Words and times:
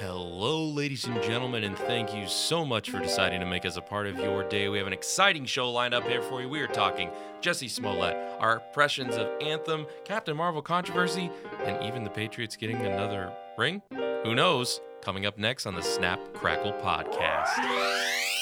Hello, 0.00 0.64
ladies 0.64 1.04
and 1.04 1.22
gentlemen, 1.22 1.62
and 1.62 1.76
thank 1.76 2.14
you 2.14 2.26
so 2.26 2.64
much 2.64 2.88
for 2.88 3.00
deciding 3.00 3.38
to 3.40 3.44
make 3.44 3.66
us 3.66 3.76
a 3.76 3.82
part 3.82 4.06
of 4.06 4.16
your 4.16 4.48
day. 4.48 4.66
We 4.70 4.78
have 4.78 4.86
an 4.86 4.94
exciting 4.94 5.44
show 5.44 5.70
lined 5.70 5.92
up 5.92 6.08
here 6.08 6.22
for 6.22 6.40
you. 6.40 6.48
We 6.48 6.62
are 6.62 6.66
talking 6.66 7.10
Jussie 7.42 7.68
Smollett, 7.68 8.16
our 8.38 8.62
impressions 8.66 9.16
of 9.16 9.28
Anthem, 9.42 9.84
Captain 10.06 10.34
Marvel 10.34 10.62
controversy, 10.62 11.30
and 11.64 11.84
even 11.84 12.02
the 12.02 12.08
Patriots 12.08 12.56
getting 12.56 12.80
another 12.80 13.30
ring. 13.58 13.82
Who 14.24 14.34
knows? 14.34 14.80
Coming 15.02 15.26
up 15.26 15.36
next 15.36 15.66
on 15.66 15.74
the 15.74 15.82
Snap 15.82 16.18
Crackle 16.32 16.72
podcast. 16.82 18.39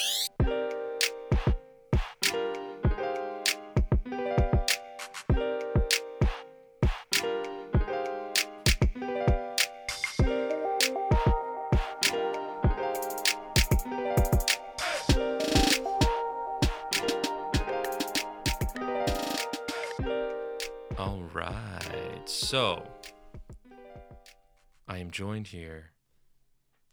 Joined 25.19 25.47
here 25.47 25.91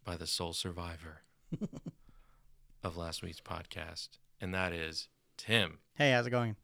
by 0.05 0.17
the 0.17 0.27
sole 0.27 0.53
survivor 0.53 1.23
of 2.83 2.97
last 2.97 3.23
week's 3.23 3.41
podcast, 3.41 4.19
and 4.41 4.53
that 4.53 4.73
is 4.73 5.07
Tim. 5.37 5.79
Hey, 5.95 6.11
how's 6.11 6.27
it 6.27 6.31
going? 6.31 6.57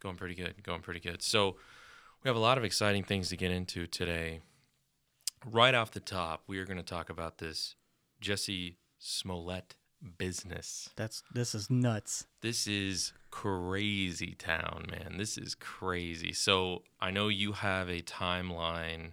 Going 0.00 0.16
pretty 0.16 0.34
good. 0.34 0.54
Going 0.62 0.80
pretty 0.80 1.00
good. 1.00 1.20
So, 1.20 1.56
we 2.24 2.28
have 2.30 2.36
a 2.36 2.40
lot 2.40 2.56
of 2.56 2.64
exciting 2.64 3.04
things 3.04 3.28
to 3.28 3.36
get 3.36 3.50
into 3.50 3.86
today. 3.86 4.40
Right 5.44 5.74
off 5.74 5.90
the 5.90 6.00
top, 6.00 6.44
we 6.46 6.58
are 6.58 6.64
going 6.64 6.78
to 6.78 6.82
talk 6.82 7.10
about 7.10 7.36
this 7.36 7.74
Jussie 8.22 8.76
Smollett 8.98 9.74
business. 10.16 10.88
That's 10.96 11.22
this 11.34 11.54
is 11.54 11.68
nuts. 11.68 12.24
This 12.40 12.66
is 12.66 13.12
crazy 13.30 14.34
town, 14.34 14.86
man. 14.90 15.18
This 15.18 15.36
is 15.36 15.54
crazy. 15.54 16.32
So 16.32 16.84
I 17.02 17.10
know 17.10 17.28
you 17.28 17.52
have 17.52 17.90
a 17.90 18.00
timeline 18.00 19.10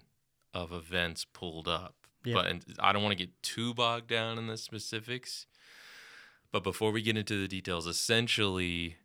of 0.54 0.72
events 0.72 1.26
pulled 1.26 1.68
up, 1.68 1.96
Yeah. 2.24 2.36
but 2.36 2.46
and 2.48 2.66
I 2.80 2.92
don't 2.94 3.04
want 3.04 3.18
to 3.18 3.24
get 3.26 3.42
too 3.44 3.74
bogged 3.74 4.08
down 4.08 4.38
in 4.38 4.48
the 4.48 4.58
specifics. 4.58 5.46
But 6.52 6.64
before 6.64 6.92
we 6.92 7.02
get 7.02 7.18
into 7.18 7.40
the 7.40 7.48
details, 7.48 7.86
essentially, 7.88 8.98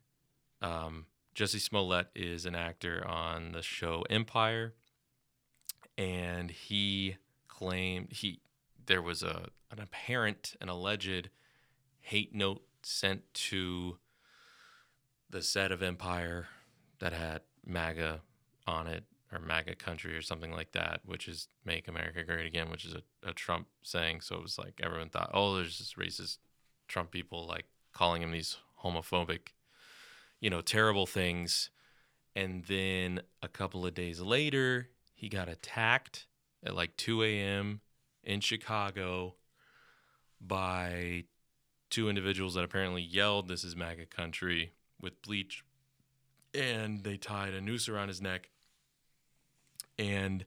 um, 0.61 1.07
Jussie 1.35 1.61
Smollett 1.61 2.09
is 2.15 2.47
an 2.47 2.55
actor 2.55 3.07
on 3.07 3.53
the 3.53 3.63
show 3.63 4.05
Empire, 4.09 4.75
and 5.99 6.51
he 6.51 7.17
claimed 7.49 8.13
he 8.13 8.41
there 8.87 9.03
was 9.03 9.23
a 9.23 9.49
an 9.71 9.79
apparent 9.81 10.55
an 10.61 10.69
alleged 10.69 11.31
hate 12.01 12.35
note 12.35 12.63
sent 12.83 13.23
to 13.35 13.99
the 15.31 15.43
set 15.43 15.73
of 15.73 15.83
Empire 15.83 16.49
that 16.99 17.13
had 17.13 17.43
MAGA 17.65 18.21
on 18.67 18.87
it 18.87 19.05
or 19.33 19.39
MAGA 19.39 19.77
country 19.77 20.15
or 20.17 20.23
something 20.23 20.53
like 20.53 20.73
that, 20.73 21.01
which 21.05 21.27
is 21.27 21.49
Make 21.65 21.89
America 21.89 22.23
Great 22.23 22.47
Again, 22.47 22.71
which 22.71 22.85
is 22.85 22.95
a, 22.95 23.03
a 23.29 23.33
Trump 23.33 23.67
saying. 23.83 24.21
So 24.21 24.37
it 24.37 24.43
was 24.43 24.59
like 24.59 24.81
everyone 24.83 25.09
thought, 25.09 25.31
oh, 25.33 25.57
there's 25.57 25.79
this 25.79 25.95
racist 25.95 26.39
Trump 26.89 27.11
people 27.11 27.47
like 27.47 27.65
calling 27.93 28.23
him 28.23 28.31
these 28.31 28.59
homophobic, 28.85 29.49
you 30.41 30.51
know, 30.51 30.61
terrible 30.61 31.07
things. 31.07 31.71
And 32.35 32.65
then 32.65 33.21
a 33.43 33.49
couple 33.49 33.87
of 33.87 33.95
days 33.95 34.21
later, 34.21 34.89
he 35.15 35.29
got 35.29 35.49
attacked 35.49 36.27
at 36.65 36.75
like 36.75 36.97
2 36.97 37.23
a.m. 37.23 37.81
in 38.23 38.41
Chicago 38.41 39.35
by 40.41 41.25
two 41.91 42.09
individuals 42.09 42.55
that 42.55 42.65
apparently 42.65 43.03
yelled, 43.03 43.49
This 43.49 43.65
is 43.65 43.77
MAGA 43.77 44.07
country 44.07 44.73
with 45.01 45.21
bleach. 45.23 45.65
And 46.55 47.05
they 47.05 47.17
tied 47.17 47.55
a 47.55 47.61
noose 47.61 47.89
around 47.89 48.09
his 48.09 48.21
neck. 48.21 48.51
And 49.99 50.45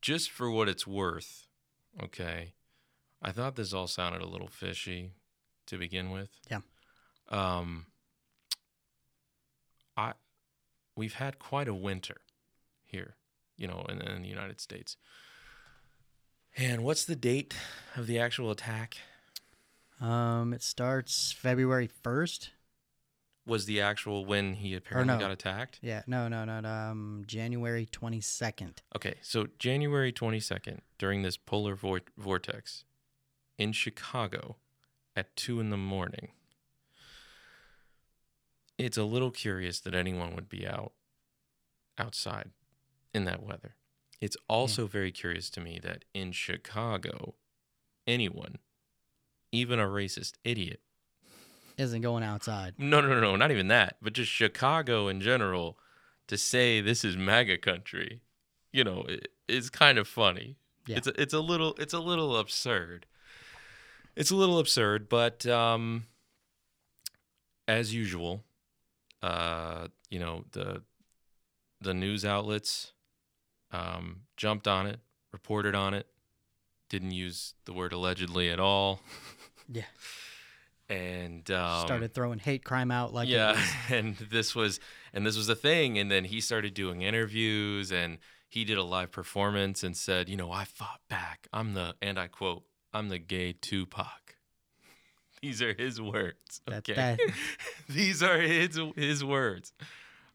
just 0.00 0.30
for 0.30 0.50
what 0.50 0.68
it's 0.68 0.86
worth, 0.86 1.46
okay, 2.02 2.54
I 3.22 3.32
thought 3.32 3.56
this 3.56 3.72
all 3.72 3.86
sounded 3.86 4.22
a 4.22 4.26
little 4.26 4.48
fishy 4.48 5.12
to 5.66 5.78
begin 5.78 6.10
with. 6.10 6.30
Yeah. 6.50 6.60
Um, 7.28 7.86
I, 9.96 10.12
we've 10.94 11.14
had 11.14 11.38
quite 11.38 11.68
a 11.68 11.74
winter 11.74 12.18
here, 12.84 13.16
you 13.56 13.66
know, 13.66 13.84
in, 13.88 14.00
in 14.00 14.22
the 14.22 14.28
United 14.28 14.60
States. 14.60 14.96
And 16.56 16.84
what's 16.84 17.04
the 17.04 17.16
date 17.16 17.54
of 17.96 18.06
the 18.06 18.18
actual 18.18 18.50
attack? 18.50 18.96
Um, 20.00 20.52
it 20.52 20.62
starts 20.62 21.32
February 21.32 21.88
first. 22.02 22.50
Was 23.46 23.66
the 23.66 23.80
actual 23.80 24.24
when 24.24 24.54
he 24.54 24.74
apparently 24.74 25.14
no. 25.14 25.20
got 25.20 25.30
attacked. 25.30 25.78
Yeah, 25.80 26.02
no, 26.06 26.28
no, 26.28 26.44
no, 26.44 26.60
no. 26.60 26.68
Um, 26.68 27.24
January 27.26 27.86
twenty 27.86 28.20
second. 28.20 28.82
Okay, 28.94 29.14
so 29.22 29.46
January 29.58 30.12
22nd, 30.12 30.80
during 30.98 31.22
this 31.22 31.36
polar 31.36 31.74
vor- 31.76 32.00
vortex 32.18 32.84
in 33.58 33.72
Chicago 33.72 34.56
at 35.14 35.34
2 35.36 35.60
in 35.60 35.70
the 35.70 35.76
morning, 35.76 36.28
it's 38.78 38.98
a 38.98 39.04
little 39.04 39.30
curious 39.30 39.80
that 39.80 39.94
anyone 39.94 40.34
would 40.34 40.48
be 40.48 40.66
out 40.66 40.92
outside 41.96 42.50
in 43.14 43.24
that 43.24 43.42
weather. 43.42 43.76
It's 44.20 44.36
also 44.48 44.86
very 44.86 45.12
curious 45.12 45.48
to 45.50 45.60
me 45.60 45.78
that 45.82 46.04
in 46.14 46.32
Chicago, 46.32 47.34
anyone, 48.06 48.58
even 49.52 49.78
a 49.78 49.86
racist 49.86 50.32
idiot, 50.44 50.80
Isn't 51.78 52.00
going 52.00 52.22
outside. 52.24 52.74
No, 52.78 53.00
no, 53.00 53.08
no, 53.08 53.20
no, 53.20 53.36
not 53.36 53.50
even 53.50 53.68
that, 53.68 53.96
but 54.00 54.14
just 54.14 54.30
Chicago 54.30 55.08
in 55.08 55.20
general 55.20 55.78
to 56.28 56.38
say 56.38 56.80
this 56.80 57.04
is 57.04 57.16
MAGA 57.16 57.58
country, 57.58 58.22
you 58.72 58.82
know, 58.82 59.04
it, 59.08 59.28
it's 59.46 59.68
kind 59.70 59.98
of 59.98 60.08
funny. 60.08 60.56
Yeah. 60.86 60.96
It's 60.98 61.06
a, 61.06 61.20
it's 61.20 61.34
a 61.34 61.40
little 61.40 61.74
it's 61.78 61.92
a 61.92 61.98
little 62.00 62.36
absurd. 62.36 63.06
It's 64.14 64.30
a 64.30 64.36
little 64.36 64.58
absurd, 64.58 65.08
but 65.08 65.44
um, 65.46 66.04
as 67.68 67.92
usual, 67.94 68.44
uh, 69.22 69.88
you 70.10 70.18
know 70.18 70.44
the 70.52 70.82
the 71.80 71.92
news 71.92 72.24
outlets 72.24 72.92
um, 73.72 74.22
jumped 74.36 74.66
on 74.66 74.86
it, 74.86 75.00
reported 75.32 75.74
on 75.74 75.92
it, 75.92 76.06
didn't 76.88 77.10
use 77.10 77.54
the 77.66 77.72
word 77.72 77.92
allegedly 77.92 78.48
at 78.48 78.60
all, 78.60 79.00
Yeah. 79.70 79.82
and 80.88 81.50
um, 81.50 81.84
Started 81.86 82.14
throwing 82.14 82.38
hate 82.38 82.64
crime 82.64 82.90
out 82.90 83.12
like 83.12 83.28
yeah 83.28 83.60
and 83.90 84.16
this 84.16 84.54
was 84.54 84.78
and 85.12 85.26
this 85.26 85.36
was 85.36 85.46
the 85.48 85.56
thing 85.56 85.98
and 85.98 86.10
then 86.10 86.24
he 86.24 86.40
started 86.40 86.74
doing 86.74 87.02
interviews 87.02 87.90
and 87.90 88.18
he 88.48 88.64
did 88.64 88.78
a 88.78 88.82
live 88.84 89.10
performance 89.10 89.82
and 89.82 89.96
said 89.96 90.28
you 90.28 90.36
know 90.36 90.50
i 90.52 90.64
fought 90.64 91.00
back. 91.08 91.48
I'm 91.52 91.74
the 91.74 91.94
and 92.00 92.18
i 92.18 92.26
quote 92.28 92.62
i'm 92.94 93.08
the 93.08 93.18
gay 93.18 93.52
tupac. 93.52 94.36
These 95.42 95.60
are 95.62 95.74
his 95.74 96.00
words 96.00 96.60
okay? 96.70 96.94
that- 96.94 97.20
these 97.88 98.22
are 98.22 98.38
his 98.40 98.80
his 98.96 99.22
words. 99.24 99.72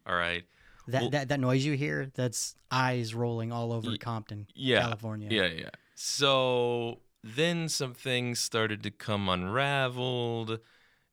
All 0.06 0.14
right. 0.14 0.44
That, 0.88 1.00
Well- 1.02 1.10
that 1.10 1.28
that 1.28 1.40
noise 1.40 1.64
you 1.64 1.74
hear, 1.74 2.10
that's 2.14 2.54
eyes 2.70 3.14
rolling 3.14 3.52
all 3.52 3.72
over 3.72 3.90
Ye- 3.90 3.98
Compton, 3.98 4.46
yeah. 4.54 4.80
California. 4.80 5.28
yeah 5.30 5.46
yeah. 5.46 5.70
So 5.94 6.98
then 7.22 7.68
some 7.68 7.94
things 7.94 8.40
started 8.40 8.82
to 8.82 8.90
come 8.90 9.28
unraveled. 9.28 10.58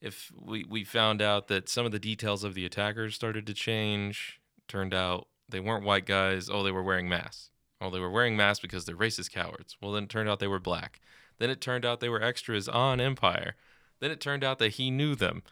If 0.02 0.31
we, 0.40 0.66
we 0.68 0.84
found 0.84 1.22
out 1.22 1.47
that 1.50 1.70
some 1.70 1.86
of 1.86 1.92
the 1.92 2.00
details 2.00 2.44
of 2.44 2.56
the 2.56 2.66
attackers 2.66 3.16
started 3.16 3.46
to 3.47 3.53
change 3.53 4.40
turned 4.68 4.94
out 4.94 5.28
they 5.48 5.59
weren't 5.59 5.84
white 5.84 6.06
guys 6.06 6.48
oh 6.50 6.64
they 6.64 6.72
were 6.72 6.84
wearing 6.84 7.09
masks. 7.09 7.52
Oh 7.81 7.90
they 7.90 8.00
were 8.00 8.09
wearing 8.09 8.36
masks 8.36 8.62
because 8.62 8.86
they're 8.86 8.96
racist 8.96 9.31
cowards. 9.31 9.78
Well 9.81 9.92
then 9.92 10.03
it 10.03 10.09
turned 10.09 10.30
out 10.30 10.40
they 10.40 10.48
were 10.48 10.59
black. 10.59 11.00
Then 11.38 11.50
it 11.50 11.62
turned 11.62 11.86
out 11.86 12.00
they 12.00 12.10
were 12.10 12.24
extras 12.24 12.68
on 12.68 13.00
empire. 13.00 13.56
Then 14.00 14.12
it 14.12 14.22
turned 14.22 14.44
out 14.44 14.60
that 14.60 14.74
he 14.74 14.92
knew 14.92 15.16
them. 15.16 15.44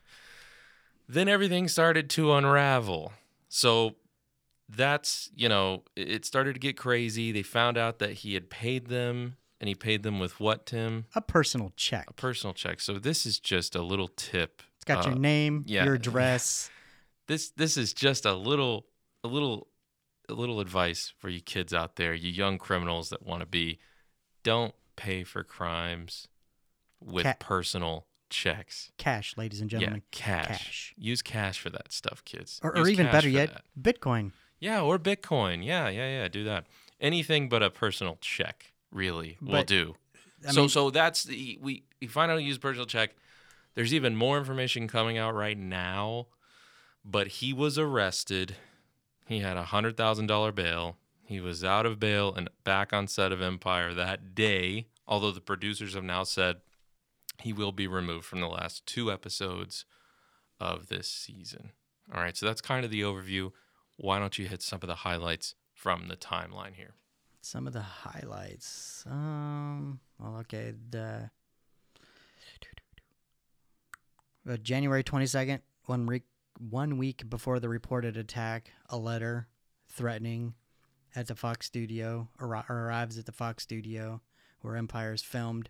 Then 1.07 1.27
everything 1.27 1.67
started 1.67 2.09
to 2.11 2.33
unravel. 2.33 3.13
So 3.49 3.95
that's 4.69 5.29
you 5.35 5.49
know 5.49 5.83
it 5.95 6.09
it 6.09 6.25
started 6.25 6.53
to 6.53 6.59
get 6.59 6.77
crazy. 6.77 7.31
They 7.31 7.43
found 7.43 7.77
out 7.77 7.99
that 7.99 8.13
he 8.13 8.33
had 8.33 8.49
paid 8.49 8.87
them 8.87 9.37
and 9.59 9.67
he 9.67 9.75
paid 9.75 10.03
them 10.03 10.19
with 10.19 10.39
what 10.39 10.65
tim 10.65 11.05
A 11.15 11.21
personal 11.21 11.71
check. 11.75 12.05
a 12.09 12.13
personal 12.13 12.53
check 12.53 12.79
so 12.79 12.93
this 12.99 13.25
is 13.25 13.39
just 13.39 13.75
a 13.75 13.81
little 13.81 14.07
tip 14.09 14.61
It's 14.75 14.85
got 14.85 15.05
your 15.05 15.15
uh, 15.15 15.17
name, 15.17 15.63
yeah, 15.67 15.83
your 15.85 15.93
address. 16.01 16.69
this 17.27 17.49
this 17.51 17.77
is 17.77 17.93
just 17.93 18.25
a 18.25 18.33
little 18.33 18.85
a 19.23 19.27
little 19.27 19.67
a 20.29 20.33
little 20.33 20.59
advice 20.59 21.13
for 21.17 21.29
you 21.29 21.39
kids 21.41 21.73
out 21.73 21.95
there 21.95 22.13
you 22.13 22.29
young 22.29 22.57
criminals 22.57 23.09
that 23.09 23.23
want 23.25 23.39
to 23.41 23.45
be 23.47 23.79
don't 24.43 24.73
pay 24.95 25.23
for 25.23 25.43
crimes 25.43 26.27
with 26.99 27.25
personal 27.39 28.05
checks 28.29 28.91
Cash, 28.97 29.35
ladies 29.37 29.61
and 29.61 29.71
yeah 29.71 29.79
gentlemen. 29.79 30.01
cash. 30.11 30.47
cash. 30.47 30.93
use 30.97 31.21
cash 31.21 31.59
for 31.59 31.69
that 31.69 31.93
stuff 31.93 32.25
kids 32.25 32.59
Or, 32.61 32.75
or 32.77 32.87
even 32.89 33.05
better 33.05 33.29
yet, 33.29 33.53
that. 33.53 33.63
Bitcoin. 34.01 34.31
yeah 34.59 34.81
or 34.81 34.99
bitcoin 34.99 35.63
yeah 35.65 35.87
yeah 35.87 36.21
yeah 36.21 36.27
do 36.27 36.43
that 36.43 36.65
anything 36.99 37.47
but 37.47 37.63
a 37.63 37.69
personal 37.69 38.17
check 38.19 38.73
really 38.91 39.37
will 39.41 39.63
do 39.63 39.95
I 40.45 40.51
so 40.51 40.61
mean, 40.61 40.69
so 40.69 40.89
that's 40.89 41.23
the 41.23 41.57
we 41.61 41.83
we 41.99 42.07
find 42.07 42.31
out 42.31 42.37
used 42.37 42.61
personal 42.61 42.85
check. 42.85 43.15
There's 43.75 43.93
even 43.93 44.15
more 44.15 44.37
information 44.37 44.87
coming 44.87 45.17
out 45.17 45.35
right 45.35 45.57
now, 45.57 46.27
but 47.05 47.27
he 47.27 47.53
was 47.53 47.77
arrested. 47.77 48.55
He 49.27 49.39
had 49.39 49.57
a 49.57 49.63
hundred 49.63 49.97
thousand 49.97 50.27
dollar 50.27 50.51
bail. 50.51 50.97
He 51.23 51.41
was 51.41 51.63
out 51.63 51.85
of 51.85 51.99
bail 51.99 52.33
and 52.33 52.49
back 52.63 52.93
on 52.93 53.07
set 53.07 53.31
of 53.31 53.41
Empire 53.41 53.93
that 53.93 54.35
day. 54.35 54.87
Although 55.07 55.31
the 55.31 55.41
producers 55.41 55.93
have 55.93 56.03
now 56.03 56.23
said 56.23 56.57
he 57.41 57.53
will 57.53 57.71
be 57.71 57.87
removed 57.87 58.25
from 58.25 58.41
the 58.41 58.47
last 58.47 58.85
two 58.85 59.11
episodes 59.11 59.85
of 60.59 60.87
this 60.87 61.07
season. 61.07 61.71
All 62.13 62.21
right, 62.21 62.35
so 62.35 62.45
that's 62.45 62.61
kind 62.61 62.85
of 62.85 62.91
the 62.91 63.01
overview. 63.01 63.51
Why 63.97 64.19
don't 64.19 64.37
you 64.37 64.47
hit 64.47 64.61
some 64.61 64.79
of 64.81 64.87
the 64.87 64.95
highlights 64.95 65.55
from 65.73 66.07
the 66.07 66.15
timeline 66.15 66.75
here? 66.75 66.93
Some 67.47 67.65
of 67.65 67.73
the 67.73 67.81
highlights. 67.81 69.03
Um. 69.09 69.99
Well, 70.19 70.37
okay. 70.41 70.73
The 70.89 71.29
uh, 74.49 74.57
January 74.57 75.03
twenty 75.03 75.25
second, 75.27 75.61
one 75.85 76.05
week 76.05 76.23
one 76.59 76.97
week 76.97 77.29
before 77.29 77.59
the 77.59 77.69
reported 77.69 78.17
attack, 78.17 78.71
a 78.89 78.97
letter 78.97 79.47
threatening 79.89 80.55
at 81.15 81.27
the 81.27 81.35
Fox 81.35 81.65
studio 81.67 82.27
arri- 82.39 82.69
arrives 82.69 83.17
at 83.17 83.25
the 83.25 83.31
Fox 83.31 83.63
studio 83.63 84.21
where 84.61 84.75
Empire 84.75 85.13
is 85.13 85.23
filmed. 85.23 85.69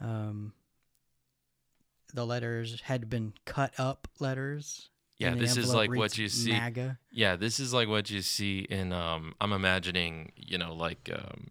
Um. 0.00 0.52
The 2.14 2.24
letters 2.24 2.80
had 2.82 3.10
been 3.10 3.34
cut 3.44 3.72
up 3.78 4.08
letters. 4.20 4.88
Yeah, 5.18 5.34
this 5.34 5.56
is 5.56 5.72
like 5.72 5.90
what 5.90 6.18
you 6.18 6.28
see. 6.28 6.52
MAGA. 6.52 6.98
Yeah, 7.10 7.36
this 7.36 7.58
is 7.58 7.72
like 7.72 7.88
what 7.88 8.10
you 8.10 8.20
see 8.22 8.60
in 8.60 8.92
um 8.92 9.34
I'm 9.40 9.52
imagining, 9.52 10.32
you 10.36 10.58
know, 10.58 10.74
like 10.74 11.10
um 11.12 11.48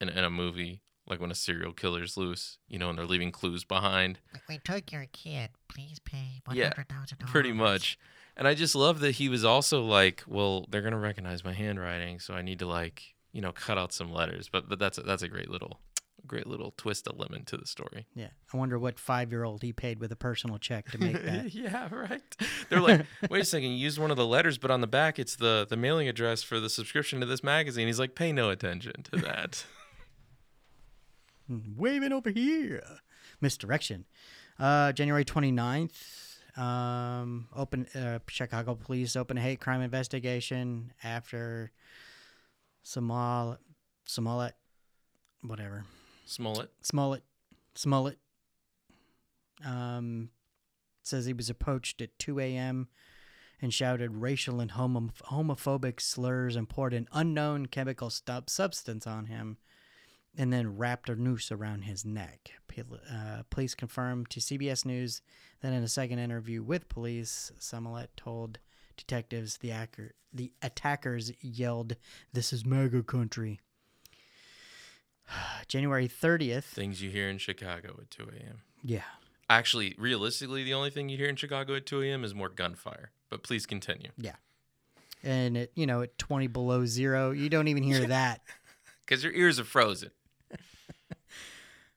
in, 0.00 0.08
in 0.08 0.24
a 0.24 0.30
movie, 0.30 0.82
like 1.06 1.20
when 1.20 1.30
a 1.30 1.34
serial 1.34 1.72
killer's 1.72 2.16
loose, 2.16 2.58
you 2.68 2.78
know, 2.78 2.88
and 2.88 2.98
they're 2.98 3.06
leaving 3.06 3.32
clues 3.32 3.64
behind. 3.64 4.20
We 4.48 4.58
took 4.58 4.92
your 4.92 5.06
kid. 5.12 5.50
Please 5.68 5.98
pay 5.98 6.42
Yeah, 6.52 6.72
$100,000. 6.72 7.26
Pretty 7.26 7.52
much. 7.52 7.98
And 8.36 8.48
I 8.48 8.54
just 8.54 8.74
love 8.74 9.00
that 9.00 9.12
he 9.12 9.28
was 9.28 9.44
also 9.44 9.82
like, 9.82 10.24
well, 10.26 10.66
they're 10.68 10.82
gonna 10.82 10.98
recognize 10.98 11.44
my 11.44 11.52
handwriting, 11.52 12.18
so 12.20 12.34
I 12.34 12.42
need 12.42 12.58
to 12.60 12.66
like, 12.66 13.14
you 13.32 13.40
know, 13.40 13.52
cut 13.52 13.78
out 13.78 13.92
some 13.92 14.12
letters. 14.12 14.48
But 14.50 14.68
but 14.68 14.78
that's 14.78 14.98
a, 14.98 15.02
that's 15.02 15.22
a 15.22 15.28
great 15.28 15.50
little 15.50 15.80
great 16.26 16.46
little 16.46 16.72
twist 16.76 17.06
of 17.06 17.18
lemon 17.18 17.44
to 17.46 17.56
the 17.56 17.66
story. 17.66 18.06
Yeah, 18.14 18.28
I 18.52 18.56
wonder 18.56 18.78
what 18.78 18.98
five 18.98 19.30
year 19.30 19.44
old 19.44 19.62
he 19.62 19.72
paid 19.72 19.98
with 20.00 20.12
a 20.12 20.16
personal 20.16 20.58
check 20.58 20.90
to 20.92 20.98
make 20.98 21.22
that. 21.22 21.54
yeah, 21.54 21.88
right. 21.92 22.22
They're 22.68 22.80
like, 22.80 23.06
wait 23.30 23.42
a 23.42 23.44
second, 23.44 23.70
you 23.70 23.76
used 23.76 23.98
one 23.98 24.10
of 24.10 24.16
the 24.16 24.26
letters, 24.26 24.58
but 24.58 24.70
on 24.70 24.80
the 24.80 24.86
back 24.86 25.18
it's 25.18 25.36
the 25.36 25.66
the 25.68 25.76
mailing 25.76 26.08
address 26.08 26.42
for 26.42 26.60
the 26.60 26.70
subscription 26.70 27.20
to 27.20 27.26
this 27.26 27.42
magazine. 27.42 27.86
He's 27.86 27.98
like, 27.98 28.14
pay 28.14 28.32
no 28.32 28.50
attention 28.50 29.02
to 29.04 29.16
that. 29.18 29.64
waving 31.76 32.12
over 32.12 32.30
here. 32.30 32.82
Misdirection. 33.40 34.04
Uh, 34.58 34.92
January 34.92 35.24
29th, 35.24 36.38
um, 36.56 37.48
open 37.54 37.86
uh, 37.94 38.20
Chicago 38.28 38.76
police 38.76 39.16
open 39.16 39.36
a 39.36 39.40
hate 39.40 39.60
crime 39.60 39.80
investigation 39.80 40.92
after 41.02 41.72
Somal, 42.82 43.58
Smollett, 44.06 44.54
whatever, 45.42 45.84
Smollett. 46.24 46.70
Smollett, 46.82 47.24
Smollett, 47.74 48.18
um, 49.64 50.30
says 51.02 51.26
he 51.26 51.32
was 51.32 51.50
approached 51.50 52.00
at 52.00 52.18
2 52.18 52.40
a.m. 52.40 52.88
and 53.60 53.72
shouted 53.72 54.14
racial 54.16 54.60
and 54.60 54.72
homo- 54.72 55.10
homophobic 55.30 56.00
slurs 56.00 56.56
and 56.56 56.68
poured 56.68 56.94
an 56.94 57.08
unknown 57.12 57.66
chemical 57.66 58.10
stub- 58.10 58.50
substance 58.50 59.06
on 59.06 59.26
him 59.26 59.58
and 60.36 60.52
then 60.52 60.76
wrapped 60.76 61.08
a 61.08 61.14
noose 61.14 61.52
around 61.52 61.82
his 61.82 62.04
neck. 62.04 62.50
Uh, 63.08 63.42
police 63.50 63.74
confirmed 63.74 64.28
to 64.30 64.40
CBS 64.40 64.84
News 64.84 65.22
that 65.60 65.72
in 65.72 65.84
a 65.84 65.88
second 65.88 66.18
interview 66.18 66.62
with 66.62 66.88
police, 66.88 67.52
Smollett 67.60 68.10
told 68.16 68.58
detectives 68.96 69.58
the, 69.58 69.70
acker- 69.70 70.14
the 70.32 70.52
attackers 70.60 71.30
yelled, 71.40 71.94
This 72.32 72.52
is 72.52 72.64
MAGA 72.66 73.04
country. 73.04 73.60
January 75.68 76.08
30th. 76.08 76.64
Things 76.64 77.02
you 77.02 77.10
hear 77.10 77.28
in 77.28 77.38
Chicago 77.38 77.96
at 78.00 78.10
2 78.10 78.24
a.m. 78.24 78.62
Yeah. 78.82 79.02
Actually, 79.48 79.94
realistically, 79.98 80.64
the 80.64 80.74
only 80.74 80.90
thing 80.90 81.08
you 81.08 81.16
hear 81.16 81.28
in 81.28 81.36
Chicago 81.36 81.74
at 81.76 81.86
2 81.86 82.02
a.m. 82.02 82.24
is 82.24 82.34
more 82.34 82.48
gunfire. 82.48 83.10
But 83.30 83.42
please 83.42 83.66
continue. 83.66 84.10
Yeah. 84.16 84.36
And 85.22 85.56
it, 85.56 85.72
you 85.74 85.86
know, 85.86 86.02
at 86.02 86.18
20 86.18 86.48
below 86.48 86.84
zero, 86.86 87.30
you 87.30 87.48
don't 87.48 87.68
even 87.68 87.82
hear 87.82 88.06
that. 88.06 88.40
Because 89.06 89.22
your 89.22 89.34
ears 89.34 89.60
are 89.60 89.64
frozen. 89.64 90.12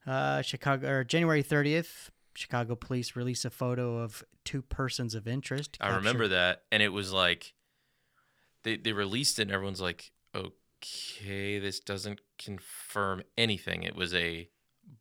Uh, 0.05 0.41
Chicago 0.41 0.87
or 0.89 1.03
January 1.03 1.43
30th, 1.43 2.09
Chicago 2.33 2.75
police 2.75 3.17
release 3.17 3.43
a 3.43 3.49
photo 3.49 3.97
of 3.97 4.23
two 4.45 4.61
persons 4.61 5.13
of 5.13 5.27
interest. 5.27 5.77
I 5.81 5.97
remember 5.97 6.29
that. 6.29 6.63
And 6.71 6.81
it 6.81 6.93
was 6.93 7.11
like, 7.11 7.53
they, 8.63 8.77
they 8.77 8.93
released 8.93 9.37
it, 9.37 9.43
and 9.43 9.51
everyone's 9.51 9.81
like, 9.81 10.11
okay, 10.87 11.59
this 11.59 11.79
doesn't 11.79 12.21
confirm 12.37 13.23
anything. 13.37 13.83
It 13.83 13.95
was 13.95 14.13
a 14.13 14.49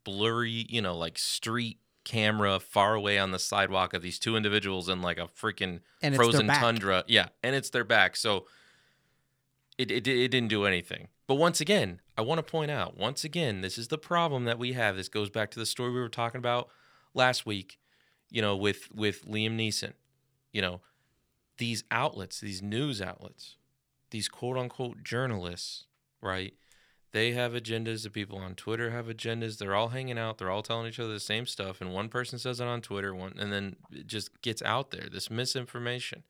blurry, 0.05 0.67
you 0.69 0.81
know, 0.83 0.97
like 0.97 1.19
street 1.19 1.79
camera 2.05 2.61
far 2.61 2.95
away 2.95 3.19
on 3.19 3.33
the 3.33 3.39
sidewalk 3.39 3.93
of 3.93 4.03
these 4.03 4.19
two 4.19 4.37
individuals 4.37 4.89
in 4.89 5.03
like 5.03 5.19
a 5.19 5.27
freaking 5.27 5.81
frozen 6.15 6.47
tundra. 6.47 7.05
Yeah, 7.07 7.29
and 7.43 7.55
it's 7.55 7.71
their 7.71 7.85
back. 7.85 8.17
So 8.17 8.47
it, 9.79 9.91
it 9.91 10.07
it 10.07 10.29
didn't 10.29 10.49
do 10.49 10.65
anything. 10.65 11.09
But 11.27 11.35
once 11.35 11.61
again, 11.61 12.01
I 12.17 12.23
want 12.23 12.39
to 12.39 12.43
point 12.43 12.71
out 12.71 12.97
once 12.97 13.25
again, 13.25 13.61
this 13.61 13.77
is 13.77 13.89
the 13.89 13.99
problem 13.99 14.45
that 14.45 14.59
we 14.59 14.73
have. 14.75 14.97
This 14.97 15.09
goes 15.09 15.31
back 15.31 15.51
to 15.53 15.59
the 15.59 15.67
story 15.67 15.91
we 15.91 16.01
were 16.01 16.09
talking 16.09 16.39
about 16.39 16.69
last 17.15 17.45
week. 17.47 17.79
You 18.31 18.43
know, 18.43 18.57
with 18.57 18.89
with 18.95 19.27
Liam 19.27 19.57
Neeson. 19.57 19.93
You 20.53 20.63
know, 20.63 20.81
these 21.59 21.85
outlets, 21.91 22.41
these 22.41 22.63
news 22.63 23.03
outlets, 23.03 23.57
these 24.11 24.29
quote 24.29 24.57
unquote 24.57 25.03
journalists, 25.03 25.85
right? 26.21 26.55
They 27.13 27.33
have 27.33 27.53
agendas. 27.53 28.03
The 28.03 28.11
people 28.11 28.39
on 28.39 28.55
Twitter 28.55 28.91
have 28.91 29.07
agendas. 29.07 29.59
They're 29.59 29.75
all 29.75 29.89
hanging 29.89 30.19
out. 30.19 30.39
They're 30.39 30.51
all 30.51 30.63
telling 30.63 30.87
each 30.87 31.01
other 31.01 31.13
the 31.13 31.21
same 31.21 31.47
stuff. 31.47 31.81
And 31.81 31.95
one 31.95 32.09
person 32.09 32.39
says 32.39 32.61
it 32.61 32.67
on 32.67 32.83
Twitter, 32.83 33.15
one, 33.15 33.35
and 33.39 33.53
then 33.53 33.77
it 33.91 34.07
just 34.07 34.43
gets 34.43 34.61
out 34.63 34.91
there. 34.91 35.09
This 35.11 35.31
misinformation. 35.31 36.25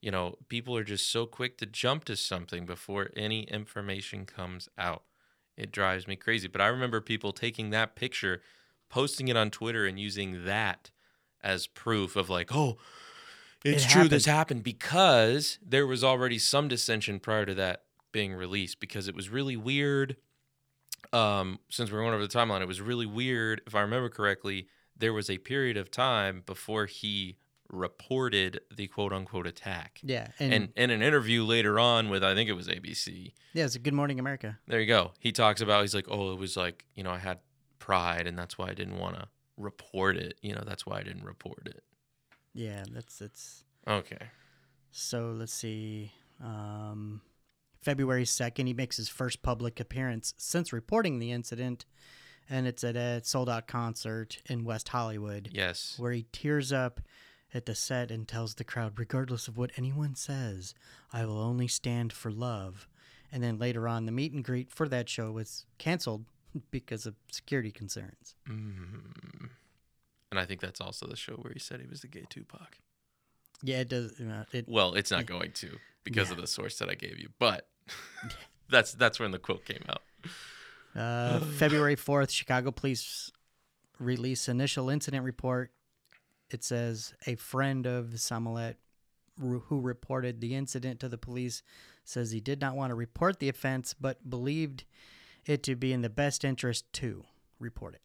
You 0.00 0.10
know, 0.10 0.36
people 0.48 0.76
are 0.76 0.84
just 0.84 1.10
so 1.10 1.26
quick 1.26 1.58
to 1.58 1.66
jump 1.66 2.04
to 2.04 2.16
something 2.16 2.66
before 2.66 3.10
any 3.16 3.42
information 3.44 4.26
comes 4.26 4.68
out. 4.78 5.02
It 5.56 5.72
drives 5.72 6.06
me 6.06 6.14
crazy. 6.14 6.46
But 6.46 6.60
I 6.60 6.68
remember 6.68 7.00
people 7.00 7.32
taking 7.32 7.70
that 7.70 7.96
picture, 7.96 8.40
posting 8.88 9.28
it 9.28 9.36
on 9.36 9.50
Twitter, 9.50 9.86
and 9.86 9.98
using 9.98 10.44
that 10.44 10.90
as 11.42 11.66
proof 11.66 12.16
of 12.16 12.30
like, 12.30 12.54
oh, 12.54 12.78
it's 13.64 13.84
It 13.84 13.88
true 13.88 14.08
this 14.08 14.26
happened 14.26 14.62
because 14.62 15.58
there 15.64 15.86
was 15.86 16.04
already 16.04 16.38
some 16.38 16.68
dissension 16.68 17.20
prior 17.20 17.44
to 17.46 17.54
that 17.54 17.84
being 18.12 18.34
released 18.34 18.80
because 18.80 19.08
it 19.08 19.14
was 19.14 19.28
really 19.28 19.56
weird. 19.56 20.16
Um, 21.12 21.58
since 21.70 21.90
we're 21.90 22.00
going 22.00 22.14
over 22.14 22.26
the 22.26 22.32
timeline, 22.32 22.60
it 22.60 22.68
was 22.68 22.80
really 22.80 23.06
weird. 23.06 23.62
If 23.66 23.74
I 23.74 23.80
remember 23.80 24.08
correctly, 24.08 24.68
there 24.96 25.12
was 25.12 25.30
a 25.30 25.38
period 25.38 25.76
of 25.76 25.90
time 25.90 26.42
before 26.44 26.86
he 26.86 27.36
reported 27.70 28.60
the 28.74 28.88
quote 28.88 29.12
unquote 29.12 29.46
attack. 29.46 30.00
Yeah, 30.02 30.28
and, 30.38 30.52
And 30.52 30.68
in 30.76 30.90
an 30.90 31.02
interview 31.02 31.44
later 31.44 31.78
on 31.78 32.08
with 32.08 32.24
I 32.24 32.34
think 32.34 32.48
it 32.48 32.54
was 32.54 32.68
ABC, 32.68 33.32
yeah, 33.52 33.64
it's 33.64 33.74
a 33.74 33.78
Good 33.78 33.94
Morning 33.94 34.18
America. 34.18 34.58
there 34.66 34.80
you 34.80 34.86
go. 34.86 35.12
He 35.18 35.32
talks 35.32 35.60
about 35.60 35.82
he's 35.82 35.94
like, 35.94 36.06
oh, 36.10 36.32
it 36.32 36.38
was 36.38 36.56
like 36.56 36.84
you 36.94 37.02
know 37.02 37.10
I 37.10 37.18
had 37.18 37.38
pride 37.78 38.26
and 38.26 38.38
that's 38.38 38.58
why 38.58 38.68
I 38.68 38.74
didn't 38.74 38.98
want 38.98 39.16
to 39.16 39.28
report 39.56 40.16
it. 40.16 40.38
You 40.42 40.54
know 40.54 40.64
that's 40.66 40.86
why 40.86 40.98
I 40.98 41.02
didn't 41.02 41.24
report 41.24 41.66
it. 41.66 41.82
Yeah, 42.58 42.84
that's 42.92 43.20
it's. 43.20 43.62
Okay. 43.86 44.18
So 44.90 45.30
let's 45.38 45.52
see. 45.52 46.12
Um, 46.42 47.20
February 47.80 48.24
2nd, 48.24 48.66
he 48.66 48.74
makes 48.74 48.96
his 48.96 49.08
first 49.08 49.42
public 49.42 49.78
appearance 49.78 50.34
since 50.38 50.72
reporting 50.72 51.20
the 51.20 51.30
incident, 51.30 51.84
and 52.50 52.66
it's 52.66 52.82
at 52.82 52.96
a 52.96 53.20
sold 53.22 53.48
out 53.48 53.68
concert 53.68 54.38
in 54.46 54.64
West 54.64 54.88
Hollywood 54.88 55.50
Yes. 55.52 55.94
where 55.98 56.10
he 56.10 56.26
tears 56.32 56.72
up 56.72 57.00
at 57.54 57.66
the 57.66 57.76
set 57.76 58.10
and 58.10 58.26
tells 58.26 58.56
the 58.56 58.64
crowd, 58.64 58.98
regardless 58.98 59.46
of 59.46 59.56
what 59.56 59.70
anyone 59.76 60.16
says, 60.16 60.74
I 61.12 61.24
will 61.24 61.38
only 61.40 61.68
stand 61.68 62.12
for 62.12 62.32
love. 62.32 62.88
And 63.30 63.40
then 63.40 63.56
later 63.58 63.86
on, 63.86 64.04
the 64.06 64.12
meet 64.12 64.32
and 64.32 64.42
greet 64.42 64.72
for 64.72 64.88
that 64.88 65.08
show 65.08 65.30
was 65.30 65.64
canceled 65.78 66.24
because 66.72 67.06
of 67.06 67.14
security 67.30 67.70
concerns. 67.70 68.34
Mm. 68.48 69.50
And 70.30 70.38
I 70.38 70.44
think 70.44 70.60
that's 70.60 70.80
also 70.80 71.06
the 71.06 71.16
show 71.16 71.34
where 71.34 71.52
he 71.52 71.58
said 71.58 71.80
he 71.80 71.86
was 71.86 72.02
the 72.02 72.08
gay 72.08 72.24
Tupac. 72.28 72.78
Yeah, 73.62 73.80
it 73.80 73.88
does. 73.88 74.20
Uh, 74.20 74.44
it, 74.52 74.66
Well, 74.68 74.94
it's 74.94 75.10
not 75.10 75.26
going 75.26 75.52
to 75.52 75.78
because 76.04 76.30
of 76.30 76.36
the 76.36 76.46
source 76.46 76.78
that 76.78 76.88
I 76.88 76.94
gave 76.94 77.18
you, 77.18 77.28
but 77.38 77.66
that's 78.70 78.92
that's 78.92 79.18
when 79.18 79.30
the 79.30 79.38
quote 79.38 79.64
came 79.64 79.84
out. 79.88 80.02
Uh, 80.94 81.40
February 81.40 81.96
4th, 81.96 82.30
Chicago 82.30 82.70
police 82.70 83.30
release 83.98 84.48
initial 84.48 84.90
incident 84.90 85.24
report. 85.24 85.70
It 86.50 86.64
says 86.64 87.14
a 87.26 87.34
friend 87.36 87.86
of 87.86 88.18
Samolet 88.18 88.76
who 89.40 89.60
who 89.60 89.80
reported 89.80 90.40
the 90.40 90.54
incident 90.54 91.00
to 91.00 91.08
the 91.08 91.18
police 91.18 91.62
says 92.04 92.30
he 92.30 92.40
did 92.40 92.60
not 92.60 92.74
want 92.74 92.90
to 92.90 92.94
report 92.94 93.38
the 93.38 93.48
offense 93.48 93.94
but 93.94 94.28
believed 94.28 94.84
it 95.46 95.62
to 95.62 95.76
be 95.76 95.92
in 95.92 96.02
the 96.02 96.08
best 96.08 96.44
interest 96.44 96.92
to 96.94 97.24
report 97.58 97.94
it. 97.94 98.00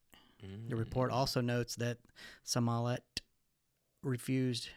The 0.68 0.76
report 0.76 1.12
also 1.12 1.42
notes 1.42 1.76
that 1.78 1.98
Smollett 2.44 3.22
refused 4.02 4.70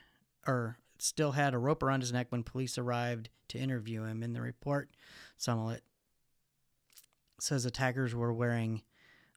or 0.47 0.79
still 0.99 1.33
had 1.33 1.55
a 1.55 1.59
rope 1.59 1.83
around 1.83 2.01
his 2.01 2.13
neck 2.13 2.29
when 2.31 2.43
police 2.43 2.79
arrived 2.79 3.29
to 3.49 3.59
interview 3.59 4.05
him. 4.05 4.23
In 4.23 4.33
the 4.33 4.41
report, 4.41 4.91
Smollett 5.37 5.83
says 7.41 7.67
attackers 7.67 8.15
were 8.15 8.33
wearing 8.33 8.83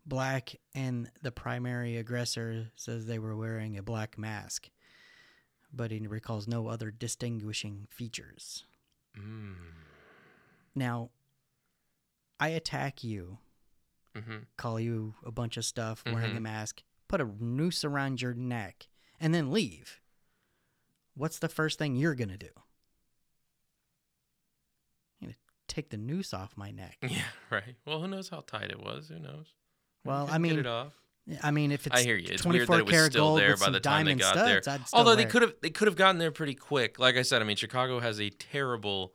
black 0.05 0.55
and 0.74 1.09
the 1.21 1.31
primary 1.31 1.98
aggressor 1.98 2.71
says 2.75 3.05
they 3.05 3.19
were 3.19 3.36
wearing 3.36 3.77
a 3.77 3.83
black 3.83 4.17
mask. 4.17 4.69
But 5.71 5.91
he 5.91 6.00
recalls 6.07 6.48
no 6.48 6.67
other 6.67 6.89
distinguishing 6.89 7.88
features. 7.91 8.65
Mm. 9.17 9.55
Now, 10.74 11.09
I 12.39 12.50
attack 12.50 13.03
you 13.03 13.38
Mm-hmm. 14.17 14.37
call 14.57 14.79
you 14.79 15.13
a 15.25 15.31
bunch 15.31 15.55
of 15.57 15.63
stuff, 15.65 16.03
wearing 16.05 16.35
a 16.35 16.39
Mhm. 16.39 16.43
mask, 16.43 16.83
put 17.07 17.21
a 17.21 17.25
noose 17.39 17.83
around 17.85 18.21
your 18.21 18.33
neck, 18.33 18.87
and 19.19 19.33
then 19.33 19.51
leave. 19.51 20.01
What's 21.13 21.37
the 21.39 21.47
first 21.49 21.77
thing 21.77 21.95
you're 21.95 22.15
gonna 22.15 22.37
do? 22.37 22.49
You're 25.19 25.29
gonna 25.29 25.35
take 25.67 25.89
the 25.89 25.97
noose 25.97 26.33
off 26.33 26.55
my 26.57 26.71
neck. 26.71 26.97
Yeah, 27.07 27.21
right. 27.49 27.75
Well, 27.85 28.01
who 28.01 28.07
knows 28.07 28.29
how 28.29 28.41
tight 28.41 28.71
it 28.71 28.79
was? 28.79 29.09
Who 29.09 29.19
knows? 29.19 29.53
Well, 30.03 30.27
I 30.31 30.37
mean, 30.37 30.53
get 30.55 30.59
it 30.61 30.67
off. 30.67 30.93
I 31.43 31.51
mean, 31.51 31.71
if 31.71 31.85
it's 31.85 31.95
I 31.95 32.01
hear 32.03 32.15
you. 32.15 32.29
It's 32.31 32.43
weird 32.43 32.65
24 32.65 32.75
that 32.75 32.79
it 32.81 32.85
was 32.85 32.91
karat 32.93 33.11
still 33.11 33.25
gold 33.25 33.39
there 33.39 33.55
by 33.57 33.69
the 33.69 33.79
time 33.79 34.05
they 34.07 34.15
got 34.15 34.33
studs, 34.33 34.65
there. 34.65 34.79
Although 34.93 35.15
they 35.15 35.25
could 35.25 35.43
have, 35.43 35.53
they 35.61 35.69
could 35.69 35.87
have 35.87 35.95
gotten 35.95 36.17
there 36.17 36.31
pretty 36.31 36.55
quick. 36.55 36.97
Like 36.97 37.17
I 37.17 37.21
said, 37.21 37.41
I 37.43 37.45
mean, 37.45 37.57
Chicago 37.57 37.99
has 37.99 38.19
a 38.19 38.31
terrible 38.31 39.13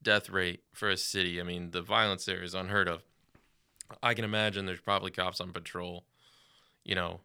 death 0.00 0.30
rate 0.30 0.60
for 0.72 0.88
a 0.88 0.96
city. 0.96 1.40
I 1.40 1.42
mean, 1.42 1.72
the 1.72 1.82
violence 1.82 2.24
there 2.24 2.40
is 2.42 2.54
unheard 2.54 2.86
of. 2.86 3.02
I 4.02 4.14
can 4.14 4.24
imagine 4.24 4.66
there's 4.66 4.80
probably 4.80 5.10
cops 5.10 5.40
on 5.40 5.52
patrol, 5.52 6.04
you 6.84 6.94
know, 6.94 7.20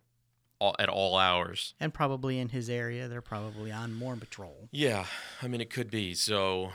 all, 0.59 0.75
at 0.79 0.89
all 0.89 1.17
hours. 1.17 1.73
and 1.79 1.93
probably 1.93 2.37
in 2.39 2.49
his 2.49 2.69
area, 2.69 3.07
they're 3.07 3.21
probably 3.21 3.71
on 3.71 3.93
more 3.93 4.15
patrol. 4.15 4.69
Yeah, 4.71 5.05
I 5.41 5.47
mean, 5.47 5.59
it 5.61 5.69
could 5.71 5.89
be. 5.89 6.13
So, 6.13 6.71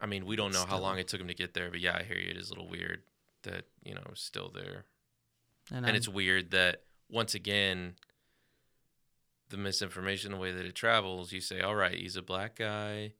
I 0.00 0.06
mean, 0.06 0.24
we 0.26 0.36
don't 0.36 0.52
know 0.52 0.64
how 0.66 0.78
long 0.78 0.98
it 0.98 1.08
took 1.08 1.20
him 1.20 1.28
to 1.28 1.34
get 1.34 1.52
there, 1.54 1.70
but 1.70 1.80
yeah, 1.80 1.96
I 1.98 2.02
hear 2.02 2.16
you. 2.18 2.30
It 2.30 2.36
is 2.36 2.48
a 2.50 2.54
little 2.54 2.68
weird 2.68 3.02
that 3.42 3.64
you 3.84 3.94
know 3.94 4.02
still 4.14 4.50
there. 4.52 4.84
And, 5.70 5.78
and 5.78 5.86
I'm- 5.86 5.94
it's 5.96 6.08
weird 6.08 6.50
that 6.52 6.82
once 7.10 7.34
again 7.34 7.94
the 9.48 9.56
misinformation 9.56 10.32
the 10.32 10.38
way 10.38 10.50
that 10.52 10.64
it 10.66 10.74
travels 10.74 11.30
you 11.32 11.40
say 11.40 11.60
all 11.60 11.76
right 11.76 11.94
he's 11.94 12.16
a 12.16 12.22
black 12.22 12.56
guy 12.56 13.12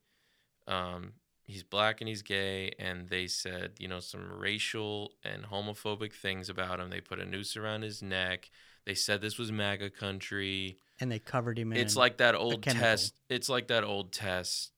um, 0.67 1.13
he's 1.47 1.63
black 1.63 2.01
and 2.01 2.09
he's 2.09 2.23
gay 2.23 2.73
and 2.79 3.09
they 3.09 3.27
said 3.27 3.73
you 3.79 3.89
know 3.89 4.01
some 4.01 4.31
racial 4.33 5.13
and 5.25 5.45
homophobic 5.45 6.13
things 6.13 6.49
about 6.49 6.81
him. 6.81 6.91
They 6.91 7.01
put 7.01 7.19
a 7.21 7.25
noose 7.25 7.57
around 7.57 7.83
his 7.83 8.03
neck. 8.03 8.51
They 8.85 8.95
said 8.95 9.21
this 9.21 9.39
was 9.39 9.51
maga 9.51 9.91
country. 9.91 10.79
And 11.01 11.11
they 11.11 11.19
covered 11.19 11.59
him 11.59 11.73
in. 11.73 11.79
it's 11.79 11.97
like 11.97 12.19
that 12.19 12.35
old 12.35 12.63
test. 12.63 13.15
It's 13.29 13.49
like 13.49 13.69
that 13.69 13.85
old 13.85 14.13
test 14.13 14.73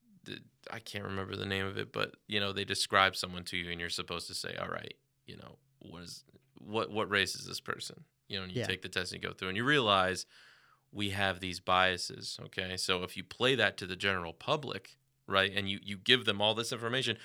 i 0.70 0.78
can't 0.78 1.04
remember 1.04 1.34
the 1.34 1.46
name 1.46 1.64
of 1.64 1.78
it 1.78 1.90
but 1.90 2.14
you 2.26 2.38
know 2.38 2.52
they 2.52 2.64
describe 2.64 3.16
someone 3.16 3.42
to 3.42 3.56
you 3.56 3.70
and 3.70 3.80
you're 3.80 3.88
supposed 3.88 4.26
to 4.26 4.34
say 4.34 4.54
all 4.60 4.68
right 4.68 4.92
you 5.24 5.34
know 5.34 5.56
what 5.78 6.02
is 6.02 6.24
what 6.58 6.90
what 6.90 7.08
race 7.08 7.34
is 7.34 7.46
this 7.46 7.60
person? 7.60 8.04
You 8.28 8.36
know 8.36 8.42
and 8.42 8.52
you 8.52 8.60
Yeah. 8.60 8.66
take 8.66 8.82
the 8.82 8.90
test 8.90 9.12
and 9.12 9.22
you 9.22 9.26
go 9.28 9.32
through 9.34 9.48
and 9.48 9.56
you 9.56 9.64
realize 9.64 10.26
we 10.92 11.10
have 11.10 11.40
these 11.40 11.60
biases 11.60 12.38
okay? 12.46 12.76
So 12.76 13.02
if 13.04 13.16
you 13.16 13.24
play 13.24 13.54
that 13.54 13.78
to 13.78 13.86
the 13.86 13.96
general 13.96 14.34
public 14.34 14.97
right 15.28 15.52
and 15.54 15.68
you 15.70 15.78
you 15.82 15.96
give 15.96 16.24
them 16.24 16.40
all 16.40 16.54
this 16.54 16.72
information 16.72 17.16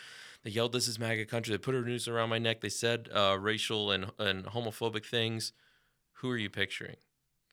they 0.43 0.51
yelled 0.51 0.71
this 0.73 0.87
is 0.87 0.99
maga 0.99 1.25
country 1.25 1.51
they 1.53 1.57
put 1.57 1.73
a 1.73 1.81
noose 1.81 2.07
around 2.07 2.29
my 2.29 2.37
neck 2.37 2.61
they 2.61 2.69
said 2.69 3.09
uh, 3.13 3.35
racial 3.39 3.89
and 3.91 4.11
and 4.19 4.45
homophobic 4.45 5.05
things 5.05 5.53
who 6.17 6.29
are 6.29 6.37
you 6.37 6.49
picturing 6.49 6.97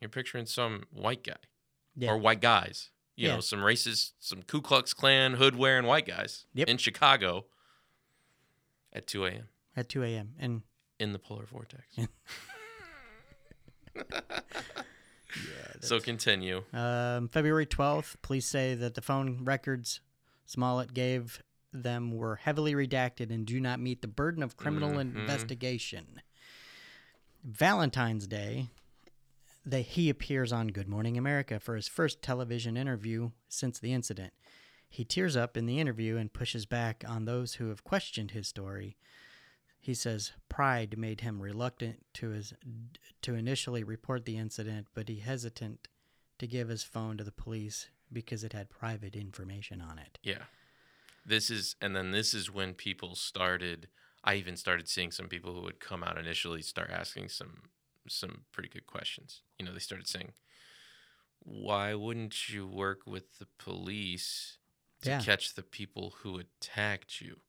you're 0.01 0.09
picturing 0.11 0.45
some 0.47 0.83
white 0.93 1.23
guy 1.25 1.37
Yeah. 1.97 2.11
or 2.11 2.17
white 2.19 2.41
guys. 2.41 2.91
You 3.17 3.29
Yeah. 3.29 3.35
know, 3.35 3.41
some 3.43 3.59
racist, 3.61 4.13
some 4.19 4.43
Ku 4.43 4.63
Klux 4.63 4.95
Klan 4.95 5.35
hood 5.35 5.55
wearing 5.57 5.85
white 5.85 6.07
guys 6.07 6.47
Yep. 6.55 6.69
in 6.69 6.79
Chicago 6.79 7.45
at 8.95 9.07
2 9.07 9.27
a.m. 9.27 9.49
at 9.77 9.91
2 9.91 10.03
a.m. 10.05 10.35
And 10.39 10.63
in 10.99 11.13
the 11.13 11.19
polar 11.19 11.45
vortex. 11.45 11.85
Yeah. 15.37 15.73
so 15.81 16.01
continue. 16.01 16.65
Um, 16.73 17.29
February 17.29 17.67
12th, 17.67 18.17
police 18.23 18.47
say 18.47 18.75
that 18.75 18.95
the 18.95 19.01
phone 19.03 19.45
records 19.45 20.01
Smollett 20.51 20.93
gave 20.93 21.45
them 21.73 22.11
were 22.11 22.35
heavily 22.35 22.75
redacted 22.75 23.31
and 23.31 23.47
do 23.47 23.61
not 23.61 23.79
meet 23.79 24.03
the 24.03 24.09
burden 24.09 24.43
of 24.43 24.57
criminal 24.57 24.95
Mhm. 24.95 25.01
investigation. 25.03 26.23
Valentine's 27.45 28.27
Day, 28.27 28.67
they, 29.65 29.83
he 29.83 30.11
appears 30.11 30.53
on 30.53 30.69
Good 30.69 30.89
Morning 30.89 31.17
America 31.17 31.61
for 31.61 31.77
his 31.77 31.87
first 31.87 32.21
television 32.21 32.77
interview 32.77 33.31
since 33.49 33.79
the 33.79 33.93
incident. 33.93 34.33
He 34.89 35.05
tears 35.05 35.37
up 35.37 35.57
in 35.57 35.67
the 35.67 35.79
interview 35.79 36.17
and 36.17 36.33
pushes 36.33 36.67
back 36.67 37.05
on 37.07 37.27
those 37.27 37.55
who 37.55 37.69
have 37.69 37.85
questioned 37.85 38.33
his 38.33 38.49
story. 38.49 38.97
He 39.79 39.95
says 39.95 40.33
pride 40.49 40.99
made 40.99 41.21
him 41.21 41.41
reluctant 41.41 42.05
to 42.15 42.31
his 42.31 42.55
to 43.23 43.35
initially 43.37 43.85
report 43.85 44.25
the 44.25 44.37
incident, 44.37 44.89
but 44.95 45.09
he 45.09 45.21
hesitant 45.21 45.87
to 46.39 46.49
give 46.49 46.69
his 46.69 46.83
phone 46.83 47.17
to 47.19 47.25
the 47.25 47.31
police 47.31 47.89
because 48.13 48.45
it 48.45 48.53
had 48.53 48.71
private 48.71 49.15
information 49.17 49.81
on 49.81 49.99
it. 49.99 50.19
Yeah. 50.23 50.45
This 51.25 51.51
is, 51.51 51.77
and 51.81 51.95
then 51.95 52.11
this 52.13 52.33
is 52.35 52.51
when 52.51 52.75
people 52.75 53.15
started. 53.15 53.89
I 54.25 54.35
even 54.35 54.57
started 54.57 54.89
seeing 54.89 55.11
some 55.11 55.29
people 55.29 55.55
who 55.55 55.63
would 55.63 55.81
come 55.81 56.03
out 56.03 56.19
initially 56.19 56.63
start 56.63 56.91
asking 56.91 57.29
some 57.29 57.71
some 58.09 58.45
pretty 58.53 58.69
good 58.69 58.87
questions. 58.87 59.43
You 59.59 59.67
know, 59.67 59.73
they 59.73 59.79
started 59.79 60.09
saying, 60.09 60.33
"Why 61.41 61.95
wouldn't 61.95 62.49
you 62.49 62.67
work 62.67 63.07
with 63.07 63.39
the 63.39 63.47
police 63.59 64.59
to 65.03 65.11
Yeah. 65.11 65.21
catch 65.23 65.55
the 65.55 65.63
people 65.63 66.11
who 66.23 66.39
attacked 66.39 67.21
you?" 67.21 67.41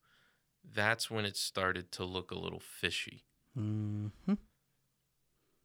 That's 0.63 1.09
when 1.09 1.25
it 1.25 1.37
started 1.37 1.91
to 1.93 2.03
look 2.05 2.31
a 2.31 2.35
little 2.37 2.59
fishy. 2.59 3.23
hmm 3.53 4.07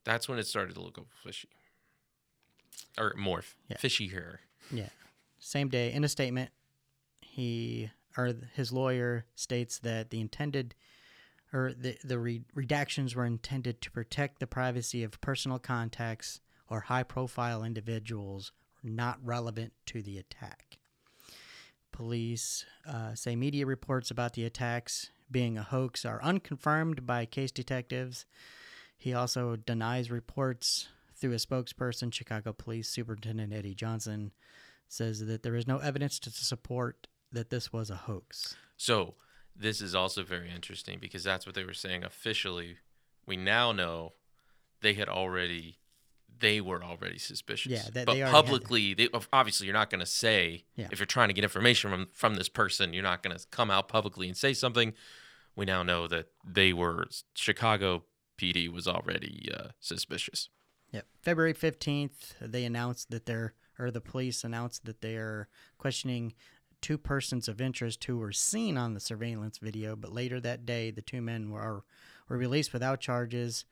That's 0.05 0.29
when 0.29 0.39
it 0.39 0.47
started 0.47 0.75
to 0.75 0.81
look 0.81 0.97
a 0.97 1.01
little 1.01 1.17
fishy. 1.23 1.51
Or 2.97 3.13
morph. 3.15 3.55
Yeah. 3.69 3.77
Fishy 3.79 4.09
here. 4.09 4.41
Yeah. 4.71 4.89
Same 5.39 5.69
day, 5.69 5.93
in 5.93 6.05
a 6.05 6.09
statement, 6.09 6.51
he 7.21 7.91
or 8.17 8.33
his 8.55 8.73
lawyer 8.73 9.27
states 9.35 9.79
that 9.81 10.11
the 10.11 10.21
intended 10.21 10.75
or 11.53 11.73
the 11.73 11.97
the 12.03 12.19
re- 12.19 12.43
redactions 12.57 13.15
were 13.15 13.27
intended 13.27 13.81
to 13.83 13.91
protect 13.91 14.41
the 14.41 14.47
privacy 14.47 15.03
of 15.03 15.21
personal 15.21 15.59
contacts 15.59 16.41
or 16.69 16.81
high-profile 16.81 17.63
individuals 17.63 18.53
not 18.83 19.19
relevant 19.23 19.73
to 19.87 20.03
the 20.03 20.19
attack. 20.19 20.79
Police 21.93 22.67
uh, 22.87 23.15
say 23.15 23.37
media 23.37 23.67
reports 23.67 24.11
about 24.11 24.33
the 24.35 24.45
attacks 24.45 25.11
being 25.31 25.57
a 25.57 25.63
hoax 25.63 26.05
are 26.05 26.23
unconfirmed 26.23 27.07
by 27.07 27.25
case 27.25 27.53
detectives. 27.53 28.27
He 28.99 29.15
also 29.15 29.57
denies 29.57 30.11
reports 30.11 30.89
through 31.17 31.33
a 31.33 31.37
spokesperson, 31.37 32.13
Chicago 32.13 32.53
Police 32.53 32.89
Superintendent 32.89 33.53
Eddie 33.53 33.75
Johnson, 33.75 34.33
says 34.89 35.27
that 35.27 35.43
there 35.43 35.57
is 35.57 35.67
no 35.67 35.79
evidence 35.79 36.19
to 36.21 36.31
support 36.31 37.09
that 37.33 37.51
this 37.51 37.73
was 37.73 37.91
a 37.91 37.97
hoax. 37.97 38.55
So 38.77 39.15
this 39.55 39.81
is 39.81 39.95
also 39.95 40.23
very 40.23 40.51
interesting 40.55 40.99
because 41.01 41.25
that's 41.25 41.47
what 41.47 41.55
they 41.55 41.65
were 41.65 41.73
saying 41.75 42.05
officially. 42.05 42.77
We 43.27 43.37
now 43.37 43.73
know 43.73 44.13
they 44.83 44.95
had 44.95 45.09
already, 45.09 45.79
they 46.39 46.61
were 46.61 46.85
already 46.85 47.19
suspicious. 47.19 47.73
Yeah, 47.73 47.83
that- 47.95 48.07
but 48.07 48.13
they 48.13 48.23
already 48.23 48.37
had 48.37 48.45
publicly, 48.45 48.95
they, 48.95 49.09
obviously, 49.33 49.67
you're 49.67 49.75
not 49.75 49.91
going 49.91 50.01
to 50.01 50.07
say 50.07 50.65
Yeah. 50.77 50.89
if 50.93 50.99
you're 51.01 51.07
trying 51.07 51.29
to 51.29 51.35
get 51.35 51.43
information 51.45 51.91
from 51.91 52.09
from 52.13 52.35
this 52.35 52.49
person, 52.51 52.93
you're 52.93 53.03
not 53.03 53.23
going 53.23 53.37
to 53.37 53.45
come 53.51 53.71
out 53.71 53.89
publicly 53.89 54.29
and 54.29 54.37
say 54.37 54.53
something. 54.53 54.93
We 55.57 55.65
now 55.65 55.83
know 55.83 56.07
that 56.09 56.27
they 56.45 56.73
were 56.75 57.07
Chicago 57.35 58.05
PD 58.39 58.69
was 58.71 58.87
already 58.87 59.49
uh, 59.53 59.69
suspicious. 59.81 60.51
Yep. 60.97 61.07
February 61.23 61.55
15th, 61.55 62.35
they 62.41 62.65
announced 62.65 63.11
that 63.11 63.27
they're, 63.27 63.55
or 63.79 63.91
the 63.91 64.01
police 64.01 64.45
announced 64.45 64.85
that 64.85 65.01
they 65.01 65.17
are 65.17 65.49
questioning 65.79 66.35
two 66.83 66.99
persons 66.99 67.49
of 67.49 67.61
interest 67.61 68.05
who 68.05 68.19
were 68.19 68.33
seen 68.33 68.77
on 68.77 68.95
the 68.95 69.01
surveillance 69.01 69.59
video, 69.59 69.97
but 69.97 70.13
later 70.13 70.41
that 70.41 70.67
day, 70.67 70.91
the 70.91 71.03
two 71.03 71.21
men 71.23 71.51
were, 71.51 71.85
were 72.29 72.37
released 72.37 72.73
without 72.73 73.01
charges. 73.01 73.65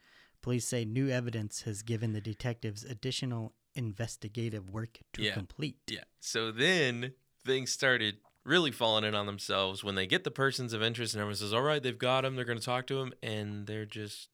Police 0.42 0.66
say 0.66 0.84
new 0.84 1.08
evidence 1.08 1.62
has 1.62 1.82
given 1.82 2.12
the 2.12 2.20
detectives 2.20 2.82
additional 2.84 3.52
investigative 3.74 4.68
work 4.70 4.98
to 5.14 5.22
Yeah. 5.22 5.34
complete. 5.34 5.76
Yeah. 5.88 6.04
So 6.20 6.50
then 6.52 7.12
things 7.44 7.70
started 7.72 8.16
really 8.44 8.70
falling 8.70 9.04
in 9.04 9.14
on 9.14 9.26
themselves 9.26 9.82
when 9.82 9.94
they 9.94 10.06
get 10.06 10.24
the 10.24 10.30
persons 10.30 10.72
of 10.74 10.82
interest 10.82 11.14
and 11.14 11.20
everyone 11.20 11.36
says, 11.36 11.52
all 11.54 11.62
right, 11.62 11.82
they've 11.82 11.98
got 11.98 12.22
them, 12.22 12.36
They're 12.36 12.44
going 12.44 12.58
to 12.58 12.64
talk 12.64 12.86
to 12.88 12.96
them, 12.96 13.12
And 13.22 13.66
they're 13.66 13.86
just 13.86 14.28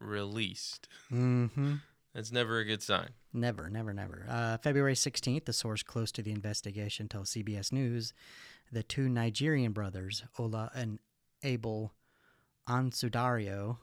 released. 0.00 0.88
Mm-hmm. 1.12 1.74
That's 2.14 2.32
never 2.32 2.58
a 2.58 2.64
good 2.64 2.82
sign. 2.82 3.10
Never, 3.32 3.70
never, 3.70 3.92
never. 3.92 4.26
Uh, 4.28 4.58
February 4.58 4.94
16th, 4.94 5.48
a 5.48 5.52
source 5.52 5.82
close 5.82 6.10
to 6.12 6.22
the 6.22 6.32
investigation 6.32 7.08
tells 7.08 7.30
CBS 7.30 7.72
News 7.72 8.12
the 8.72 8.82
two 8.82 9.08
Nigerian 9.08 9.72
brothers, 9.72 10.24
Ola 10.38 10.70
and 10.74 10.98
Abel 11.42 11.92
Ansudario, 12.68 13.78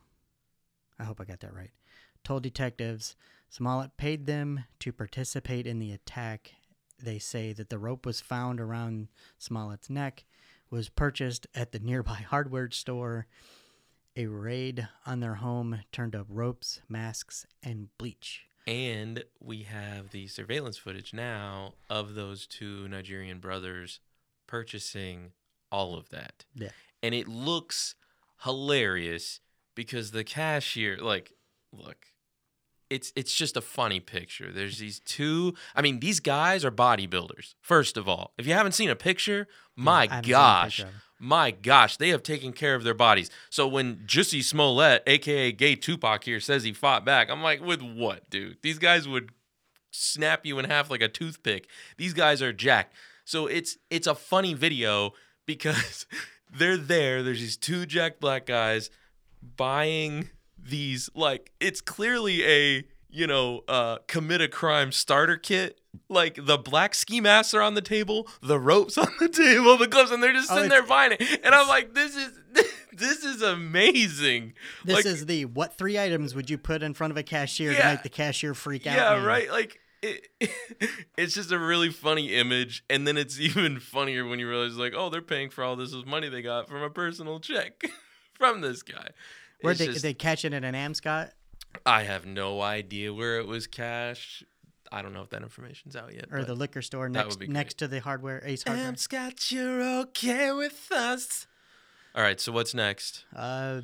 I 0.99 1.03
hope 1.03 1.19
I 1.19 1.25
got 1.25 1.41
that 1.41 1.53
right, 1.53 1.71
told 2.23 2.43
detectives 2.43 3.15
Smollett 3.49 3.97
paid 3.97 4.25
them 4.25 4.65
to 4.79 4.91
participate 4.91 5.67
in 5.67 5.79
the 5.79 5.91
attack. 5.91 6.53
They 7.01 7.19
say 7.19 7.53
that 7.53 7.69
the 7.69 7.79
rope 7.79 8.05
was 8.05 8.21
found 8.21 8.59
around 8.59 9.09
Smollett's 9.37 9.89
neck, 9.89 10.25
was 10.69 10.89
purchased 10.89 11.47
at 11.55 11.71
the 11.71 11.79
nearby 11.83 12.25
hardware 12.29 12.71
store. 12.71 13.27
A 14.19 14.25
raid 14.25 14.87
on 15.05 15.19
their 15.19 15.35
home 15.35 15.81
turned 15.91 16.15
up 16.15 16.25
ropes, 16.27 16.81
masks, 16.89 17.45
and 17.61 17.89
bleach. 17.99 18.47
And 18.65 19.23
we 19.39 19.61
have 19.63 20.09
the 20.09 20.25
surveillance 20.25 20.75
footage 20.75 21.13
now 21.13 21.75
of 21.87 22.15
those 22.15 22.47
two 22.47 22.87
Nigerian 22.87 23.37
brothers 23.37 23.99
purchasing 24.47 25.33
all 25.71 25.95
of 25.95 26.09
that. 26.09 26.45
Yeah. 26.55 26.71
And 27.03 27.13
it 27.13 27.27
looks 27.27 27.93
hilarious 28.43 29.39
because 29.75 30.09
the 30.09 30.23
cashier, 30.23 30.97
like, 30.97 31.33
look, 31.71 32.07
it's 32.89 33.11
it's 33.15 33.33
just 33.33 33.57
a 33.57 33.61
funny 33.61 33.99
picture. 33.99 34.51
There's 34.51 34.77
these 34.79 34.99
two. 34.99 35.53
I 35.75 35.81
mean, 35.81 35.99
these 35.99 36.19
guys 36.19 36.63
are 36.65 36.71
bodybuilders. 36.71 37.55
First 37.61 37.97
of 37.97 38.07
all, 38.07 38.33
if 38.37 38.47
you 38.47 38.53
haven't 38.53 38.73
seen 38.73 38.89
a 38.89 38.95
picture, 38.95 39.47
my 39.75 40.03
I 40.03 40.07
haven't 40.07 40.23
seen 40.25 40.33
a 40.33 40.37
gosh, 40.37 40.77
picture 40.77 40.93
my 41.19 41.51
gosh, 41.51 41.97
they 41.97 42.09
have 42.09 42.23
taken 42.23 42.53
care 42.53 42.75
of 42.75 42.83
their 42.83 42.93
bodies. 42.93 43.29
So 43.49 43.67
when 43.67 43.97
Jussie 44.05 44.43
Smollett, 44.43 45.03
aka 45.07 45.51
Gay 45.51 45.75
Tupac, 45.75 46.23
here 46.23 46.39
says 46.39 46.63
he 46.63 46.73
fought 46.73 47.05
back, 47.05 47.29
I'm 47.29 47.41
like, 47.41 47.61
with 47.61 47.81
what, 47.81 48.29
dude? 48.29 48.57
These 48.61 48.79
guys 48.79 49.07
would 49.07 49.31
snap 49.91 50.45
you 50.45 50.59
in 50.59 50.65
half 50.65 50.91
like 50.91 51.01
a 51.01 51.07
toothpick. 51.07 51.67
These 51.97 52.13
guys 52.13 52.41
are 52.41 52.53
jacked. 52.53 52.95
So 53.25 53.47
it's 53.47 53.77
it's 53.89 54.07
a 54.07 54.15
funny 54.15 54.53
video 54.53 55.13
because 55.45 56.05
they're 56.53 56.77
there. 56.77 57.23
There's 57.23 57.39
these 57.39 57.57
two 57.57 57.85
jacked 57.85 58.19
black 58.19 58.45
guys 58.45 58.89
buying 59.55 60.29
these 60.61 61.09
like 61.15 61.51
it's 61.59 61.81
clearly 61.81 62.43
a 62.45 62.83
you 63.09 63.25
know 63.27 63.61
uh 63.67 63.97
commit 64.07 64.41
a 64.41 64.47
crime 64.47 64.91
starter 64.91 65.37
kit. 65.37 65.79
Like 66.09 66.37
the 66.45 66.57
black 66.59 66.93
ski 66.93 67.21
masks 67.21 67.53
are 67.55 67.61
on 67.61 67.73
the 67.73 67.81
table 67.81 68.27
the 68.41 68.59
ropes 68.59 68.97
on 68.97 69.07
the 69.19 69.27
table 69.29 69.77
the 69.77 69.87
gloves 69.87 70.11
and 70.11 70.21
they're 70.21 70.31
just 70.33 70.51
Oh, 70.51 70.55
sitting 70.55 70.67
it's- 70.71 70.81
there 70.81 70.87
buying 70.87 71.13
it. 71.13 71.41
And 71.43 71.55
i'm 71.55 71.67
like 71.67 71.93
this 71.95 72.15
is 72.15 72.31
this 72.93 73.23
is 73.23 73.41
amazing. 73.41 74.53
This 74.85 74.95
Like, 74.95 75.05
is 75.05 75.25
the 75.25 75.45
what 75.45 75.77
three 75.77 75.97
items 75.99 76.33
would 76.35 76.49
you 76.49 76.57
put 76.57 76.81
in 76.83 76.93
front 76.93 77.11
of 77.11 77.17
a 77.17 77.23
cashier 77.23 77.73
to 77.73 77.83
make 77.85 78.03
the 78.03 78.09
cashier 78.09 78.53
freak 78.53 78.85
out? 78.87 78.95
yeah 78.95 79.23
right? 79.23 79.49
Like 79.51 79.79
it, 80.03 80.27
it's 81.17 81.33
just 81.33 81.51
a 81.51 81.57
really 81.59 81.89
funny 81.89 82.33
image. 82.35 82.83
And 82.89 83.07
then 83.07 83.17
it's 83.17 83.39
even 83.39 83.79
funnier 83.79 84.25
when 84.25 84.37
you 84.39 84.47
realize 84.47 84.75
like 84.77 84.93
oh 84.95 85.09
they're 85.09 85.21
paying 85.21 85.49
for 85.49 85.63
all 85.63 85.75
this 85.75 85.93
with 85.95 86.05
money 86.05 86.29
they 86.29 86.41
got 86.41 86.67
from 86.69 86.81
a 86.83 86.89
personal 86.89 87.39
check 87.39 87.83
from 88.33 88.61
this 88.61 88.83
guy 88.83 89.09
Where 89.61 89.73
they 89.73 89.87
just- 89.87 90.01
they 90.01 90.13
catch 90.13 90.45
it 90.45 90.53
at 90.53 90.63
an 90.63 90.75
Amscot 90.75 91.31
I 91.85 92.03
have 92.03 92.25
no 92.25 92.61
idea 92.61 93.13
where 93.13 93.39
it 93.39 93.47
was 93.47 93.67
cashed. 93.67 94.43
I 94.91 95.01
don't 95.01 95.13
know 95.13 95.21
if 95.21 95.29
that 95.29 95.41
information's 95.43 95.95
out 95.95 96.13
yet. 96.13 96.25
or 96.31 96.43
the 96.43 96.55
liquor 96.55 96.81
store 96.81 97.09
next 97.09 97.29
would 97.29 97.39
be 97.39 97.45
great. 97.47 97.53
next 97.53 97.73
to 97.79 97.87
the 97.87 97.99
hardware 97.99 98.41
Ace 98.45 98.63
Hardware? 98.63 98.95
Scott, 98.95 99.51
you're 99.51 99.81
okay 100.01 100.51
with 100.51 100.89
us. 100.91 101.45
All 102.15 102.23
right, 102.23 102.39
so 102.39 102.51
what's 102.51 102.73
next? 102.73 103.25
Uh, 103.35 103.81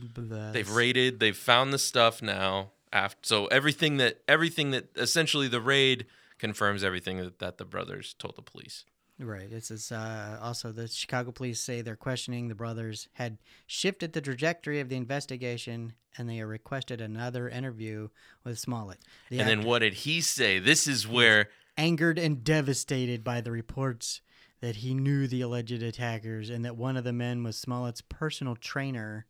They've 0.54 0.70
raided. 0.70 1.20
They've 1.20 1.38
found 1.38 1.74
the 1.74 1.78
stuff 1.78 2.22
now. 2.22 2.72
After 2.92 3.18
so 3.24 3.48
everything 3.48 3.98
that 3.98 4.22
everything 4.28 4.72
that 4.72 4.90
essentially 4.96 5.48
the 5.48 5.60
raid 5.62 6.06
confirms 6.38 6.84
everything 6.84 7.18
that, 7.18 7.40
that 7.40 7.58
the 7.58 7.66
brothers 7.66 8.16
told 8.18 8.36
the 8.36 8.42
police. 8.42 8.86
Right. 9.24 9.50
This 9.50 9.72
is 9.72 9.92
uh, 9.92 10.38
also 10.42 10.72
the 10.72 10.88
Chicago 10.88 11.32
police 11.32 11.60
say 11.60 11.82
they're 11.82 11.96
questioning 11.96 12.50
the 12.50 12.56
brothers 12.56 13.08
had 13.14 13.38
shifted 13.66 14.12
the 14.14 14.22
trajectory 14.22 14.80
of 14.82 14.90
the 14.90 14.98
investigation 14.98 15.94
and 16.18 16.30
they 16.30 16.44
requested 16.44 17.00
another 17.00 17.48
interview 17.48 18.10
with 18.44 18.60
Smollett. 18.60 19.00
The 19.30 19.40
and 19.40 19.48
then 19.48 19.64
what 19.64 19.80
did 19.80 19.94
he 19.94 20.20
say? 20.22 20.60
This 20.60 20.88
is 20.88 21.08
where 21.08 21.50
angered 21.78 22.20
and 22.20 22.44
devastated 22.44 23.24
by 23.24 23.40
the 23.42 23.52
reports 23.52 24.22
that 24.60 24.78
he 24.78 24.94
knew 24.94 25.26
the 25.28 25.42
alleged 25.42 25.82
attackers 25.82 26.50
and 26.50 26.64
that 26.66 26.76
one 26.78 26.98
of 26.98 27.04
the 27.04 27.14
men 27.14 27.44
was 27.44 27.58
Smollett's 27.58 28.02
personal 28.02 28.56
trainer, 28.56 29.26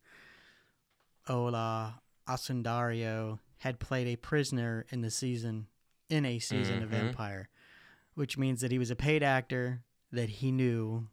Ola 1.28 2.02
Asundario, 2.28 3.40
had 3.60 3.80
played 3.80 4.08
a 4.08 4.16
prisoner 4.18 4.86
in 4.90 5.02
the 5.02 5.12
season 5.12 5.68
in 6.10 6.26
a 6.26 6.38
season 6.40 6.84
of 6.84 6.90
Mhm. 6.92 7.08
Empire, 7.08 7.50
which 8.16 8.38
means 8.38 8.62
that 8.62 8.72
he 8.72 8.80
was 8.80 8.92
a 8.92 8.96
paid 8.96 9.24
actor 9.24 9.84
that 10.12 10.30
he 10.30 10.52
knew. 10.52 11.08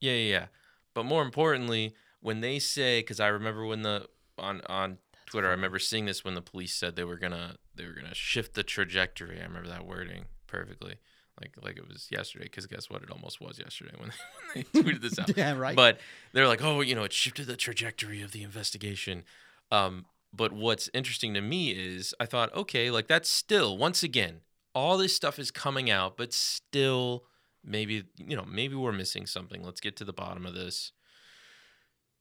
Yeah, 0.00 0.12
yeah, 0.12 0.30
yeah. 0.30 0.46
But 0.94 1.04
more 1.04 1.22
importantly, 1.22 1.94
when 2.20 2.40
they 2.40 2.58
say, 2.58 3.00
because 3.00 3.20
I 3.20 3.28
remember 3.28 3.66
when 3.66 3.82
the 3.82 4.06
on 4.38 4.60
on 4.66 4.98
Twitter, 5.26 5.48
I 5.48 5.52
remember 5.52 5.78
seeing 5.78 6.06
this 6.06 6.24
when 6.24 6.34
the 6.34 6.42
police 6.42 6.74
said 6.74 6.96
they 6.96 7.04
were 7.04 7.16
gonna 7.16 7.56
they 7.74 7.86
were 7.86 7.92
gonna 7.92 8.14
shift 8.14 8.54
the 8.54 8.62
trajectory. 8.62 9.40
I 9.40 9.44
remember 9.44 9.68
that 9.68 9.86
wording 9.86 10.26
perfectly, 10.46 10.96
like 11.40 11.54
like 11.62 11.76
it 11.76 11.88
was 11.88 12.08
yesterday. 12.10 12.44
Because 12.44 12.66
guess 12.66 12.88
what? 12.88 13.02
It 13.02 13.10
almost 13.10 13.40
was 13.40 13.58
yesterday 13.58 13.94
when 13.98 14.10
they, 14.54 14.64
when 14.72 14.84
they 14.84 14.92
tweeted 14.92 15.02
this 15.02 15.18
out. 15.18 15.30
Yeah, 15.36 15.56
right. 15.56 15.76
But 15.76 15.98
they're 16.32 16.48
like, 16.48 16.62
oh, 16.62 16.80
you 16.80 16.94
know, 16.94 17.04
it 17.04 17.12
shifted 17.12 17.46
the 17.46 17.56
trajectory 17.56 18.22
of 18.22 18.32
the 18.32 18.42
investigation. 18.42 19.24
Um, 19.72 20.06
but 20.32 20.52
what's 20.52 20.90
interesting 20.92 21.34
to 21.34 21.40
me 21.40 21.70
is 21.70 22.14
I 22.20 22.26
thought, 22.26 22.54
okay, 22.54 22.90
like 22.90 23.06
that's 23.06 23.28
still 23.28 23.76
once 23.76 24.02
again, 24.02 24.40
all 24.74 24.98
this 24.98 25.14
stuff 25.14 25.38
is 25.38 25.50
coming 25.50 25.90
out, 25.90 26.16
but 26.16 26.32
still 26.32 27.24
maybe 27.62 28.04
you 28.16 28.36
know 28.36 28.44
maybe 28.44 28.74
we're 28.74 28.92
missing 28.92 29.26
something. 29.26 29.62
Let's 29.62 29.80
get 29.80 29.96
to 29.96 30.04
the 30.04 30.12
bottom 30.12 30.44
of 30.46 30.54
this. 30.54 30.92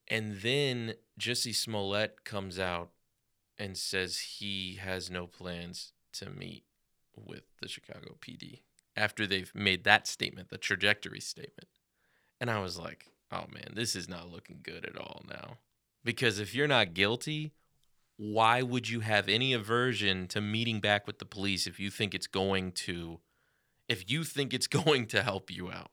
And 0.08 0.42
then 0.42 0.96
Jussie 1.20 1.56
Smollett 1.56 2.26
comes 2.26 2.60
out 2.60 2.90
and 3.58 3.78
says 3.78 4.20
he 4.20 4.76
has 4.76 5.10
no 5.10 5.28
plans 5.28 5.94
to 6.14 6.30
meet 6.30 6.66
with 7.16 7.44
the 7.62 7.68
Chicago 7.68 8.16
PD 8.20 8.62
after 8.96 9.26
they've 9.26 9.54
made 9.56 9.84
that 9.84 10.08
statement, 10.08 10.50
the 10.50 10.58
trajectory 10.58 11.20
statement. 11.20 11.70
And 12.40 12.52
I 12.52 12.60
was 12.60 12.78
like, 12.78 13.08
oh 13.32 13.46
man, 13.52 13.74
this 13.74 13.96
is 13.96 14.10
not 14.10 14.32
looking 14.32 14.60
good 14.62 14.86
at 14.86 14.98
all 14.98 15.24
now. 15.30 15.58
Because 16.04 16.40
if 16.40 16.54
you're 16.54 16.68
not 16.68 16.94
guilty, 16.94 17.54
why 18.18 18.62
would 18.62 18.90
you 18.90 19.00
have 19.02 19.28
any 19.28 19.54
aversion 19.54 20.28
to 20.30 20.40
meeting 20.42 20.80
back 20.80 21.08
with 21.08 21.20
the 21.20 21.26
police 21.26 21.66
if 21.68 21.80
you 21.80 21.90
think 21.90 22.14
it's 22.14 22.28
going 22.28 22.72
to 22.72 23.20
if 23.90 24.10
you 24.10 24.24
think 24.24 24.54
it's 24.54 24.68
going 24.82 25.08
to 25.08 25.24
help 25.24 25.52
you 25.52 25.72
out? 25.72 25.92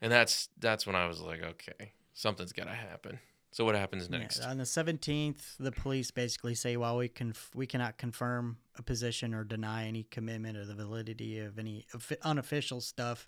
And 0.00 0.12
that's 0.12 0.48
that's 0.58 0.86
when 0.86 0.94
I 0.96 1.06
was 1.06 1.20
like, 1.20 1.42
okay, 1.42 1.92
something's 2.14 2.52
got 2.52 2.64
to 2.64 2.74
happen. 2.74 3.18
So 3.52 3.64
what 3.64 3.74
happens 3.74 4.08
Yeah, 4.10 4.18
next? 4.18 4.40
on 4.40 4.58
the 4.58 4.64
17th, 4.64 5.56
the 5.58 5.72
police 5.72 6.10
basically 6.10 6.54
say, 6.54 6.76
while 6.76 6.98
we 6.98 7.08
conf- 7.08 7.50
we 7.54 7.66
cannot 7.66 7.96
confirm 7.96 8.58
a 8.76 8.82
position 8.82 9.32
or 9.32 9.44
deny 9.44 9.86
any 9.86 10.02
commitment 10.02 10.58
or 10.58 10.66
the 10.66 10.74
validity 10.74 11.38
of 11.38 11.58
any 11.58 11.86
unofficial 12.22 12.82
stuff, 12.82 13.26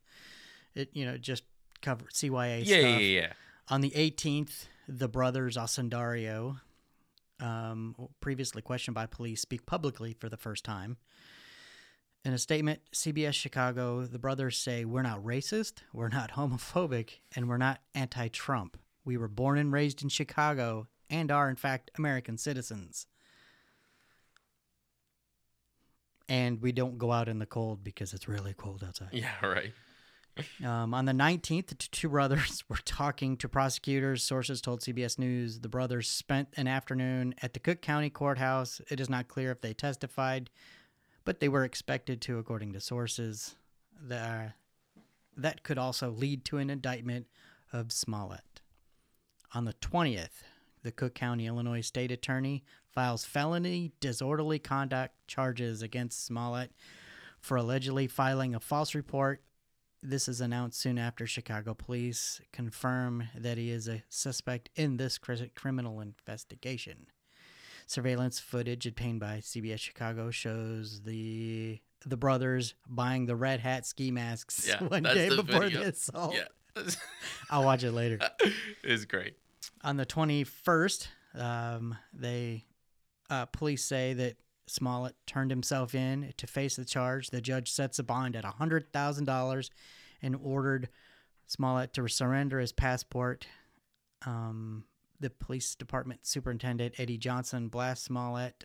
it 0.74 0.90
you 0.92 1.06
know 1.06 1.16
just 1.16 1.44
cover 1.80 2.04
CYA 2.12 2.58
yeah, 2.64 2.78
stuff. 2.80 3.00
yeah, 3.00 3.20
yeah. 3.20 3.32
On 3.70 3.80
the 3.80 3.90
18th, 3.90 4.66
the 4.86 5.08
brothers 5.08 5.56
Asendario, 5.56 6.60
um, 7.40 7.94
previously 8.20 8.62
questioned 8.62 8.94
by 8.94 9.06
police, 9.06 9.40
speak 9.40 9.66
publicly 9.66 10.12
for 10.12 10.28
the 10.28 10.36
first 10.36 10.64
time. 10.64 10.96
In 12.24 12.32
a 12.32 12.38
statement, 12.38 12.80
CBS 12.92 13.34
Chicago, 13.34 14.04
the 14.04 14.18
brothers 14.18 14.58
say, 14.58 14.84
We're 14.84 15.02
not 15.02 15.22
racist, 15.24 15.82
we're 15.92 16.08
not 16.08 16.32
homophobic, 16.36 17.20
and 17.34 17.48
we're 17.48 17.58
not 17.58 17.80
anti 17.94 18.28
Trump. 18.28 18.76
We 19.04 19.16
were 19.16 19.28
born 19.28 19.58
and 19.58 19.72
raised 19.72 20.02
in 20.02 20.08
Chicago 20.08 20.88
and 21.08 21.30
are, 21.30 21.48
in 21.48 21.56
fact, 21.56 21.90
American 21.96 22.36
citizens. 22.36 23.06
And 26.28 26.60
we 26.60 26.72
don't 26.72 26.98
go 26.98 27.10
out 27.10 27.28
in 27.28 27.38
the 27.38 27.46
cold 27.46 27.82
because 27.82 28.12
it's 28.12 28.28
really 28.28 28.52
cold 28.52 28.84
outside. 28.86 29.08
Yeah, 29.12 29.32
right. 29.42 29.72
Um, 30.64 30.94
on 30.94 31.04
the 31.04 31.12
19th, 31.12 31.66
the 31.66 31.74
two 31.74 32.08
brothers 32.08 32.64
were 32.68 32.78
talking 32.84 33.36
to 33.38 33.48
prosecutors. 33.48 34.22
Sources 34.22 34.60
told 34.60 34.80
CBS 34.80 35.18
News 35.18 35.60
the 35.60 35.68
brothers 35.68 36.08
spent 36.08 36.48
an 36.56 36.66
afternoon 36.66 37.34
at 37.42 37.54
the 37.54 37.60
Cook 37.60 37.80
County 37.80 38.10
Courthouse. 38.10 38.80
It 38.90 39.00
is 39.00 39.08
not 39.08 39.28
clear 39.28 39.50
if 39.50 39.60
they 39.60 39.72
testified, 39.72 40.50
but 41.24 41.40
they 41.40 41.48
were 41.48 41.64
expected 41.64 42.20
to, 42.22 42.38
according 42.38 42.72
to 42.72 42.80
sources. 42.80 43.56
The, 44.06 44.52
that 45.36 45.62
could 45.62 45.78
also 45.78 46.10
lead 46.10 46.44
to 46.46 46.58
an 46.58 46.70
indictment 46.70 47.26
of 47.72 47.92
Smollett. 47.92 48.60
On 49.54 49.64
the 49.64 49.74
20th, 49.74 50.42
the 50.82 50.92
Cook 50.92 51.14
County, 51.14 51.46
Illinois 51.46 51.80
State 51.80 52.12
Attorney 52.12 52.64
files 52.90 53.24
felony 53.24 53.92
disorderly 54.00 54.58
conduct 54.58 55.14
charges 55.26 55.82
against 55.82 56.24
Smollett 56.24 56.72
for 57.40 57.56
allegedly 57.56 58.06
filing 58.06 58.54
a 58.54 58.60
false 58.60 58.94
report 58.94 59.42
this 60.02 60.28
is 60.28 60.40
announced 60.40 60.80
soon 60.80 60.98
after 60.98 61.26
Chicago 61.26 61.74
police 61.74 62.40
confirm 62.52 63.28
that 63.36 63.58
he 63.58 63.70
is 63.70 63.88
a 63.88 64.02
suspect 64.08 64.70
in 64.76 64.96
this 64.96 65.18
cri- 65.18 65.50
criminal 65.54 66.00
investigation. 66.00 67.06
Surveillance 67.86 68.38
footage 68.38 68.86
obtained 68.86 69.18
by 69.20 69.38
CBS 69.38 69.78
Chicago 69.80 70.30
shows 70.30 71.02
the 71.02 71.80
the 72.06 72.16
brothers 72.16 72.74
buying 72.86 73.26
the 73.26 73.34
red 73.34 73.58
hat 73.60 73.84
ski 73.86 74.10
masks 74.12 74.68
Yeah, 74.68 74.82
one 74.88 75.02
day 75.02 75.28
before 75.30 75.62
video. 75.62 75.80
the 75.82 75.88
assault. 75.88 76.34
Yeah. 76.34 76.82
I'll 77.50 77.64
watch 77.64 77.82
it 77.82 77.90
later. 77.92 78.18
it's 78.84 79.04
great. 79.04 79.34
On 79.82 79.96
the 79.96 80.06
21st, 80.06 81.08
um, 81.34 81.96
they 82.12 82.64
Uh, 83.30 83.46
police 83.46 83.84
say 83.84 84.14
that 84.14 84.36
Smollett 84.70 85.16
turned 85.26 85.50
himself 85.50 85.94
in 85.94 86.32
to 86.36 86.46
face 86.46 86.76
the 86.76 86.84
charge. 86.84 87.30
The 87.30 87.40
judge 87.40 87.70
sets 87.70 87.98
a 87.98 88.02
bond 88.02 88.36
at 88.36 88.44
$100,000 88.44 89.70
and 90.22 90.36
ordered 90.42 90.88
Smollett 91.46 91.92
to 91.94 92.08
surrender 92.08 92.58
his 92.60 92.72
passport. 92.72 93.46
Um, 94.26 94.84
the 95.20 95.30
police 95.30 95.74
department 95.74 96.26
superintendent, 96.26 96.94
Eddie 96.98 97.18
Johnson, 97.18 97.68
blasts 97.68 98.06
Smollett 98.06 98.64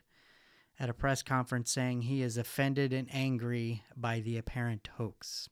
at 0.79 0.89
a 0.89 0.93
press 0.93 1.21
conference 1.21 1.71
saying 1.71 2.03
he 2.03 2.21
is 2.21 2.37
offended 2.37 2.93
and 2.93 3.07
angry 3.11 3.83
by 3.95 4.19
the 4.19 4.37
apparent 4.37 4.89
hoax. 4.97 5.49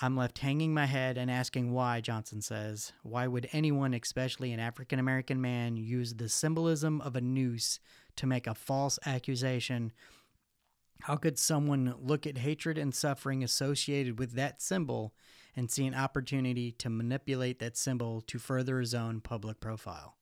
I'm 0.00 0.16
left 0.16 0.38
hanging 0.38 0.72
my 0.72 0.86
head 0.86 1.18
and 1.18 1.28
asking 1.28 1.72
why, 1.72 2.00
Johnson 2.00 2.40
says. 2.40 2.92
Why 3.02 3.26
would 3.26 3.48
anyone, 3.52 3.94
especially 3.94 4.52
an 4.52 4.60
African 4.60 5.00
American 5.00 5.40
man, 5.40 5.76
use 5.76 6.14
the 6.14 6.28
symbolism 6.28 7.00
of 7.00 7.16
a 7.16 7.20
noose 7.20 7.80
to 8.18 8.26
make 8.26 8.46
a 8.46 8.54
false 8.54 8.98
accusation? 9.06 9.92
How 11.02 11.16
could 11.16 11.38
someone 11.38 11.94
look 12.00 12.26
at 12.26 12.38
hatred 12.38 12.76
and 12.76 12.94
suffering 12.94 13.42
associated 13.42 14.18
with 14.18 14.32
that 14.32 14.60
symbol 14.60 15.14
and 15.56 15.70
see 15.70 15.86
an 15.86 15.94
opportunity 15.94 16.72
to 16.72 16.90
manipulate 16.90 17.58
that 17.60 17.76
symbol 17.76 18.20
to 18.22 18.38
further 18.38 18.80
his 18.80 18.94
own 18.94 19.20
public 19.20 19.60
profile? 19.60 20.16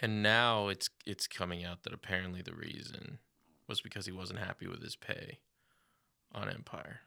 And 0.00 0.22
now 0.22 0.68
it's 0.68 0.88
it's 1.04 1.26
coming 1.26 1.64
out 1.64 1.82
that 1.82 1.92
apparently 1.92 2.40
the 2.40 2.54
reason 2.54 3.18
was 3.66 3.80
because 3.80 4.06
he 4.06 4.12
wasn't 4.12 4.38
happy 4.38 4.68
with 4.68 4.80
his 4.80 4.94
pay 4.94 5.40
on 6.32 6.48
Empire. 6.48 7.00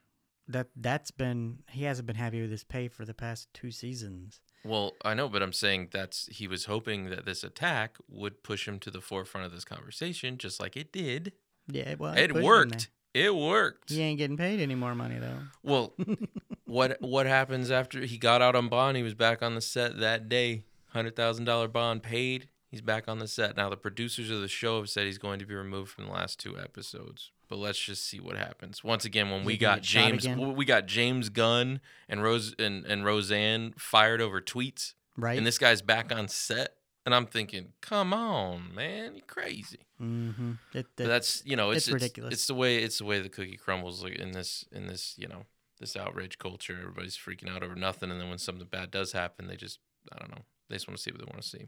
That 0.47 0.67
that's 0.75 1.12
been 1.12 1.60
he 1.69 1.86
hasn't 1.86 2.08
been 2.08 2.17
happy 2.17 2.41
with 2.41 2.51
his 2.51 2.65
pay 2.65 2.89
for 2.89 3.06
the 3.06 3.13
past 3.13 3.47
two 3.54 3.71
seasons. 3.71 4.41
Well, 4.63 4.93
I 5.04 5.13
know, 5.13 5.28
but 5.28 5.41
I'm 5.41 5.54
saying 5.54 5.89
that's 5.91 6.28
he 6.28 6.47
was 6.47 6.65
hoping 6.65 7.10
that 7.10 7.26
this 7.26 7.43
attack 7.43 7.97
would 8.10 8.43
push 8.43 8.67
him 8.67 8.80
to 8.80 8.91
the 8.91 9.02
forefront 9.02 9.45
of 9.45 9.52
this 9.52 9.65
conversation, 9.65 10.38
just 10.38 10.60
like 10.60 10.78
it 10.78 10.91
did. 10.91 11.34
Yeah, 11.67 11.95
well, 11.97 12.13
it 12.13 12.36
him 12.36 12.43
worked. 12.43 12.89
It 13.13 13.36
worked. 13.36 13.89
He 13.89 14.02
ain't 14.02 14.17
getting 14.17 14.38
paid 14.38 14.60
any 14.60 14.76
more 14.76 14.95
money 14.95 15.17
though. 15.19 15.39
Well, 15.63 15.93
what 16.65 16.97
what 17.02 17.26
happens 17.26 17.71
after 17.71 18.02
he 18.02 18.17
got 18.17 18.41
out 18.41 18.56
on 18.56 18.69
bond? 18.69 18.97
He 18.97 19.04
was 19.04 19.15
back 19.15 19.41
on 19.41 19.56
the 19.56 19.62
set 19.62 20.00
that 20.00 20.30
day. 20.30 20.63
Hundred 20.89 21.15
thousand 21.15 21.45
dollar 21.45 21.67
bond 21.67 22.04
paid. 22.04 22.47
He's 22.69 22.82
back 22.82 23.10
on 23.10 23.19
the 23.19 23.28
set 23.28 23.58
now. 23.58 23.69
The 23.69 23.78
producers 23.78 24.30
of 24.32 24.39
the 24.39 24.47
show 24.47 24.78
have 24.78 24.89
said 24.89 25.06
he's 25.06 25.17
going 25.17 25.39
to 25.39 25.45
be 25.45 25.56
removed 25.56 25.91
from 25.91 26.06
the 26.06 26.12
last 26.12 26.39
two 26.39 26.58
episodes. 26.58 27.32
But 27.52 27.60
let's 27.60 27.78
just 27.78 28.08
see 28.08 28.22
what 28.22 28.38
happens. 28.38 28.82
Once 28.82 29.04
again, 29.04 29.30
when 29.30 29.42
Is 29.42 29.46
we 29.46 29.58
got 29.58 29.82
James, 29.82 30.26
we 30.26 30.64
got 30.64 30.86
James 30.86 31.28
Gunn 31.28 31.82
and 32.08 32.24
Rose 32.24 32.56
and, 32.58 32.86
and 32.86 33.04
Roseanne 33.04 33.74
fired 33.78 34.22
over 34.22 34.40
tweets, 34.40 34.94
Right. 35.18 35.38
and 35.38 35.46
this 35.46 35.58
guy's 35.58 35.82
back 35.82 36.14
on 36.16 36.30
set, 36.30 36.78
and 37.06 37.14
I'm 37.14 37.26
thinking, 37.26 37.74
come 37.82 38.14
on, 38.14 38.74
man, 38.74 39.16
you're 39.16 39.26
crazy. 39.26 39.80
mm-hmm. 40.02 40.54
It, 40.74 40.86
it- 40.98 41.04
that's 41.04 41.44
you 41.46 41.58
know 41.58 41.72
it's, 41.72 41.80
it's 41.80 41.88
it's 41.90 41.94
ridiculous. 42.04 42.34
It's 42.36 42.48
the 42.48 42.54
way 42.56 42.78
it's 42.78 43.00
the 43.00 43.06
way 43.06 43.20
the 43.20 43.28
cookie 43.28 43.58
crumbles 43.58 44.02
like 44.02 44.16
in 44.16 44.32
this 44.32 44.64
in 44.72 44.88
this 44.88 45.16
you 45.18 45.28
know 45.28 45.44
this 45.78 45.98
outrage 45.98 46.38
culture. 46.38 46.78
Everybody's 46.80 47.18
freaking 47.18 47.50
out 47.54 47.64
over 47.64 47.76
nothing, 47.76 48.12
and 48.12 48.22
then 48.22 48.30
when 48.30 48.38
something 48.38 48.66
bad 48.66 48.92
does 48.92 49.12
happen, 49.12 49.48
they 49.48 49.58
just 49.58 49.80
I 50.14 50.20
don't 50.20 50.32
know. 50.32 50.46
They 50.70 50.76
just 50.78 50.88
want 50.88 50.96
to 50.96 51.04
see 51.04 51.12
what 51.12 51.20
they 51.20 51.26
want 51.30 51.42
to 51.42 51.50
see. 51.50 51.68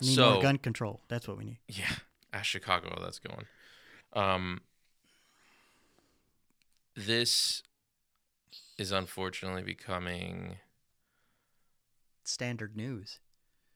we 0.00 0.06
need 0.06 0.14
so 0.14 0.34
more 0.34 0.42
gun 0.42 0.58
control. 0.58 1.00
That's 1.08 1.26
what 1.26 1.36
we 1.36 1.46
need. 1.46 1.58
yeah, 1.66 1.90
ask 2.32 2.44
Chicago 2.46 2.96
that's 3.02 3.18
going. 3.18 3.46
Um, 4.12 4.60
this 6.96 7.62
is 8.78 8.92
unfortunately 8.92 9.62
becoming 9.62 10.56
Standard 12.26 12.74
news. 12.74 13.18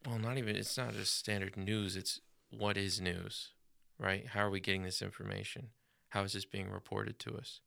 well, 0.07 0.19
not 0.19 0.39
even 0.39 0.57
it's 0.57 0.77
not 0.79 0.95
just 0.95 1.15
standard 1.15 1.57
news. 1.57 1.97
It's 1.97 2.21
what 2.51 2.79
is 2.79 2.99
news, 3.01 3.51
right? 3.99 4.27
How 4.29 4.41
are 4.41 4.51
we 4.51 4.61
getting 4.61 4.85
this 4.85 5.03
information? 5.03 5.69
How 6.11 6.23
is 6.23 6.33
this 6.33 6.47
being 6.47 6.71
reported 6.71 7.19
to 7.21 7.37
us? 7.37 7.61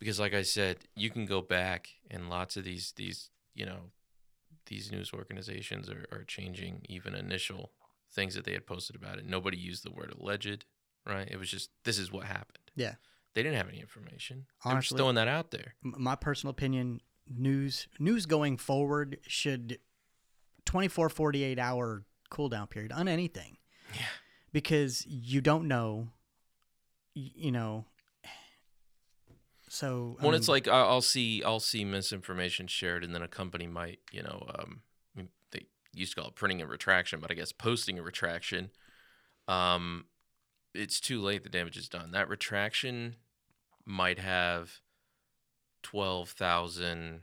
Because, 0.00 0.18
like 0.18 0.34
I 0.34 0.42
said, 0.42 0.78
you 0.96 1.10
can 1.10 1.24
go 1.26 1.40
back 1.40 1.88
and 2.10 2.28
lots 2.28 2.56
of 2.56 2.64
these 2.64 2.92
these 2.96 3.30
you 3.54 3.64
know 3.64 3.92
these 4.66 4.90
news 4.90 5.12
organizations 5.14 5.88
are, 5.88 6.06
are 6.10 6.24
changing 6.24 6.84
even 6.88 7.14
initial 7.14 7.70
things 8.12 8.34
that 8.34 8.44
they 8.44 8.52
had 8.52 8.66
posted 8.66 8.96
about 8.96 9.18
it. 9.18 9.26
Nobody 9.26 9.56
used 9.56 9.84
the 9.84 9.92
word 9.92 10.12
alleged, 10.18 10.64
right? 11.06 11.28
It 11.30 11.38
was 11.38 11.50
just 11.50 11.70
this 11.84 11.98
is 11.98 12.10
what 12.10 12.24
happened. 12.26 12.72
Yeah. 12.74 12.94
They 13.34 13.42
didn't 13.42 13.56
have 13.58 13.68
any 13.68 13.80
information. 13.80 14.46
I'm 14.64 14.80
just 14.80 14.96
throwing 14.96 15.14
that 15.14 15.28
out 15.28 15.50
there. 15.50 15.74
My 15.82 16.16
personal 16.16 16.50
opinion 16.50 17.00
news 17.28 17.86
news 18.00 18.26
going 18.26 18.56
forward 18.56 19.18
should 19.26 19.78
24 20.64 21.08
48 21.08 21.58
hour 21.60 22.04
cooldown 22.30 22.68
period 22.68 22.90
on 22.90 23.06
anything 23.06 23.56
Yeah. 23.94 24.02
because 24.52 25.06
you 25.06 25.40
don't 25.40 25.68
know 25.68 26.08
you 27.14 27.52
know 27.52 27.84
so 29.68 30.16
when 30.20 30.34
it's 30.34 30.48
like 30.48 30.66
I'll 30.66 31.00
see 31.00 31.44
I'll 31.44 31.60
see 31.60 31.84
misinformation 31.84 32.66
shared, 32.66 33.04
and 33.04 33.14
then 33.14 33.22
a 33.22 33.28
company 33.28 33.68
might 33.68 34.00
you 34.10 34.22
know 34.22 34.44
um, 34.58 34.82
I 35.14 35.18
mean, 35.18 35.28
they 35.52 35.66
used 35.94 36.14
to 36.14 36.20
call 36.20 36.30
it 36.30 36.34
printing 36.34 36.60
a 36.60 36.66
retraction, 36.66 37.20
but 37.20 37.30
I 37.30 37.34
guess 37.34 37.52
posting 37.52 37.96
a 37.98 38.02
retraction. 38.02 38.70
Um, 39.46 40.06
it's 40.74 41.00
too 41.00 41.20
late. 41.20 41.42
The 41.42 41.48
damage 41.48 41.76
is 41.76 41.88
done. 41.88 42.10
That 42.12 42.28
retraction 42.28 43.16
might 43.84 44.18
have 44.18 44.80
twelve 45.82 46.30
thousand, 46.30 47.22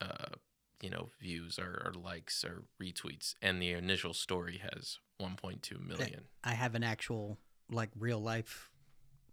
uh, 0.00 0.34
you 0.80 0.90
know, 0.90 1.10
views 1.20 1.58
or, 1.58 1.82
or 1.84 1.92
likes 1.92 2.44
or 2.44 2.64
retweets, 2.82 3.34
and 3.42 3.60
the 3.60 3.72
initial 3.72 4.14
story 4.14 4.60
has 4.72 4.98
one 5.18 5.34
point 5.34 5.62
two 5.62 5.78
million. 5.78 6.22
i 6.44 6.52
have 6.52 6.76
an 6.76 6.84
actual 6.84 7.38
like 7.70 7.90
real 7.98 8.20
life 8.20 8.70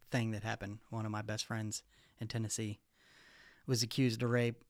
thing 0.09 0.31
that 0.31 0.43
happened 0.43 0.79
one 0.89 1.05
of 1.05 1.11
my 1.11 1.21
best 1.21 1.45
friends 1.45 1.83
in 2.19 2.27
tennessee 2.27 2.79
was 3.67 3.83
accused 3.83 4.23
of 4.23 4.29
rape 4.31 4.63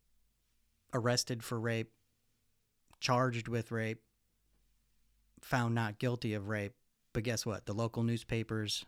arrested 0.94 1.42
for 1.42 1.58
rape 1.58 1.92
charged 3.00 3.48
with 3.48 3.72
rape 3.72 4.02
found 5.42 5.74
not 5.74 6.00
guilty 6.00 6.34
of 6.34 6.50
rape 6.50 6.76
but 7.16 7.24
guess 7.24 7.46
what? 7.46 7.66
The 7.66 7.74
local 7.74 8.04
newspapers 8.04 8.86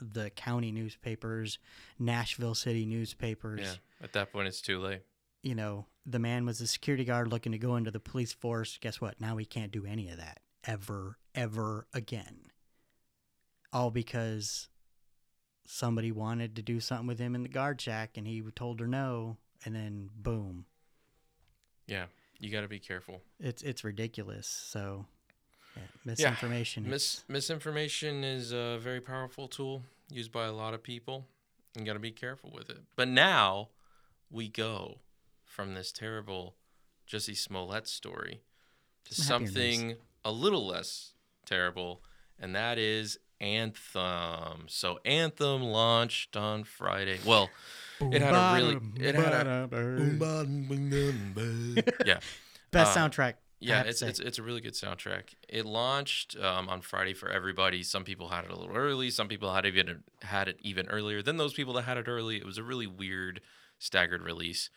the 0.00 0.30
county 0.30 0.72
newspapers 0.72 1.58
nashville 1.98 2.54
city 2.54 2.86
newspapers. 2.86 3.60
Yeah, 3.60 4.04
at 4.04 4.12
that 4.14 4.32
point, 4.32 4.48
it's 4.48 4.60
too 4.62 4.78
late. 4.78 5.02
you 5.42 5.54
know 5.54 5.84
the 6.06 6.18
man 6.18 6.46
was 6.46 6.60
a 6.60 6.66
security 6.66 7.04
guard 7.04 7.28
looking 7.28 7.52
to 7.52 7.58
go 7.58 7.76
into 7.76 7.90
the 7.90 8.00
police 8.00 8.32
force. 8.32 8.78
Guess 8.80 9.00
what? 9.00 9.20
Now 9.20 9.36
he 9.36 9.44
can't 9.44 9.72
do 9.72 9.84
any 9.84 10.08
of 10.08 10.16
that 10.16 10.38
ever 10.64 11.18
ever 11.34 11.86
again. 11.92 12.46
All 13.72 13.90
because 13.90 14.68
somebody 15.66 16.12
wanted 16.12 16.56
to 16.56 16.62
do 16.62 16.80
something 16.80 17.06
with 17.06 17.18
him 17.18 17.34
in 17.34 17.42
the 17.42 17.48
guard 17.48 17.80
shack 17.80 18.16
and 18.16 18.26
he 18.26 18.42
told 18.54 18.80
her 18.80 18.86
no 18.86 19.36
and 19.64 19.74
then 19.74 20.08
boom. 20.16 20.66
Yeah, 21.86 22.06
you 22.38 22.50
got 22.50 22.62
to 22.62 22.68
be 22.68 22.78
careful. 22.78 23.20
it's 23.38 23.62
it's 23.62 23.84
ridiculous. 23.84 24.46
So 24.46 25.06
yeah, 25.76 25.82
misinformation 26.04 26.88
Mis- 26.88 27.14
is- 27.14 27.24
misinformation 27.28 28.24
is 28.24 28.52
a 28.52 28.78
very 28.80 29.00
powerful 29.00 29.48
tool 29.48 29.82
used 30.10 30.32
by 30.32 30.46
a 30.46 30.52
lot 30.52 30.74
of 30.74 30.82
people. 30.82 31.26
You 31.78 31.84
got 31.84 31.92
to 31.94 31.98
be 32.00 32.10
careful 32.10 32.50
with 32.52 32.68
it. 32.70 32.78
But 32.96 33.08
now 33.08 33.68
we 34.30 34.48
go 34.48 34.98
from 35.44 35.74
this 35.74 35.92
terrible 35.92 36.56
Jussie 37.08 37.36
Smollett 37.36 37.86
story 37.86 38.40
to 39.04 39.14
Some 39.14 39.44
happier 39.46 39.62
news. 39.62 39.76
something 39.78 39.96
a 40.24 40.32
little 40.32 40.66
less 40.66 41.12
terrible, 41.46 42.02
and 42.38 42.54
that 42.54 42.76
is 42.78 43.18
Anthem. 43.40 44.64
So 44.68 44.98
Anthem 45.04 45.62
launched 45.62 46.36
on 46.36 46.64
Friday. 46.64 47.18
Well, 47.24 47.50
it 48.00 48.20
had 48.22 48.34
a 48.34 48.54
really 48.62 48.78
it 48.96 49.14
had 49.14 49.46
a 49.46 49.68
yeah 52.06 52.20
best 52.70 52.96
uh, 52.96 53.00
soundtrack 53.08 53.34
yeah, 53.60 53.82
it's, 53.82 54.02
it's 54.02 54.18
it's 54.20 54.38
a 54.38 54.42
really 54.42 54.60
good 54.60 54.72
soundtrack. 54.74 55.34
It 55.48 55.66
launched 55.66 56.36
um, 56.40 56.68
on 56.68 56.80
Friday 56.80 57.14
for 57.14 57.28
everybody. 57.28 57.82
Some 57.82 58.04
people 58.04 58.28
had 58.28 58.44
it 58.44 58.50
a 58.50 58.56
little 58.56 58.74
early. 58.74 59.10
Some 59.10 59.28
people 59.28 59.52
had 59.54 59.66
even 59.66 60.02
had 60.22 60.48
it 60.48 60.56
even 60.60 60.88
earlier 60.88 61.22
than 61.22 61.36
those 61.36 61.52
people 61.52 61.74
that 61.74 61.82
had 61.82 61.96
it 61.98 62.08
early. 62.08 62.36
It 62.38 62.46
was 62.46 62.58
a 62.58 62.62
really 62.62 62.86
weird, 62.86 63.40
staggered 63.78 64.22
release. 64.22 64.70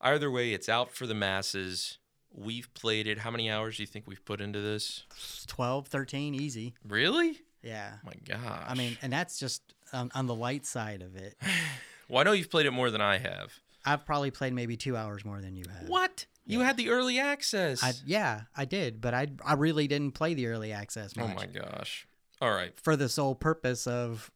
Either 0.00 0.30
way, 0.30 0.52
it's 0.52 0.68
out 0.68 0.92
for 0.92 1.06
the 1.06 1.14
masses. 1.14 1.98
We've 2.32 2.72
played 2.74 3.06
it. 3.06 3.18
How 3.18 3.30
many 3.30 3.50
hours 3.50 3.76
do 3.78 3.82
you 3.82 3.86
think 3.86 4.06
we've 4.06 4.24
put 4.24 4.40
into 4.40 4.60
this? 4.60 5.04
12 5.46 5.86
13 5.88 6.34
easy 6.34 6.74
Really? 6.86 7.38
yeah 7.62 7.94
Oh 7.94 8.06
my 8.06 8.12
gosh. 8.24 8.64
i 8.68 8.74
mean 8.74 8.96
and 9.02 9.12
that's 9.12 9.36
just 9.40 9.62
on, 9.92 10.12
on 10.14 10.26
the 10.28 10.34
light 10.34 10.64
side 10.64 11.02
of 11.02 11.16
it 11.16 11.34
well, 12.08 12.20
I 12.20 12.22
know 12.22 12.30
you've 12.32 12.50
played 12.50 12.66
it 12.66 12.70
more 12.70 12.90
than 12.90 13.00
I 13.00 13.18
have. 13.18 13.58
I've 13.84 14.04
probably 14.06 14.30
played 14.30 14.52
maybe 14.52 14.76
two 14.76 14.96
hours 14.96 15.24
more 15.24 15.40
than 15.40 15.56
you 15.56 15.64
have. 15.80 15.88
What? 15.88 16.26
You 16.48 16.60
had 16.60 16.76
the 16.76 16.90
early 16.90 17.18
access. 17.18 17.82
I, 17.82 17.92
yeah, 18.04 18.42
I 18.56 18.64
did, 18.64 19.00
but 19.00 19.14
I 19.14 19.28
I 19.44 19.54
really 19.54 19.86
didn't 19.86 20.12
play 20.12 20.34
the 20.34 20.46
early 20.46 20.72
access 20.72 21.12
oh 21.18 21.28
my 21.28 21.46
gosh. 21.46 22.06
All 22.40 22.50
right. 22.50 22.72
for 22.80 22.96
the 22.96 23.08
sole 23.08 23.34
purpose 23.34 23.86
of 23.86 24.30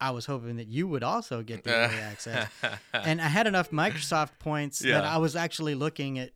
I 0.00 0.10
was 0.12 0.26
hoping 0.26 0.56
that 0.56 0.68
you 0.68 0.86
would 0.86 1.02
also 1.02 1.42
get 1.42 1.64
the 1.64 1.74
early 1.74 1.96
access, 1.96 2.48
and 2.94 3.20
I 3.20 3.26
had 3.26 3.46
enough 3.46 3.70
Microsoft 3.70 4.38
points 4.38 4.78
that 4.80 5.04
I 5.04 5.18
was 5.18 5.34
actually 5.34 5.74
looking 5.74 6.18
at 6.18 6.30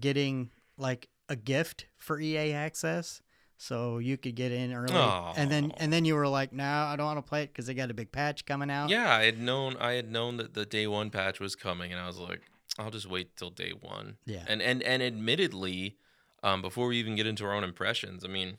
getting 0.00 0.50
like 0.76 1.08
a 1.28 1.36
gift 1.36 1.86
for 1.96 2.18
EA 2.18 2.52
access 2.52 3.22
so 3.58 3.98
you 3.98 4.16
could 4.16 4.34
get 4.34 4.52
in 4.52 4.72
early. 4.72 4.94
Aw. 4.94 5.34
And 5.36 5.50
then 5.50 5.72
and 5.78 5.92
then 5.92 6.04
you 6.04 6.14
were 6.14 6.28
like, 6.28 6.52
"No, 6.52 6.64
I 6.64 6.94
don't 6.96 7.06
want 7.06 7.18
to 7.18 7.28
play 7.28 7.44
it 7.44 7.52
because 7.52 7.66
they 7.66 7.74
got 7.74 7.90
a 7.90 7.94
big 7.94 8.12
patch 8.12 8.44
coming 8.44 8.70
out." 8.70 8.90
Yeah, 8.90 9.14
I 9.14 9.24
had 9.24 9.38
known 9.38 9.76
I 9.78 9.92
had 9.92 10.10
known 10.10 10.36
that 10.38 10.54
the 10.54 10.66
day 10.66 10.86
one 10.86 11.10
patch 11.10 11.40
was 11.40 11.54
coming, 11.56 11.92
and 11.92 12.00
I 12.00 12.06
was 12.06 12.18
like, 12.18 12.42
I'll 12.78 12.90
just 12.90 13.08
wait 13.08 13.36
till 13.36 13.50
day 13.50 13.70
one. 13.78 14.16
Yeah. 14.26 14.44
And 14.48 14.60
and 14.62 14.82
and 14.82 15.02
admittedly, 15.02 15.96
um, 16.42 16.62
before 16.62 16.88
we 16.88 16.98
even 16.98 17.16
get 17.16 17.26
into 17.26 17.44
our 17.44 17.52
own 17.54 17.64
impressions, 17.64 18.24
I 18.24 18.28
mean, 18.28 18.58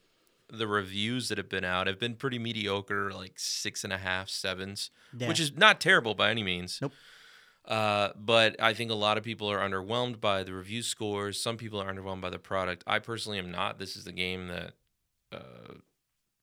the 0.49 0.67
reviews 0.67 1.29
that 1.29 1.37
have 1.37 1.49
been 1.49 1.63
out 1.65 1.87
have 1.87 1.99
been 1.99 2.15
pretty 2.15 2.39
mediocre, 2.39 3.11
like 3.11 3.33
six 3.37 3.83
and 3.83 3.91
a 3.93 3.97
half, 3.97 4.29
sevens, 4.29 4.89
Yeah. 5.17 5.27
which 5.27 5.39
is 5.39 5.55
not 5.55 5.79
terrible 5.81 6.15
by 6.15 6.31
any 6.31 6.43
means. 6.43 6.79
Nope. 6.81 6.93
Uh, 7.65 8.13
but 8.15 8.55
I 8.61 8.73
think 8.73 8.91
a 8.91 8.95
lot 8.95 9.17
of 9.17 9.25
people 9.25 9.51
are 9.51 9.59
underwhelmed 9.59 10.21
by 10.21 10.43
the 10.43 10.53
review 10.53 10.81
scores. 10.81 11.37
Some 11.41 11.57
people 11.57 11.81
are 11.81 11.93
underwhelmed 11.93 12.21
by 12.21 12.29
the 12.29 12.39
product. 12.39 12.81
I 12.87 12.99
personally 12.99 13.39
am 13.39 13.51
not. 13.51 13.77
This 13.77 13.97
is 13.97 14.05
the 14.05 14.13
game 14.13 14.47
that 14.47 14.73
uh, 15.33 15.73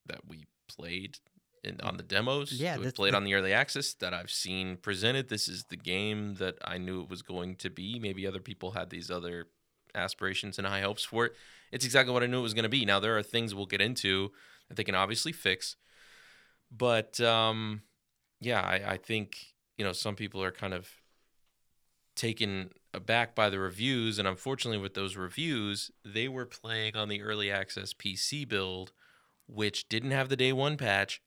that 0.06 0.26
we 0.28 0.44
played 0.68 1.18
in, 1.64 1.80
on 1.80 1.96
the 1.96 2.02
demos. 2.02 2.52
Yeah, 2.52 2.76
that 2.76 2.84
we 2.84 2.90
played 2.92 3.12
the- 3.12 3.16
on 3.16 3.24
the 3.24 3.34
early 3.34 3.52
access 3.52 3.94
that 3.94 4.12
I've 4.14 4.30
seen 4.30 4.76
presented. 4.76 5.28
This 5.28 5.48
is 5.48 5.64
the 5.64 5.76
game 5.76 6.34
that 6.36 6.56
I 6.64 6.78
knew 6.78 7.02
it 7.02 7.08
was 7.10 7.22
going 7.22 7.56
to 7.56 7.70
be. 7.70 7.98
Maybe 7.98 8.26
other 8.26 8.40
people 8.40 8.72
had 8.72 8.90
these 8.90 9.10
other 9.10 9.46
aspirations 9.94 10.58
and 10.58 10.66
high 10.66 10.80
hopes 10.82 11.04
for 11.04 11.26
it. 11.26 11.32
It's 11.72 11.84
exactly 11.84 12.12
what 12.12 12.22
I 12.22 12.26
knew 12.26 12.38
it 12.40 12.42
was 12.42 12.54
going 12.54 12.64
to 12.64 12.68
be. 12.68 12.84
Now 12.84 13.00
there 13.00 13.16
are 13.16 13.22
things 13.22 13.54
we'll 13.54 13.66
get 13.66 13.80
into 13.80 14.30
that 14.68 14.76
they 14.76 14.84
can 14.84 14.94
obviously 14.94 15.32
fix, 15.32 15.76
but 16.70 17.20
um, 17.20 17.82
yeah, 18.40 18.60
I, 18.60 18.92
I 18.92 18.96
think 18.96 19.36
you 19.76 19.84
know 19.84 19.92
some 19.92 20.16
people 20.16 20.42
are 20.42 20.50
kind 20.52 20.74
of 20.74 20.88
taken 22.16 22.70
aback 22.92 23.34
by 23.34 23.50
the 23.50 23.58
reviews, 23.58 24.18
and 24.18 24.28
unfortunately, 24.28 24.78
with 24.78 24.94
those 24.94 25.16
reviews, 25.16 25.90
they 26.04 26.28
were 26.28 26.46
playing 26.46 26.96
on 26.96 27.08
the 27.08 27.22
early 27.22 27.50
access 27.50 27.92
PC 27.92 28.48
build, 28.48 28.92
which 29.46 29.88
didn't 29.88 30.12
have 30.12 30.28
the 30.28 30.36
day 30.36 30.52
one 30.52 30.76
patch, 30.76 31.20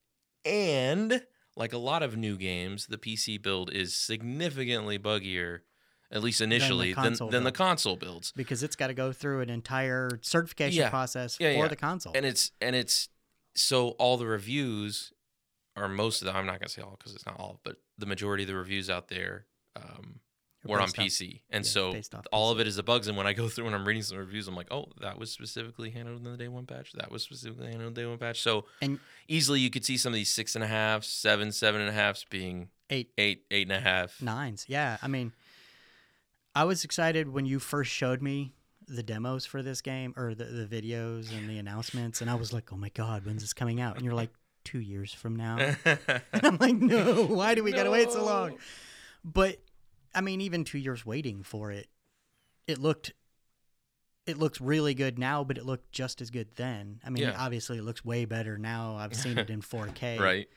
and 0.48 1.22
like 1.56 1.74
a 1.74 1.78
lot 1.78 2.04
of 2.04 2.16
new 2.16 2.38
games, 2.38 2.88
the 2.88 2.98
PC 2.98 3.42
build 3.42 3.72
is 3.72 3.96
significantly 3.96 4.98
buggier, 5.00 5.60
at 6.12 6.22
least 6.24 6.40
initially, 6.42 6.94
than, 6.94 7.04
console 7.04 7.30
than 7.30 7.44
the 7.44 7.52
console 7.52 7.96
builds. 7.96 8.32
because 8.36 8.64
it's 8.64 8.76
got 8.76 8.88
to 8.88 8.94
go 8.94 9.12
through 9.12 9.42
an 9.42 9.50
entire 9.50 10.20
certification 10.22 10.80
Yeah. 10.80 10.90
process 10.90 11.38
Yeah, 11.40 11.54
for 11.54 11.60
yeah. 11.64 11.68
the 11.68 11.76
console. 11.76 12.14
and 12.16 12.26
it's 12.26 12.52
and 12.62 12.76
it's 12.76 13.10
so 13.56 13.90
all 14.00 14.18
the 14.18 14.28
reviews 14.28 15.12
or 15.76 15.88
most 15.90 16.22
of 16.22 16.28
them 16.28 16.36
i'm 16.36 16.46
not 16.46 16.60
going 16.60 16.68
to 16.68 16.70
say 16.70 16.82
all 16.84 16.96
because 16.98 17.16
it's 17.16 17.26
not 17.26 17.40
all 17.40 17.60
but 17.64 17.78
the 17.98 18.06
majority 18.06 18.44
of 18.44 18.48
the 18.48 18.56
reviews 18.56 18.88
out 18.90 19.08
there 19.08 19.48
um, 19.76 20.20
were 20.68 20.78
on 20.78 20.90
off- 20.90 20.94
pc 20.94 21.42
and 21.50 21.66
yeah, 21.66 21.70
so 21.72 21.88
all 22.32 22.50
PC. 22.50 22.56
of 22.56 22.60
it 22.62 22.68
is 22.68 22.76
the 22.76 22.84
bugs 22.84 23.08
and 23.08 23.18
when 23.18 23.26
i 23.28 23.34
go 23.34 23.48
through 23.54 23.66
and 23.68 23.76
i'm 23.76 23.86
reading 23.88 24.04
some 24.04 24.18
reviews 24.18 24.48
i'm 24.48 24.56
like 24.56 24.72
oh 24.72 24.86
that 25.02 25.18
was 25.20 25.32
specifically 25.32 25.90
handled 25.90 26.18
in 26.26 26.32
the 26.32 26.38
day 26.38 26.48
one 26.48 26.66
patch 26.66 26.92
that 26.94 27.10
was 27.12 27.24
specifically 27.24 27.68
handled 27.68 27.88
in 27.90 27.94
the 27.94 28.02
day 28.02 28.06
one 28.08 28.18
patch 28.18 28.42
so 28.42 28.66
And- 28.82 29.00
easily 29.28 29.60
you 29.60 29.70
could 29.70 29.86
see 29.86 29.98
some 29.98 30.12
of 30.14 30.16
these 30.16 30.34
six 30.34 30.56
and 30.56 30.64
a 30.64 30.68
half 30.68 31.04
seven 31.04 31.52
seven 31.52 31.82
and 31.82 31.90
a 31.90 31.94
halfs 31.94 32.24
being 32.24 32.70
Eight. 32.90 33.12
eight 33.18 33.44
eight 33.52 33.68
and 33.70 33.76
a 33.78 33.82
half 33.82 34.22
Nines. 34.22 34.66
Yeah. 34.70 34.98
I 35.02 35.08
mean, 35.10 35.34
I 36.56 36.64
was 36.64 36.84
excited 36.84 37.28
when 37.30 37.46
you 37.46 37.60
first 37.60 37.92
showed 37.92 38.22
me 38.22 38.54
the 38.88 39.04
demos 39.04 39.46
for 39.46 39.62
this 39.62 39.82
game 39.82 40.14
or 40.16 40.34
the, 40.34 40.46
the 40.46 40.66
videos 40.66 41.32
and 41.38 41.50
the 41.50 41.58
announcements. 41.58 42.22
And 42.22 42.30
I 42.30 42.36
was 42.36 42.54
like, 42.54 42.72
oh 42.72 42.78
my 42.78 42.88
God, 42.90 43.26
when's 43.26 43.42
this 43.44 43.52
coming 43.54 43.82
out? 43.82 43.96
And 43.98 44.06
you're 44.06 44.14
like, 44.16 44.30
two 44.64 44.80
years 44.80 45.14
from 45.14 45.36
now. 45.36 45.58
and 45.86 46.00
I'm 46.44 46.58
like, 46.58 46.76
no, 46.76 47.26
why 47.26 47.54
do 47.56 47.64
we 47.64 47.74
got 47.74 47.84
to 47.84 47.92
wait 47.92 48.10
so 48.12 48.24
long? 48.24 48.56
But 49.26 49.60
I 50.18 50.22
mean, 50.22 50.42
even 50.42 50.64
two 50.64 50.80
years 50.80 51.06
waiting 51.06 51.44
for 51.44 51.72
it, 51.72 51.88
it 52.66 52.80
looked. 52.80 53.14
It 54.26 54.38
looks 54.38 54.60
really 54.60 54.94
good 54.94 55.18
now, 55.18 55.44
but 55.46 55.58
it 55.58 55.66
looked 55.66 55.92
just 55.94 56.22
as 56.22 56.30
good 56.32 56.50
then. 56.56 57.00
I 57.06 57.10
mean, 57.10 57.24
Yeah. 57.24 57.36
obviously, 57.38 57.78
it 57.78 57.84
looks 57.84 58.04
way 58.04 58.26
better 58.26 58.58
now. 58.58 58.98
I've 58.98 59.16
seen 59.16 59.38
it 59.38 59.50
in 59.50 59.62
4K. 59.74 60.20
right 60.20 60.50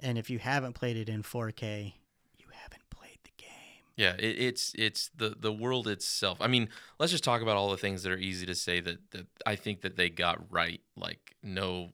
And 0.00 0.16
if 0.16 0.30
you 0.30 0.38
haven't 0.38 0.72
played 0.74 0.96
it 0.96 1.08
in 1.10 1.22
4K, 1.22 1.92
you 2.38 2.46
haven't 2.52 2.88
played 2.88 3.18
the 3.24 3.32
game. 3.36 3.48
Yeah, 3.96 4.14
it, 4.18 4.38
it's 4.40 4.72
it's 4.78 5.10
the 5.14 5.36
the 5.38 5.52
world 5.52 5.86
itself. 5.88 6.38
I 6.40 6.46
mean, 6.46 6.68
let's 6.98 7.12
just 7.12 7.24
talk 7.24 7.42
about 7.42 7.56
all 7.58 7.70
the 7.70 7.76
things 7.76 8.04
that 8.04 8.12
are 8.12 8.16
easy 8.16 8.46
to 8.46 8.54
say 8.54 8.80
that 8.80 9.10
that 9.10 9.26
I 9.44 9.56
think 9.56 9.80
that 9.82 9.96
they 9.96 10.08
got 10.08 10.50
right. 10.50 10.80
Like 10.96 11.34
no 11.42 11.90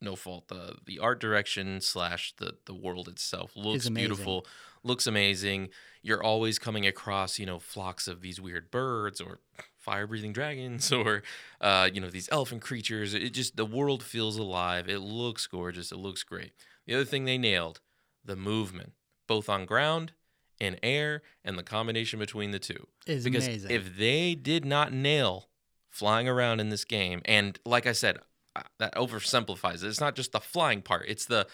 no 0.00 0.16
fault. 0.16 0.48
The 0.48 0.76
the 0.86 0.98
art 0.98 1.20
direction 1.20 1.80
slash 1.80 2.34
the 2.36 2.56
the 2.66 2.74
world 2.74 3.08
itself 3.08 3.52
looks 3.56 3.88
beautiful, 3.88 4.46
looks 4.82 5.06
amazing. 5.06 5.68
You're 6.02 6.22
always 6.22 6.58
coming 6.58 6.86
across 6.86 7.38
you 7.38 7.46
know 7.46 7.58
flocks 7.58 8.08
of 8.08 8.20
these 8.20 8.40
weird 8.40 8.70
birds 8.70 9.20
or 9.20 9.40
fire 9.76 10.06
breathing 10.06 10.32
dragons 10.32 10.92
or 10.92 11.22
uh, 11.60 11.88
you 11.92 12.00
know 12.00 12.10
these 12.10 12.28
elephant 12.30 12.62
creatures. 12.62 13.14
It 13.14 13.30
just 13.30 13.56
the 13.56 13.66
world 13.66 14.02
feels 14.02 14.36
alive. 14.36 14.88
It 14.88 15.00
looks 15.00 15.46
gorgeous. 15.46 15.92
It 15.92 15.98
looks 15.98 16.22
great. 16.22 16.52
The 16.86 16.94
other 16.94 17.04
thing 17.04 17.24
they 17.24 17.38
nailed, 17.38 17.80
the 18.24 18.36
movement, 18.36 18.92
both 19.26 19.48
on 19.48 19.66
ground 19.66 20.12
and 20.60 20.78
air 20.82 21.22
and 21.44 21.58
the 21.58 21.62
combination 21.62 22.18
between 22.18 22.50
the 22.50 22.58
two. 22.58 22.86
Is 23.06 23.24
because 23.24 23.46
amazing. 23.46 23.70
if 23.70 23.96
they 23.96 24.34
did 24.34 24.64
not 24.64 24.92
nail 24.92 25.48
flying 25.90 26.28
around 26.28 26.60
in 26.60 26.68
this 26.68 26.84
game, 26.84 27.22
and 27.24 27.58
like 27.64 27.86
I 27.86 27.92
said, 27.92 28.18
Uh, 28.58 28.62
that 28.78 28.94
oversimplifies 28.96 29.84
it. 29.84 29.84
It's 29.84 30.00
not 30.00 30.16
just 30.16 30.32
the 30.32 30.40
flying 30.40 30.82
part; 30.82 31.06
it's 31.08 31.26
the 31.26 31.46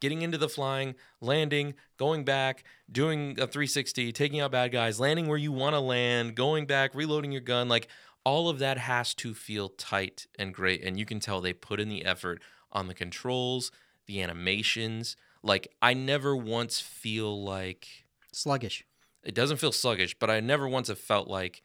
getting 0.00 0.22
into 0.22 0.38
the 0.38 0.48
flying, 0.48 0.94
landing, 1.20 1.74
going 1.98 2.24
back, 2.24 2.64
doing 2.90 3.32
a 3.32 3.46
360, 3.46 4.12
taking 4.12 4.40
out 4.40 4.50
bad 4.50 4.72
guys, 4.72 4.98
landing 4.98 5.26
where 5.28 5.38
you 5.38 5.52
want 5.52 5.74
to 5.74 5.80
land, 5.80 6.34
going 6.34 6.66
back, 6.66 6.94
reloading 6.94 7.32
your 7.32 7.40
gun, 7.42 7.68
like 7.68 7.88
all 8.24 8.48
of 8.48 8.58
that 8.58 8.78
has 8.78 9.14
to 9.14 9.34
feel 9.34 9.68
tight 9.70 10.26
and 10.38 10.52
great. 10.54 10.82
And 10.82 10.98
you 10.98 11.06
can 11.06 11.20
tell 11.20 11.40
they 11.40 11.52
put 11.52 11.80
in 11.80 11.88
the 11.88 12.04
effort 12.04 12.42
on 12.72 12.88
the 12.88 12.94
controls, 12.94 13.70
the 14.06 14.22
animations. 14.22 15.16
Like 15.42 15.68
I 15.80 15.94
never 15.94 16.36
once 16.36 16.80
feel 16.80 17.42
like 17.42 17.88
sluggish. 18.32 18.84
it 19.22 19.34
doesn't 19.34 19.58
feel 19.58 19.72
sluggish, 19.72 20.18
but 20.18 20.30
I 20.30 20.40
never 20.40 20.68
once 20.68 20.88
have 20.88 20.98
felt 20.98 21.28
like 21.28 21.62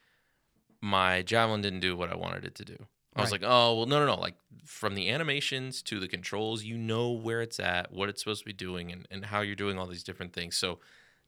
my 0.80 1.22
javelin 1.22 1.62
didn't 1.62 1.80
do 1.80 1.96
what 1.96 2.10
I 2.12 2.16
wanted 2.16 2.44
it 2.44 2.54
to 2.56 2.64
do. 2.64 2.86
I 3.16 3.22
was 3.22 3.32
Right. 3.32 3.40
like, 3.40 3.50
oh 3.50 3.76
well, 3.78 3.86
no, 3.86 3.98
no, 3.98 4.14
no. 4.14 4.20
Like 4.20 4.36
from 4.64 4.94
the 4.94 5.08
animations 5.10 5.82
to 5.82 5.98
the 5.98 6.06
controls, 6.08 6.62
you 6.64 6.76
know 6.76 7.10
where 7.10 7.40
it's 7.40 7.58
at, 7.58 7.90
what 7.92 8.08
it's 8.08 8.20
supposed 8.20 8.40
to 8.42 8.44
be 8.46 8.52
doing, 8.52 8.92
and, 8.92 9.08
and 9.10 9.24
how 9.26 9.40
you're 9.40 9.56
doing 9.56 9.78
all 9.78 9.86
these 9.86 10.04
different 10.04 10.32
things. 10.34 10.56
So 10.56 10.78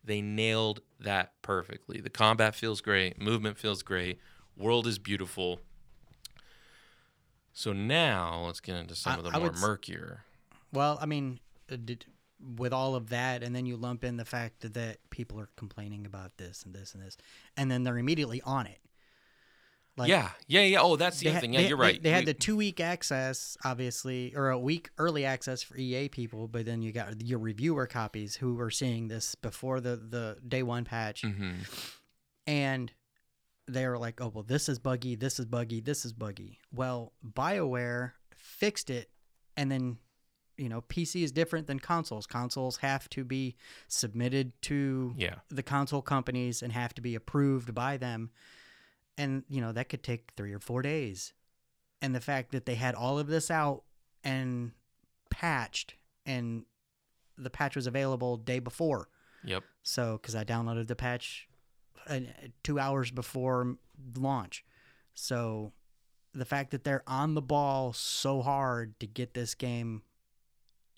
they 0.05 0.21
nailed 0.21 0.81
that 1.01 1.33
perfectly. 1.43 2.01
The 2.01 2.11
combat 2.11 2.55
feels 2.55 2.81
great, 2.81 3.21
movement 3.21 3.57
feels 3.59 3.83
great, 3.83 4.21
world 4.57 4.87
is 4.87 4.99
beautiful. 4.99 5.61
So 7.53 7.73
now 7.73 8.45
let's 8.47 8.61
get 8.61 8.77
into 8.77 8.95
some 8.95 9.15
I- 9.15 9.17
of 9.17 9.25
the 9.25 9.31
I 9.31 9.39
more 9.39 9.49
would 9.51 9.57
murkier. 9.59 10.25
Well, 10.73 10.99
I 11.01 11.07
mean, 11.07 11.41
uh, 11.73 11.77
did, 11.83 12.05
with 12.57 12.73
all 12.73 12.95
of 12.95 13.09
that, 13.09 13.43
and 13.43 13.55
then 13.57 13.65
you 13.67 13.77
lump 13.77 14.05
in 14.05 14.17
the 14.19 14.25
fact 14.25 14.73
that 14.75 14.99
people 15.11 15.41
are 15.41 15.49
complaining 15.57 16.05
about 16.07 16.37
this 16.37 16.63
and 16.63 16.75
this 16.75 16.95
and 16.95 17.03
this, 17.03 17.17
and 17.57 17.71
then 17.71 17.83
they're 17.85 17.99
immediately 17.99 18.43
on 18.43 18.67
it. 18.67 18.79
Like, 19.99 20.09
yeah, 20.09 20.31
yeah, 20.47 20.63
yeah. 20.63 20.79
Oh, 20.81 20.97
that's 20.97 21.19
the 21.19 21.29
other 21.29 21.35
ha- 21.37 21.41
thing. 21.41 21.53
Yeah, 21.53 21.63
they- 21.63 21.69
you're 21.69 21.77
right. 21.77 22.03
They, 22.03 22.11
had 22.11 22.21
We- 22.21 22.33
the 22.33 22.35
two 22.35 22.57
week 22.57 22.81
access, 22.81 23.57
obviously, 23.65 24.35
or 24.35 24.51
a 24.51 24.59
week 24.59 24.91
early 24.99 25.25
access 25.25 25.63
for 25.63 25.77
EA 25.77 26.09
people, 26.09 26.49
but 26.49 26.65
then 26.65 26.81
you 26.83 26.93
got 26.93 27.21
your 27.23 27.39
reviewer 27.39 27.87
copies 27.87 28.37
who 28.37 28.55
were 28.55 28.71
seeing 28.71 29.09
this 29.09 29.35
before 29.35 29.81
the, 29.81 29.97
the 29.97 30.39
day 30.47 30.63
one 30.63 30.85
patch. 30.85 31.23
Mhm. 31.23 31.55
and 32.47 32.93
they 33.67 33.87
were 33.87 33.99
like, 33.99 34.21
"Oh 34.21 34.29
well, 34.29 34.45
this 34.45 34.69
is 34.71 34.79
buggy, 34.79 35.15
this 35.15 35.39
is 35.39 35.45
buggy, 35.45 35.81
this 35.81 36.05
is 36.07 36.13
buggy." 36.15 36.59
Well, 36.73 37.13
Bioware 37.23 38.13
fixed 38.35 38.89
it, 38.89 39.11
and 39.57 39.71
then 39.71 39.99
you 40.57 40.69
know, 40.69 40.81
PC 40.81 41.23
is 41.23 41.31
different 41.31 41.69
than 41.69 41.79
consoles. 41.79 42.27
Consoles 42.27 42.79
have 42.79 43.09
to 43.11 43.23
be 43.25 43.55
submitted 43.87 44.51
to 44.63 45.15
Yeah. 45.17 45.37
the 45.51 45.63
console 45.63 46.03
companies 46.03 46.63
and 46.63 46.73
have 46.73 46.95
to 46.95 47.01
be 47.01 47.15
approved 47.15 47.75
by 47.77 47.97
them, 47.97 48.31
and 49.19 49.43
you 49.49 49.61
know 49.61 49.73
that 49.73 49.91
could 49.91 50.03
take 50.03 50.31
three 50.37 50.55
or 50.55 50.61
four 50.61 50.81
days. 50.81 51.35
And 52.01 52.15
the 52.15 52.21
fact 52.21 52.53
that 52.53 52.65
they 52.65 52.77
had 52.77 52.95
all 52.95 53.19
of 53.19 53.27
this 53.27 53.51
out 53.51 53.83
and 54.23 54.71
patched, 55.31 55.95
and 56.25 56.65
the 57.37 57.51
patch 57.51 57.75
was 57.75 57.89
available 57.89 58.37
day 58.37 58.61
before. 58.61 59.09
Yep. 59.45 59.65
So, 59.83 60.19
because 60.21 60.37
I 60.37 60.45
downloaded 60.45 60.87
the 60.87 60.97
patch 60.97 61.49
uh, 62.09 62.21
two 62.63 62.79
hours 62.79 63.11
before 63.11 63.77
launch. 64.17 64.65
So, 65.15 65.73
the 66.33 66.45
fact 66.45 66.71
that 66.71 66.85
they're 66.85 67.03
on 67.07 67.35
the 67.35 67.43
ball 67.43 67.93
so 67.93 68.43
hard 68.43 68.99
to 69.01 69.07
get 69.07 69.35
this 69.35 69.55
game, 69.55 70.03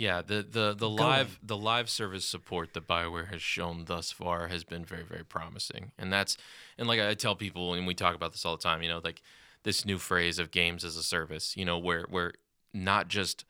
Yeah, 0.00 0.22
the 0.22 0.42
the 0.50 0.74
the 0.74 0.88
live 0.88 1.38
the 1.42 1.58
live 1.58 1.90
service 1.90 2.24
support 2.24 2.72
that 2.72 2.88
Bioware 2.88 3.28
has 3.28 3.42
shown 3.42 3.84
thus 3.84 4.10
far 4.10 4.48
has 4.48 4.64
been 4.64 4.82
very 4.82 5.02
very 5.02 5.26
promising, 5.26 5.92
and 5.98 6.10
that's 6.10 6.38
and 6.78 6.88
like 6.88 7.00
I 7.00 7.12
tell 7.12 7.36
people, 7.36 7.74
and 7.74 7.86
we 7.86 7.92
talk 7.92 8.14
about 8.14 8.32
this 8.32 8.46
all 8.46 8.56
the 8.56 8.62
time, 8.62 8.80
you 8.80 8.88
know, 8.88 9.02
like 9.04 9.20
this 9.62 9.84
new 9.84 9.98
phrase 9.98 10.38
of 10.38 10.50
games 10.50 10.86
as 10.86 10.96
a 10.96 11.02
service, 11.02 11.54
you 11.54 11.66
know, 11.66 11.76
where 11.76 12.06
where 12.08 12.32
not 12.72 13.08
just 13.08 13.44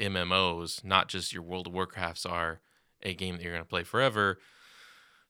MMOs, 0.00 0.82
not 0.82 1.08
just 1.08 1.34
your 1.34 1.42
World 1.42 1.66
of 1.66 1.74
Warcrafts 1.74 2.24
are 2.24 2.60
a 3.02 3.12
game 3.12 3.36
that 3.36 3.42
you're 3.42 3.52
going 3.52 3.62
to 3.62 3.68
play 3.68 3.84
forever. 3.84 4.38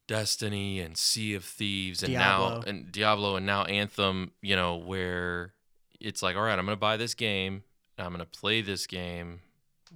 Destiny 0.07 0.79
and 0.79 0.97
Sea 0.97 1.35
of 1.35 1.45
Thieves 1.45 2.05
and 2.05 2.13
now 2.13 2.63
and 2.65 2.93
Diablo 2.93 3.35
and 3.35 3.45
now 3.45 3.65
Anthem, 3.65 4.31
you 4.41 4.55
know, 4.55 4.77
where 4.77 5.55
it's 5.99 6.23
like, 6.23 6.37
all 6.37 6.43
right, 6.43 6.57
I'm 6.57 6.67
going 6.67 6.77
to 6.77 6.81
buy 6.81 6.97
this 6.97 7.15
game. 7.15 7.65
I'm 7.99 8.13
going 8.15 8.21
to 8.21 8.27
play 8.27 8.63
this 8.63 8.87
game 8.87 9.41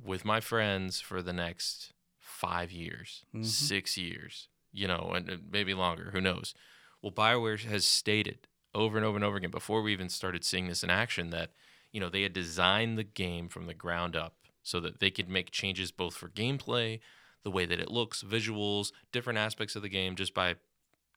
with 0.05 0.25
my 0.25 0.41
friends 0.41 1.01
for 1.01 1.23
the 1.23 1.33
next 1.33 1.93
five 2.19 2.71
years, 2.71 3.25
Mhm. 3.35 3.45
six 3.45 3.97
years, 3.97 4.49
you 4.73 4.87
know, 4.87 5.13
and 5.15 5.51
maybe 5.51 5.75
longer. 5.75 6.11
Who 6.11 6.21
knows? 6.21 6.55
Well, 7.03 7.13
BioWare 7.13 7.61
has 7.65 7.87
stated 7.87 8.49
over 8.75 8.97
and 8.97 9.07
over 9.07 9.17
and 9.17 9.25
over 9.25 9.37
again 9.37 9.51
before 9.51 9.83
we 9.83 9.93
even 9.93 10.09
started 10.09 10.45
seeing 10.45 10.69
this 10.69 10.83
in 10.85 10.91
action 10.91 11.31
that, 11.31 11.53
you 11.93 12.01
know, 12.01 12.11
they 12.11 12.23
had 12.23 12.33
designed 12.33 12.99
the 12.99 13.05
game 13.05 13.49
from 13.49 13.67
the 13.67 13.75
ground 13.75 14.15
up 14.17 14.37
so 14.63 14.81
that 14.81 15.01
they 15.01 15.11
could 15.11 15.29
make 15.29 15.51
changes 15.51 15.91
both 15.91 16.15
for 16.17 16.29
gameplay, 16.29 17.01
the 17.43 17.51
way 17.51 17.65
that 17.65 17.81
it 17.81 17.91
looks, 17.91 18.23
visuals, 18.23 18.93
different 19.13 19.39
aspects 19.39 19.77
of 19.77 19.83
the 19.83 19.89
game 19.89 20.17
just 20.17 20.35
by 20.35 20.57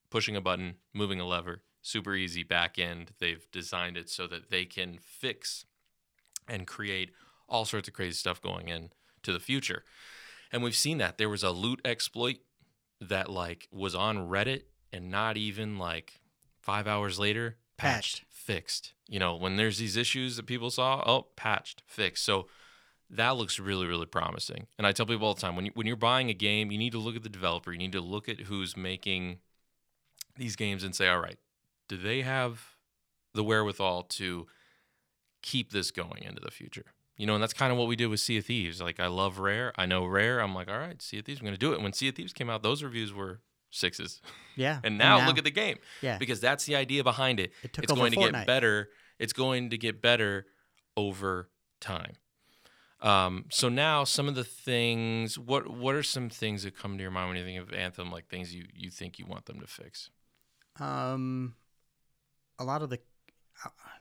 pushing 0.10 0.36
a 0.36 0.42
button, 0.42 0.78
moving 0.94 1.20
a 1.20 1.28
lever, 1.28 1.64
super 1.82 2.16
easy 2.16 2.44
back 2.44 2.78
end. 2.80 3.14
They've 3.20 3.50
designed 3.52 3.98
it 3.98 4.10
so 4.10 4.28
that 4.28 4.50
they 4.52 4.66
can 4.66 5.00
fix 5.00 5.66
and 6.48 6.66
create 6.68 7.12
all 7.50 7.66
sorts 7.66 7.88
of 7.88 7.94
crazy 7.94 8.14
stuff 8.16 8.42
going 8.42 8.70
in 8.70 8.92
to 9.24 9.34
the 9.34 9.40
future. 9.40 9.84
And 10.52 10.64
we've 10.64 10.76
seen 10.76 10.98
that. 11.00 11.18
There 11.18 11.30
was 11.30 11.44
a 11.44 11.52
loot 11.52 11.82
exploit 11.84 12.38
that 13.02 13.30
like 13.30 13.68
was 13.72 13.96
on 13.96 14.30
Reddit 14.30 14.64
and 14.92 15.12
not 15.12 15.38
even 15.38 15.78
like 15.78 16.20
5 16.62 16.88
hours 16.88 17.20
later 17.20 17.58
patched, 17.78 18.20
Patched. 18.20 18.26
fixed. 18.30 18.94
You 19.08 19.20
know, 19.20 19.36
when 19.36 19.56
there's 19.56 19.78
these 19.78 19.98
issues 19.98 20.36
that 20.38 20.46
people 20.46 20.70
saw, 20.70 21.04
oh, 21.06 21.28
patched, 21.36 21.84
fixed. 21.88 22.24
So 22.26 22.48
that 23.10 23.38
looks 23.38 23.60
really 23.60 23.88
really 23.88 24.06
promising. 24.06 24.68
And 24.78 24.86
I 24.86 24.92
tell 24.92 25.06
people 25.06 25.28
all 25.28 25.34
the 25.34 25.42
time 25.42 25.56
when 25.56 25.66
you, 25.66 25.72
when 25.74 25.88
you're 25.88 25.96
buying 25.96 26.30
a 26.30 26.34
game, 26.34 26.72
you 26.72 26.78
need 26.78 26.92
to 26.92 27.00
look 27.00 27.16
at 27.16 27.24
the 27.24 27.30
developer, 27.30 27.72
you 27.72 27.78
need 27.78 27.92
to 27.94 28.02
look 28.02 28.30
at 28.30 28.42
who's 28.42 28.76
making 28.76 29.40
these 30.38 30.56
games 30.56 30.84
and 30.84 30.96
say, 30.96 31.08
all 31.08 31.20
right, 31.20 31.38
do 31.88 31.98
they 31.98 32.22
have 32.22 32.76
the 33.34 33.44
wherewithal 33.44 34.04
to 34.04 34.48
keep 35.42 35.72
this 35.72 35.92
going 35.92 36.24
into 36.24 36.42
the 36.42 36.52
future? 36.52 36.86
You 37.20 37.28
know, 37.28 37.36
and 37.36 37.44
that's 37.44 37.54
kind 37.54 37.72
of 37.72 37.78
what 37.78 37.88
we 37.88 37.96
did 37.96 38.08
with 38.08 38.22
Sea 38.22 38.38
of 38.38 38.46
Thieves. 38.46 38.82
Like, 38.82 39.00
I 39.00 39.08
love 39.08 39.40
Rare. 39.40 39.74
I 39.76 39.86
know 39.86 40.06
Rare. 40.06 40.40
I'm 40.40 40.56
like, 40.56 40.70
all 40.70 40.80
right, 40.80 41.00
Sea 41.02 41.20
of 41.20 41.26
Thieves, 41.26 41.42
I'm 41.42 41.46
going 41.46 41.54
to 41.54 41.60
do 41.60 41.74
it. 41.74 41.76
And 41.76 41.84
when 41.84 41.92
Sea 41.92 42.08
of 42.08 42.16
Thieves 42.16 42.32
came 42.34 42.50
out, 42.50 42.64
those 42.64 42.82
reviews 42.82 43.14
were 43.14 43.42
sixes. 43.70 44.22
Yeah. 44.56 44.80
And 44.86 44.98
now, 44.98 45.28
look 45.28 45.38
at 45.38 45.44
the 45.44 45.52
game 45.52 45.78
yeah. 46.02 46.18
because 46.18 46.40
that's 46.40 46.66
the 46.66 46.78
idea 46.78 47.04
behind 47.04 47.42
it. 47.42 47.52
It 47.62 47.74
took 47.74 47.84
it's 47.84 47.94
going 47.94 48.14
to 48.14 48.18
get 48.18 48.48
better. 48.48 48.90
It's 49.20 49.34
going 49.34 49.70
to 49.72 49.78
get 49.78 50.02
better 50.02 50.46
over 50.96 51.50
time. 51.82 52.14
Um, 53.02 53.46
so 53.50 53.70
now 53.70 54.06
some 54.06 54.28
of 54.28 54.36
the 54.36 54.44
things. 54.44 55.38
What 55.38 55.70
what 55.70 55.96
are 55.96 56.04
some 56.04 56.30
things 56.30 56.64
that 56.64 56.78
come 56.78 56.98
to 56.98 57.02
your 57.02 57.12
mind 57.12 57.30
when 57.30 57.38
you 57.38 57.46
think 57.46 57.62
of 57.62 57.74
Anthem? 57.74 58.12
Like 58.12 58.28
things 58.28 58.54
you 58.54 58.66
you 58.74 58.90
think 58.90 59.20
you 59.20 59.26
want 59.26 59.46
them 59.46 59.60
to 59.62 59.68
fix? 59.68 60.10
Um, 60.80 61.56
a 62.58 62.64
lot 62.64 62.82
of 62.82 62.90
the, 62.90 63.00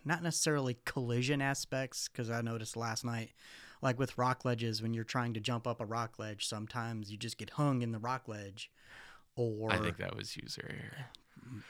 not 0.04 0.22
necessarily 0.22 0.78
collision 0.84 1.42
aspects, 1.42 2.08
because 2.08 2.30
I 2.30 2.40
noticed 2.40 2.76
last 2.76 3.04
night, 3.04 3.30
like 3.82 3.98
with 3.98 4.16
rock 4.18 4.44
ledges, 4.44 4.82
when 4.82 4.94
you're 4.94 5.04
trying 5.04 5.34
to 5.34 5.40
jump 5.40 5.66
up 5.66 5.80
a 5.80 5.86
rock 5.86 6.18
ledge, 6.18 6.46
sometimes 6.46 7.10
you 7.10 7.16
just 7.16 7.38
get 7.38 7.50
hung 7.50 7.82
in 7.82 7.92
the 7.92 7.98
rock 7.98 8.28
ledge, 8.28 8.70
or 9.36 9.72
I 9.72 9.78
think 9.78 9.98
that 9.98 10.16
was 10.16 10.36
user 10.36 10.68
error. 10.68 11.06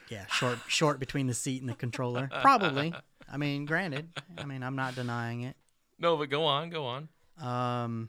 yeah, 0.08 0.26
short 0.26 0.58
short 0.68 0.98
between 0.98 1.26
the 1.26 1.34
seat 1.34 1.60
and 1.60 1.68
the 1.68 1.74
controller. 1.74 2.30
Probably. 2.42 2.94
I 3.30 3.36
mean, 3.36 3.66
granted. 3.66 4.08
I 4.38 4.44
mean, 4.44 4.62
I'm 4.62 4.76
not 4.76 4.94
denying 4.94 5.42
it. 5.42 5.56
No, 5.98 6.16
but 6.16 6.30
go 6.30 6.44
on, 6.44 6.70
go 6.70 6.86
on. 6.86 7.08
Um, 7.40 8.08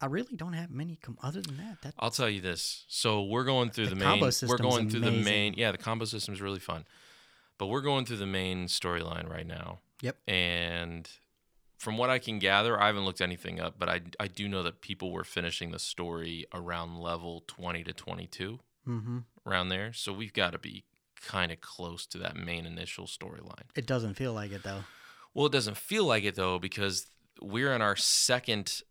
I 0.00 0.06
really 0.06 0.36
don't 0.36 0.52
have 0.52 0.70
many. 0.70 0.96
Com- 0.96 1.18
other 1.22 1.40
than 1.40 1.56
that, 1.58 1.82
that 1.82 1.94
I'll 1.98 2.10
tell 2.10 2.28
you 2.30 2.40
this. 2.40 2.84
So 2.88 3.22
we're 3.24 3.44
going 3.44 3.70
through 3.70 3.86
The 3.88 3.94
the, 3.96 4.04
combo 4.04 4.26
main. 4.26 4.48
We're 4.48 4.56
going 4.58 4.88
through 4.90 5.00
the 5.00 5.10
main. 5.10 5.54
Yeah, 5.54 5.72
the 5.72 5.78
combo 5.78 6.04
system 6.04 6.34
is 6.34 6.40
really 6.40 6.60
fun, 6.60 6.84
but 7.58 7.66
we're 7.66 7.80
going 7.80 8.04
through 8.04 8.18
the 8.18 8.26
main 8.26 8.66
storyline 8.66 9.28
right 9.28 9.46
now. 9.46 9.80
Yep. 10.02 10.16
And 10.28 11.10
from 11.78 11.96
what 11.98 12.10
I 12.10 12.18
can 12.18 12.38
gather, 12.38 12.80
I 12.80 12.86
haven't 12.86 13.04
looked 13.04 13.20
anything 13.20 13.60
up, 13.60 13.74
but 13.78 13.88
I 13.88 14.02
I 14.20 14.28
do 14.28 14.48
know 14.48 14.62
that 14.62 14.80
people 14.80 15.10
were 15.12 15.24
finishing 15.24 15.70
the 15.72 15.78
story 15.78 16.46
around 16.54 16.98
level 17.00 17.42
twenty 17.46 17.82
to 17.84 17.92
twenty 17.92 18.26
two, 18.26 18.60
hmm 18.84 19.18
around 19.46 19.70
there. 19.70 19.92
So 19.94 20.12
we've 20.12 20.32
got 20.34 20.52
to 20.52 20.58
be 20.58 20.84
kind 21.24 21.50
of 21.50 21.60
close 21.60 22.04
to 22.06 22.18
that 22.18 22.36
main 22.36 22.66
initial 22.66 23.06
storyline. 23.06 23.64
it 23.74 23.86
doesn't 23.86 24.14
feel 24.14 24.32
like 24.34 24.52
it 24.52 24.62
though. 24.62 24.84
Well, 25.34 25.46
it 25.46 25.52
doesn't 25.52 25.76
feel 25.76 26.04
like 26.04 26.24
it 26.24 26.34
though 26.36 26.58
because 26.58 27.06
we're 27.40 27.72
in 27.72 27.80
our 27.82 27.96
second 27.96 28.82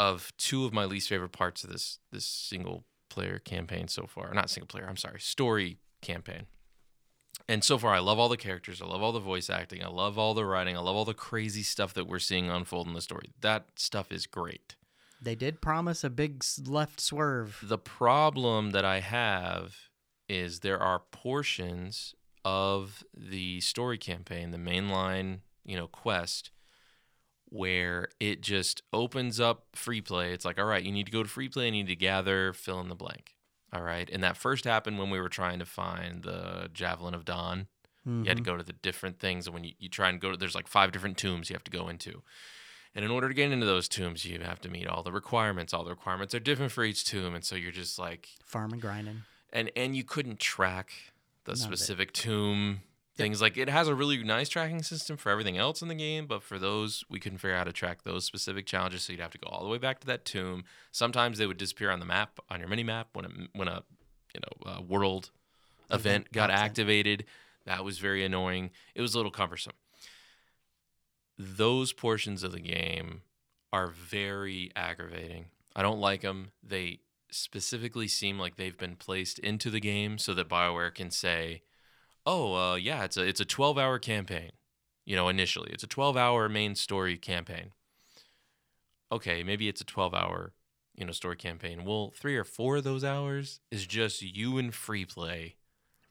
of 0.00 0.32
two 0.38 0.64
of 0.64 0.72
my 0.72 0.86
least 0.86 1.10
favorite 1.10 1.32
parts 1.32 1.62
of 1.62 1.70
this 1.70 1.98
this 2.10 2.24
single 2.24 2.84
player 3.10 3.38
campaign 3.38 3.86
so 3.86 4.06
far. 4.06 4.32
Not 4.32 4.48
single 4.48 4.66
player, 4.66 4.86
I'm 4.88 4.96
sorry, 4.96 5.20
story 5.20 5.78
campaign. 6.00 6.46
And 7.46 7.62
so 7.62 7.76
far 7.76 7.92
I 7.92 7.98
love 7.98 8.18
all 8.18 8.30
the 8.30 8.38
characters, 8.38 8.80
I 8.80 8.86
love 8.86 9.02
all 9.02 9.12
the 9.12 9.20
voice 9.20 9.50
acting, 9.50 9.84
I 9.84 9.88
love 9.88 10.18
all 10.18 10.32
the 10.32 10.46
writing, 10.46 10.74
I 10.74 10.80
love 10.80 10.96
all 10.96 11.04
the 11.04 11.12
crazy 11.12 11.62
stuff 11.62 11.92
that 11.94 12.06
we're 12.06 12.18
seeing 12.18 12.48
unfold 12.48 12.86
in 12.86 12.94
the 12.94 13.02
story. 13.02 13.32
That 13.42 13.66
stuff 13.76 14.10
is 14.10 14.26
great. 14.26 14.74
They 15.20 15.34
did 15.34 15.60
promise 15.60 16.02
a 16.02 16.08
big 16.08 16.42
left 16.66 16.98
swerve. 16.98 17.58
The 17.62 17.76
problem 17.76 18.70
that 18.70 18.86
I 18.86 19.00
have 19.00 19.76
is 20.30 20.60
there 20.60 20.80
are 20.80 21.02
portions 21.10 22.14
of 22.42 23.04
the 23.14 23.60
story 23.60 23.98
campaign, 23.98 24.50
the 24.50 24.56
mainline, 24.56 25.40
you 25.62 25.76
know, 25.76 25.88
quest, 25.88 26.52
where 27.50 28.08
it 28.20 28.40
just 28.40 28.82
opens 28.92 29.38
up 29.40 29.66
free 29.74 30.00
play. 30.00 30.32
It's 30.32 30.44
like, 30.44 30.58
all 30.58 30.64
right, 30.64 30.82
you 30.82 30.92
need 30.92 31.06
to 31.06 31.12
go 31.12 31.22
to 31.22 31.28
free 31.28 31.48
play, 31.48 31.66
you 31.66 31.72
need 31.72 31.88
to 31.88 31.96
gather, 31.96 32.52
fill 32.52 32.80
in 32.80 32.88
the 32.88 32.94
blank. 32.94 33.34
All 33.72 33.82
right. 33.82 34.08
And 34.12 34.22
that 34.24 34.36
first 34.36 34.64
happened 34.64 34.98
when 34.98 35.10
we 35.10 35.20
were 35.20 35.28
trying 35.28 35.58
to 35.60 35.66
find 35.66 36.22
the 36.22 36.70
Javelin 36.72 37.14
of 37.14 37.24
Dawn. 37.24 37.68
You 38.06 38.24
had 38.24 38.38
to 38.38 38.42
Mhm. 38.42 38.46
go 38.46 38.56
to 38.56 38.62
the 38.64 38.72
different 38.72 39.20
things. 39.20 39.46
And 39.46 39.54
when 39.54 39.62
you, 39.64 39.74
you 39.78 39.88
try 39.88 40.08
and 40.08 40.20
go 40.20 40.30
to, 40.30 40.36
there's 40.36 40.54
like 40.54 40.66
five 40.66 40.90
different 40.90 41.18
tombs 41.18 41.50
you 41.50 41.54
have 41.54 41.64
to 41.64 41.70
go 41.70 41.88
into. 41.88 42.22
And 42.94 43.04
in 43.04 43.10
order 43.10 43.28
to 43.28 43.34
get 43.34 43.52
into 43.52 43.66
those 43.66 43.88
tombs, 43.88 44.24
you 44.24 44.40
have 44.40 44.60
to 44.62 44.68
meet 44.68 44.88
all 44.88 45.02
the 45.04 45.12
requirements. 45.12 45.72
All 45.74 45.84
the 45.84 45.90
requirements 45.90 46.34
are 46.34 46.40
different 46.40 46.72
for 46.72 46.82
each 46.82 47.04
tomb. 47.04 47.34
And 47.34 47.44
so 47.44 47.54
you're 47.56 47.70
just 47.70 47.98
like, 47.98 48.28
farming 48.44 48.80
grinding. 48.80 49.22
and 49.52 49.70
and 49.76 49.94
you 49.94 50.02
couldn't 50.02 50.40
track 50.40 50.92
the 51.44 51.52
None 51.52 51.58
specific 51.58 52.12
tomb 52.12 52.80
things 53.20 53.40
like 53.40 53.56
it 53.56 53.68
has 53.68 53.88
a 53.88 53.94
really 53.94 54.22
nice 54.22 54.48
tracking 54.48 54.82
system 54.82 55.16
for 55.16 55.30
everything 55.30 55.56
else 55.58 55.82
in 55.82 55.88
the 55.88 55.94
game 55.94 56.26
but 56.26 56.42
for 56.42 56.58
those 56.58 57.04
we 57.08 57.20
couldn't 57.20 57.38
figure 57.38 57.54
out 57.54 57.58
how 57.58 57.64
to 57.64 57.72
track 57.72 58.02
those 58.02 58.24
specific 58.24 58.66
challenges 58.66 59.02
so 59.02 59.12
you'd 59.12 59.20
have 59.20 59.30
to 59.30 59.38
go 59.38 59.48
all 59.48 59.62
the 59.62 59.68
way 59.70 59.78
back 59.78 60.00
to 60.00 60.06
that 60.06 60.24
tomb. 60.24 60.64
Sometimes 60.92 61.38
they 61.38 61.46
would 61.46 61.56
disappear 61.56 61.90
on 61.90 62.00
the 62.00 62.06
map 62.06 62.38
on 62.48 62.60
your 62.60 62.68
mini 62.68 62.84
map 62.84 63.08
when 63.12 63.24
a 63.24 63.30
when 63.54 63.68
a 63.68 63.82
you 64.34 64.40
know 64.40 64.72
a 64.72 64.82
world 64.82 65.30
Event 65.90 66.00
event 66.00 66.32
got 66.32 66.50
activated. 66.50 67.24
That 67.66 67.84
was 67.84 67.98
very 67.98 68.24
annoying. 68.24 68.70
It 68.94 69.02
was 69.02 69.14
a 69.14 69.18
little 69.18 69.32
cumbersome. 69.32 69.74
Those 71.38 71.92
portions 71.92 72.42
of 72.42 72.52
the 72.52 72.60
game 72.60 73.22
are 73.72 73.88
very 73.88 74.70
aggravating. 74.76 75.46
I 75.74 75.82
don't 75.82 76.00
like 76.00 76.22
them. 76.22 76.50
They 76.62 77.00
specifically 77.30 78.08
seem 78.08 78.38
like 78.38 78.56
they've 78.56 78.76
been 78.76 78.96
placed 78.96 79.38
into 79.38 79.70
the 79.70 79.80
game 79.80 80.18
so 80.18 80.34
that 80.34 80.48
BioWare 80.48 80.94
can 80.94 81.10
say, 81.10 81.62
"Oh, 82.26 82.54
uh, 82.54 82.74
yeah, 82.76 83.04
it's 83.04 83.16
a 83.16 83.26
it's 83.26 83.40
a 83.40 83.44
12-hour 83.44 83.98
campaign." 83.98 84.50
You 85.04 85.16
know, 85.16 85.28
initially, 85.28 85.70
it's 85.72 85.82
a 85.82 85.88
12-hour 85.88 86.48
main 86.48 86.74
story 86.74 87.16
campaign. 87.16 87.72
Okay, 89.10 89.42
maybe 89.42 89.68
it's 89.68 89.80
a 89.80 89.84
12-hour, 89.84 90.52
you 90.94 91.04
know, 91.04 91.12
story 91.12 91.36
campaign. 91.36 91.84
Well, 91.84 92.12
3 92.16 92.36
or 92.36 92.44
4 92.44 92.76
of 92.76 92.84
those 92.84 93.02
hours 93.02 93.60
is 93.70 93.86
just 93.86 94.22
you 94.22 94.56
in 94.58 94.70
free 94.70 95.04
play 95.04 95.56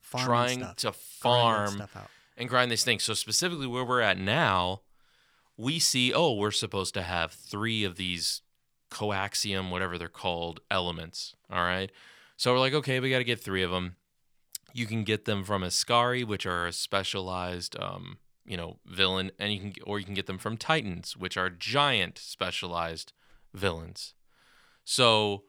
Farming 0.00 0.26
trying 0.26 0.58
stuff, 0.58 0.76
to 0.76 0.92
farm 0.92 1.70
stuff 1.70 1.96
out. 1.96 2.10
and 2.36 2.48
grind 2.48 2.70
these 2.70 2.84
things. 2.84 3.04
So 3.04 3.14
specifically 3.14 3.66
where 3.66 3.84
we're 3.84 4.00
at 4.02 4.18
now, 4.18 4.82
we 5.56 5.78
see, 5.78 6.12
oh, 6.12 6.34
we're 6.34 6.50
supposed 6.50 6.92
to 6.94 7.02
have 7.02 7.32
three 7.32 7.84
of 7.84 7.96
these 7.96 8.42
coaxium, 8.90 9.70
whatever 9.70 9.96
they're 9.96 10.08
called, 10.08 10.60
elements. 10.70 11.34
All 11.50 11.62
right. 11.62 11.90
So 12.36 12.52
we're 12.52 12.58
like, 12.58 12.74
okay, 12.74 13.00
we 13.00 13.08
got 13.10 13.18
to 13.18 13.24
get 13.24 13.40
three 13.40 13.62
of 13.62 13.70
them. 13.70 13.96
You 14.72 14.86
can 14.86 15.04
get 15.04 15.24
them 15.24 15.44
from 15.44 15.62
Ascari, 15.62 16.24
which 16.24 16.46
are 16.46 16.66
a 16.66 16.72
specialized, 16.72 17.76
um, 17.78 18.18
you 18.44 18.56
know, 18.56 18.78
villain, 18.86 19.30
and 19.38 19.52
you 19.52 19.60
can, 19.60 19.72
or 19.84 19.98
you 19.98 20.04
can 20.04 20.14
get 20.14 20.26
them 20.26 20.38
from 20.38 20.56
Titans, 20.56 21.16
which 21.16 21.36
are 21.36 21.50
giant 21.50 22.18
specialized 22.18 23.12
villains. 23.52 24.14
So, 24.84 25.44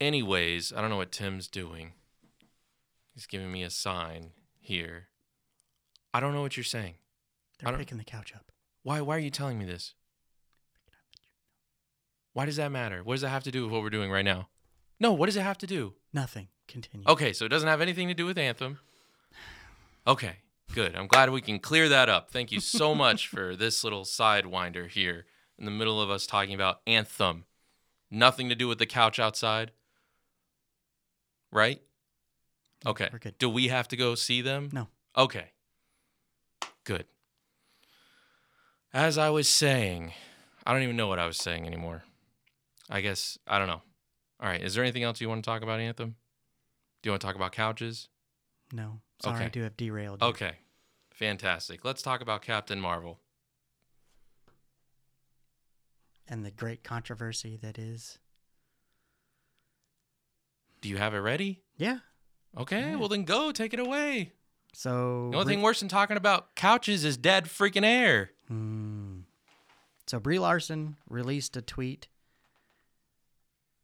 anyways, 0.00 0.72
I 0.72 0.80
don't 0.80 0.90
know 0.90 0.96
what 0.96 1.12
Tim's 1.12 1.48
doing. 1.48 1.92
He's 3.14 3.26
giving 3.26 3.50
me 3.50 3.62
a 3.62 3.70
sign 3.70 4.30
here. 4.60 5.08
I 6.14 6.20
don't 6.20 6.32
know 6.32 6.42
what 6.42 6.56
you're 6.56 6.64
saying. 6.64 6.94
They're 7.58 7.76
picking 7.76 7.98
the 7.98 8.04
couch 8.04 8.32
up. 8.34 8.52
Why 8.82 9.00
why 9.00 9.16
are 9.16 9.20
you 9.20 9.30
telling 9.30 9.58
me 9.58 9.64
this? 9.64 9.94
Why 12.32 12.46
does 12.46 12.56
that 12.56 12.70
matter? 12.70 13.02
What 13.02 13.14
does 13.14 13.22
that 13.22 13.30
have 13.30 13.44
to 13.44 13.50
do 13.50 13.64
with 13.64 13.72
what 13.72 13.82
we're 13.82 13.90
doing 13.90 14.10
right 14.10 14.24
now? 14.24 14.48
No, 15.00 15.12
what 15.12 15.26
does 15.26 15.36
it 15.36 15.42
have 15.42 15.58
to 15.58 15.66
do? 15.66 15.94
Nothing. 16.12 16.48
Continue. 16.66 17.06
Okay, 17.08 17.32
so 17.32 17.44
it 17.44 17.48
doesn't 17.48 17.68
have 17.68 17.80
anything 17.80 18.08
to 18.08 18.14
do 18.14 18.26
with 18.26 18.36
Anthem. 18.36 18.78
Okay, 20.06 20.36
good. 20.74 20.96
I'm 20.96 21.06
glad 21.06 21.30
we 21.30 21.40
can 21.40 21.58
clear 21.58 21.88
that 21.88 22.08
up. 22.08 22.30
Thank 22.30 22.52
you 22.52 22.60
so 22.60 22.94
much 22.94 23.28
for 23.28 23.56
this 23.56 23.84
little 23.84 24.04
sidewinder 24.04 24.88
here 24.88 25.26
in 25.58 25.64
the 25.64 25.70
middle 25.70 26.00
of 26.00 26.10
us 26.10 26.26
talking 26.26 26.54
about 26.54 26.80
Anthem. 26.86 27.44
Nothing 28.10 28.48
to 28.48 28.54
do 28.54 28.68
with 28.68 28.78
the 28.78 28.86
couch 28.86 29.18
outside. 29.18 29.72
Right? 31.50 31.80
Okay. 32.86 33.08
We're 33.12 33.18
good. 33.18 33.38
Do 33.38 33.48
we 33.48 33.68
have 33.68 33.88
to 33.88 33.96
go 33.96 34.14
see 34.14 34.40
them? 34.42 34.70
No. 34.72 34.88
Okay. 35.16 35.52
Good. 36.84 37.06
As 38.92 39.18
I 39.18 39.30
was 39.30 39.48
saying, 39.48 40.12
I 40.66 40.72
don't 40.72 40.82
even 40.82 40.96
know 40.96 41.08
what 41.08 41.18
I 41.18 41.26
was 41.26 41.36
saying 41.36 41.66
anymore. 41.66 42.04
I 42.88 43.00
guess 43.00 43.38
I 43.46 43.58
don't 43.58 43.68
know. 43.68 43.82
All 44.40 44.48
right, 44.48 44.62
is 44.62 44.74
there 44.74 44.84
anything 44.84 45.02
else 45.02 45.20
you 45.20 45.28
want 45.28 45.42
to 45.44 45.48
talk 45.50 45.62
about, 45.62 45.80
Anthem? 45.80 46.16
Do 47.02 47.08
you 47.08 47.12
want 47.12 47.20
to 47.20 47.26
talk 47.26 47.36
about 47.36 47.52
couches? 47.52 48.08
No, 48.72 49.00
sorry 49.22 49.36
Okay. 49.44 49.48
do 49.50 49.62
have 49.62 49.76
derailed. 49.76 50.20
you. 50.22 50.28
Okay. 50.28 50.52
Fantastic. 51.12 51.84
Let's 51.84 52.02
talk 52.02 52.20
about 52.20 52.42
Captain 52.42 52.80
Marvel. 52.80 53.18
And 56.28 56.44
the 56.44 56.50
great 56.50 56.84
controversy 56.84 57.56
that 57.62 57.78
is. 57.78 58.18
Do 60.80 60.88
you 60.88 60.98
have 60.98 61.14
it 61.14 61.18
ready? 61.18 61.62
Yeah. 61.76 61.98
Okay, 62.56 62.80
Yeah. 62.80 62.96
well 62.96 63.08
then 63.08 63.24
go, 63.24 63.50
take 63.52 63.72
it 63.74 63.80
away. 63.80 64.32
So. 64.74 65.30
The 65.30 65.36
only 65.38 65.44
Brie- 65.44 65.54
thing 65.54 65.62
worse 65.62 65.80
than 65.80 65.88
talking 65.88 66.16
about 66.16 66.54
couches 66.54 67.04
is 67.04 67.16
dead 67.16 67.46
freaking 67.46 67.84
air. 67.84 68.32
Hmm. 68.46 69.20
So 70.06 70.20
Brie 70.20 70.38
Larson 70.38 70.96
released 71.08 71.56
a 71.56 71.62
tweet 71.62 72.08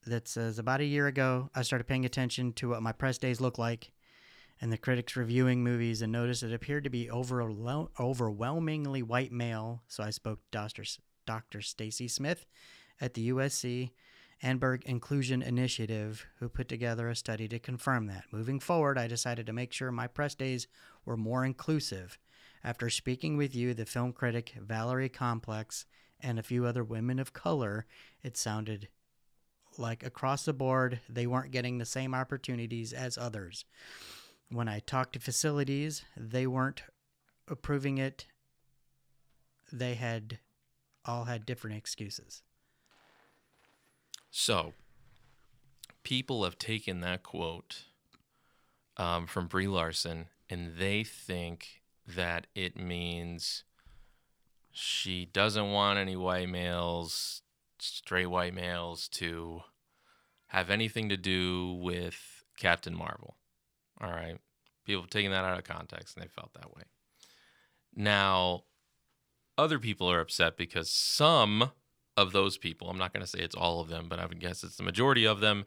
that 0.06 0.28
says 0.28 0.58
about 0.58 0.80
a 0.80 0.84
year 0.84 1.06
ago 1.06 1.50
I 1.54 1.62
started 1.62 1.86
paying 1.86 2.04
attention 2.04 2.52
to 2.54 2.70
what 2.70 2.82
my 2.82 2.92
press 2.92 3.18
days 3.18 3.40
look 3.40 3.58
like 3.58 3.92
and 4.60 4.72
the 4.72 4.78
critics 4.78 5.16
reviewing 5.16 5.62
movies 5.62 6.02
and 6.02 6.12
noticed 6.12 6.42
it 6.42 6.52
appeared 6.52 6.84
to 6.84 6.90
be 6.90 7.08
overwhel- 7.08 7.90
overwhelmingly 7.98 9.02
white 9.02 9.32
male. 9.32 9.82
So 9.88 10.04
I 10.04 10.10
spoke 10.10 10.38
to 10.38 10.58
Dr. 10.58 10.84
Dr. 11.26 11.60
Stacy 11.60 12.08
Smith 12.08 12.46
at 13.00 13.14
the 13.14 13.30
USC 13.30 13.90
Annenberg 14.42 14.84
Inclusion 14.84 15.42
Initiative, 15.42 16.26
who 16.38 16.48
put 16.48 16.68
together 16.68 17.08
a 17.08 17.16
study 17.16 17.48
to 17.48 17.58
confirm 17.58 18.06
that. 18.06 18.24
Moving 18.30 18.60
forward, 18.60 18.98
I 18.98 19.06
decided 19.06 19.46
to 19.46 19.52
make 19.52 19.72
sure 19.72 19.90
my 19.90 20.06
press 20.06 20.34
days 20.34 20.66
were 21.04 21.16
more 21.16 21.44
inclusive. 21.44 22.18
After 22.62 22.88
speaking 22.90 23.36
with 23.36 23.54
you, 23.54 23.74
the 23.74 23.86
film 23.86 24.12
critic 24.12 24.54
Valerie 24.60 25.08
Complex, 25.08 25.86
and 26.20 26.38
a 26.38 26.42
few 26.42 26.64
other 26.64 26.82
women 26.82 27.18
of 27.18 27.32
color, 27.32 27.86
it 28.22 28.36
sounded 28.36 28.88
like 29.78 30.04
across 30.04 30.44
the 30.44 30.52
board 30.52 31.00
they 31.08 31.26
weren't 31.26 31.50
getting 31.50 31.78
the 31.78 31.84
same 31.84 32.14
opportunities 32.14 32.92
as 32.92 33.18
others. 33.18 33.64
When 34.50 34.68
I 34.68 34.80
talked 34.80 35.14
to 35.14 35.18
facilities, 35.18 36.04
they 36.16 36.46
weren't 36.46 36.82
approving 37.48 37.98
it. 37.98 38.26
They 39.72 39.94
had 39.94 40.38
all 41.04 41.24
had 41.24 41.46
different 41.46 41.76
excuses. 41.76 42.42
So, 44.30 44.74
people 46.02 46.44
have 46.44 46.58
taken 46.58 47.00
that 47.00 47.22
quote 47.22 47.84
um, 48.96 49.26
from 49.26 49.46
Brie 49.46 49.68
Larson 49.68 50.26
and 50.50 50.76
they 50.76 51.04
think 51.04 51.82
that 52.06 52.46
it 52.54 52.76
means 52.76 53.64
she 54.70 55.24
doesn't 55.24 55.70
want 55.70 55.98
any 55.98 56.16
white 56.16 56.48
males, 56.48 57.42
straight 57.84 58.26
white 58.26 58.54
males, 58.54 59.08
to 59.08 59.62
have 60.48 60.70
anything 60.70 61.08
to 61.08 61.16
do 61.16 61.78
with 61.82 62.44
Captain 62.56 62.96
Marvel. 62.96 63.36
All 64.00 64.10
right. 64.10 64.38
People 64.84 65.06
taking 65.06 65.30
that 65.30 65.44
out 65.44 65.58
of 65.58 65.64
context 65.64 66.16
and 66.16 66.24
they 66.24 66.28
felt 66.28 66.52
that 66.54 66.74
way. 66.74 66.82
Now, 67.94 68.64
other 69.56 69.78
people 69.78 70.10
are 70.10 70.20
upset 70.20 70.56
because 70.56 70.90
some 70.90 71.70
of 72.16 72.32
those 72.32 72.58
people, 72.58 72.90
I'm 72.90 72.98
not 72.98 73.12
going 73.12 73.22
to 73.22 73.26
say 73.26 73.40
it's 73.40 73.54
all 73.54 73.80
of 73.80 73.88
them, 73.88 74.06
but 74.08 74.18
I 74.18 74.26
would 74.26 74.40
guess 74.40 74.62
it's 74.62 74.76
the 74.76 74.82
majority 74.82 75.24
of 75.26 75.40
them, 75.40 75.64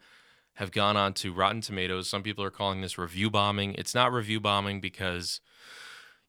have 0.54 0.72
gone 0.72 0.96
on 0.96 1.12
to 1.14 1.32
Rotten 1.32 1.60
Tomatoes. 1.60 2.08
Some 2.08 2.22
people 2.22 2.44
are 2.44 2.50
calling 2.50 2.80
this 2.80 2.98
review 2.98 3.30
bombing. 3.30 3.74
It's 3.74 3.94
not 3.94 4.12
review 4.12 4.40
bombing 4.40 4.80
because 4.80 5.40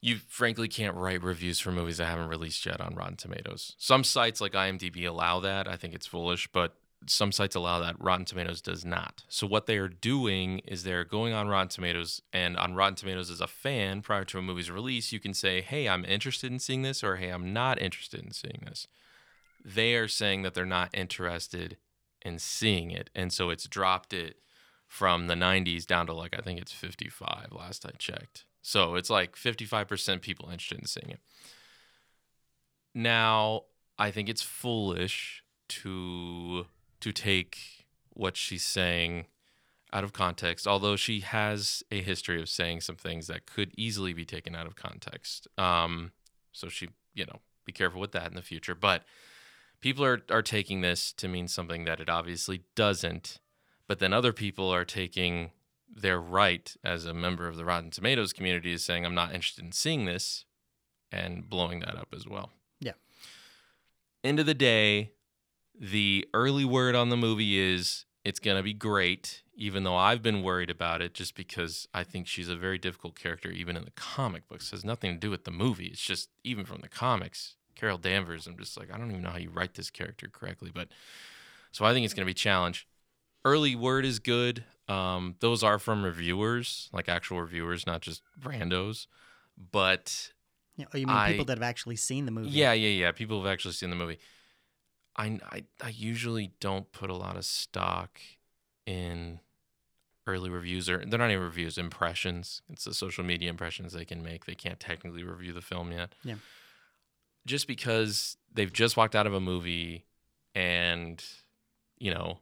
you 0.01 0.17
frankly 0.27 0.67
can't 0.67 0.95
write 0.95 1.23
reviews 1.23 1.59
for 1.59 1.71
movies 1.71 1.97
that 1.97 2.05
haven't 2.05 2.29
released 2.29 2.65
yet 2.65 2.79
on 2.79 2.95
Rotten 2.95 3.17
Tomatoes. 3.17 3.75
Some 3.77 4.03
sites 4.03 4.39
like 4.39 4.53
IMDb 4.53 5.07
allow 5.07 5.39
that. 5.41 5.67
I 5.67 5.75
think 5.75 5.93
it's 5.93 6.07
foolish, 6.07 6.47
but 6.51 6.75
some 7.05 7.31
sites 7.31 7.55
allow 7.55 7.79
that. 7.79 7.95
Rotten 7.99 8.25
Tomatoes 8.25 8.61
does 8.61 8.85
not. 8.85 9.23
So 9.29 9.47
what 9.47 9.65
they 9.65 9.77
are 9.77 9.87
doing 9.87 10.59
is 10.59 10.83
they're 10.83 11.05
going 11.05 11.33
on 11.33 11.47
Rotten 11.47 11.69
Tomatoes, 11.69 12.21
and 12.33 12.57
on 12.57 12.75
Rotten 12.75 12.95
Tomatoes 12.95 13.29
as 13.29 13.41
a 13.41 13.47
fan, 13.47 14.01
prior 14.01 14.25
to 14.25 14.37
a 14.37 14.41
movie's 14.41 14.71
release, 14.71 15.11
you 15.11 15.19
can 15.19 15.33
say, 15.33 15.61
"Hey, 15.61 15.87
I'm 15.87 16.05
interested 16.05 16.51
in 16.51 16.59
seeing 16.59 16.81
this," 16.81 17.03
or 17.03 17.17
"Hey, 17.17 17.29
I'm 17.29 17.53
not 17.53 17.81
interested 17.81 18.21
in 18.21 18.31
seeing 18.31 18.63
this." 18.65 18.87
They 19.63 19.95
are 19.95 20.07
saying 20.07 20.43
that 20.43 20.53
they're 20.53 20.65
not 20.65 20.89
interested 20.93 21.77
in 22.21 22.39
seeing 22.39 22.91
it, 22.91 23.09
and 23.15 23.31
so 23.31 23.49
it's 23.49 23.67
dropped 23.67 24.13
it 24.13 24.37
from 24.87 25.27
the 25.27 25.35
90s 25.35 25.85
down 25.85 26.07
to 26.07 26.13
like 26.13 26.35
I 26.37 26.41
think 26.41 26.59
it's 26.59 26.73
55 26.73 27.51
last 27.51 27.85
I 27.85 27.91
checked. 27.91 28.45
So 28.61 28.95
it's 28.95 29.09
like 29.09 29.35
55% 29.35 30.21
people 30.21 30.49
interested 30.49 30.79
in 30.79 30.85
seeing 30.85 31.11
it. 31.11 31.19
Now, 32.93 33.63
I 33.97 34.11
think 34.11 34.29
it's 34.29 34.41
foolish 34.41 35.43
to 35.69 36.65
to 37.01 37.11
take 37.13 37.85
what 38.09 38.35
she's 38.35 38.65
saying 38.65 39.27
out 39.93 40.03
of 40.03 40.13
context, 40.13 40.67
although 40.67 40.95
she 40.95 41.21
has 41.21 41.83
a 41.91 42.01
history 42.01 42.41
of 42.41 42.49
saying 42.49 42.81
some 42.81 42.95
things 42.95 43.27
that 43.27 43.45
could 43.45 43.71
easily 43.77 44.13
be 44.13 44.25
taken 44.25 44.55
out 44.55 44.67
of 44.67 44.75
context. 44.75 45.47
Um, 45.57 46.11
so 46.51 46.67
she, 46.67 46.89
you 47.13 47.25
know, 47.25 47.39
be 47.65 47.71
careful 47.71 48.01
with 48.01 48.11
that 48.11 48.27
in 48.27 48.35
the 48.35 48.41
future. 48.41 48.75
But 48.75 49.03
people 49.81 50.03
are, 50.05 50.21
are 50.29 50.41
taking 50.41 50.81
this 50.81 51.11
to 51.13 51.27
mean 51.27 51.47
something 51.47 51.85
that 51.85 51.99
it 51.99 52.09
obviously 52.09 52.63
doesn't. 52.75 53.39
But 53.87 53.99
then 53.99 54.13
other 54.13 54.33
people 54.33 54.69
are 54.69 54.85
taking 54.85 55.51
their 55.93 56.19
right 56.19 56.75
as 56.83 57.05
a 57.05 57.13
member 57.13 57.47
of 57.47 57.57
the 57.57 57.65
Rotten 57.65 57.91
Tomatoes 57.91 58.33
community 58.33 58.71
is 58.73 58.83
saying, 58.83 59.05
I'm 59.05 59.15
not 59.15 59.33
interested 59.33 59.65
in 59.65 59.71
seeing 59.71 60.05
this 60.05 60.45
and 61.11 61.49
blowing 61.49 61.79
that 61.81 61.95
up 61.95 62.13
as 62.15 62.27
well. 62.27 62.51
Yeah. 62.79 62.93
End 64.23 64.39
of 64.39 64.45
the 64.45 64.53
day, 64.53 65.11
the 65.79 66.27
early 66.33 66.65
word 66.65 66.95
on 66.95 67.09
the 67.09 67.17
movie 67.17 67.59
is 67.59 68.05
it's 68.23 68.39
going 68.39 68.57
to 68.57 68.63
be 68.63 68.73
great, 68.73 69.43
even 69.55 69.83
though 69.83 69.95
I've 69.95 70.21
been 70.21 70.43
worried 70.43 70.69
about 70.69 71.01
it 71.01 71.13
just 71.13 71.35
because 71.35 71.87
I 71.93 72.03
think 72.03 72.27
she's 72.27 72.49
a 72.49 72.55
very 72.55 72.77
difficult 72.77 73.17
character, 73.17 73.49
even 73.49 73.75
in 73.75 73.85
the 73.85 73.91
comic 73.91 74.47
books. 74.47 74.67
It 74.67 74.71
has 74.71 74.85
nothing 74.85 75.13
to 75.13 75.19
do 75.19 75.31
with 75.31 75.45
the 75.45 75.51
movie. 75.51 75.87
It's 75.87 76.01
just, 76.01 76.29
even 76.43 76.65
from 76.65 76.81
the 76.81 76.89
comics, 76.89 77.55
Carol 77.75 77.97
Danvers, 77.97 78.45
I'm 78.45 78.57
just 78.57 78.77
like, 78.77 78.93
I 78.93 78.97
don't 78.97 79.09
even 79.09 79.23
know 79.23 79.29
how 79.29 79.37
you 79.37 79.49
write 79.49 79.75
this 79.75 79.89
character 79.89 80.27
correctly. 80.27 80.69
But 80.73 80.89
so 81.71 81.85
I 81.85 81.93
think 81.93 82.03
it's 82.03 82.13
going 82.13 82.23
to 82.23 82.25
be 82.25 82.31
a 82.31 82.35
challenge. 82.35 82.87
Early 83.45 83.75
word 83.75 84.05
is 84.05 84.19
good. 84.19 84.63
Um, 84.87 85.35
those 85.39 85.63
are 85.63 85.79
from 85.79 86.03
reviewers, 86.03 86.89
like 86.91 87.07
actual 87.07 87.39
reviewers, 87.41 87.85
not 87.87 88.01
just 88.01 88.21
randos. 88.41 89.07
But 89.71 90.31
You, 90.75 90.85
know, 90.85 90.99
you 90.99 91.07
mean 91.07 91.15
I- 91.15 91.31
people 91.31 91.45
that 91.45 91.57
have 91.57 91.63
actually 91.63 91.95
seen 91.95 92.25
the 92.25 92.31
movie? 92.31 92.49
yeah, 92.49 92.73
yeah, 92.73 92.89
yeah. 92.89 93.11
People 93.11 93.41
have 93.41 93.51
actually 93.51 93.73
seen 93.73 93.89
the 93.89 93.95
movie. 93.95 94.19
I, 95.15 95.39
I, 95.51 95.63
I 95.81 95.89
usually 95.89 96.51
don't 96.59 96.91
put 96.91 97.09
a 97.09 97.15
lot 97.15 97.35
of 97.35 97.43
stock 97.45 98.19
in 98.85 99.39
early 100.27 100.49
reviews 100.49 100.89
or 100.89 101.03
they're 101.05 101.19
not 101.19 101.29
even 101.31 101.43
reviews, 101.43 101.77
impressions. 101.77 102.61
It's 102.69 102.85
the 102.85 102.93
social 102.93 103.23
media 103.23 103.49
impressions 103.49 103.93
they 103.93 104.05
can 104.05 104.21
make. 104.23 104.45
They 104.45 104.55
can't 104.55 104.79
technically 104.79 105.23
review 105.23 105.51
the 105.53 105.61
film 105.61 105.91
yet. 105.91 106.13
Yeah. 106.23 106.35
Just 107.45 107.67
because 107.67 108.37
they've 108.53 108.71
just 108.71 108.95
walked 108.95 109.15
out 109.15 109.27
of 109.27 109.33
a 109.33 109.39
movie 109.41 110.05
and, 110.55 111.23
you 111.97 112.13
know, 112.13 112.39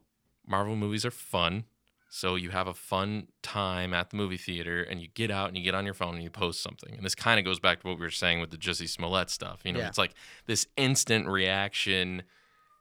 Marvel 0.48 0.76
movies 0.76 1.04
are 1.04 1.10
fun. 1.10 1.64
So 2.10 2.36
you 2.36 2.48
have 2.50 2.66
a 2.66 2.72
fun 2.74 3.28
time 3.42 3.92
at 3.92 4.08
the 4.10 4.16
movie 4.16 4.38
theater 4.38 4.82
and 4.82 4.98
you 5.00 5.08
get 5.08 5.30
out 5.30 5.48
and 5.48 5.58
you 5.58 5.62
get 5.62 5.74
on 5.74 5.84
your 5.84 5.92
phone 5.92 6.14
and 6.14 6.22
you 6.24 6.30
post 6.30 6.62
something. 6.62 6.94
And 6.96 7.04
this 7.04 7.14
kind 7.14 7.38
of 7.38 7.44
goes 7.44 7.60
back 7.60 7.80
to 7.80 7.86
what 7.86 7.98
we 7.98 8.04
were 8.06 8.10
saying 8.10 8.40
with 8.40 8.50
the 8.50 8.56
Jussie 8.56 8.88
Smollett 8.88 9.28
stuff. 9.28 9.60
You 9.62 9.72
know, 9.74 9.80
Yeah. 9.80 9.88
it's 9.88 9.98
like 9.98 10.14
this 10.46 10.66
instant 10.78 11.26
reaction 11.28 12.22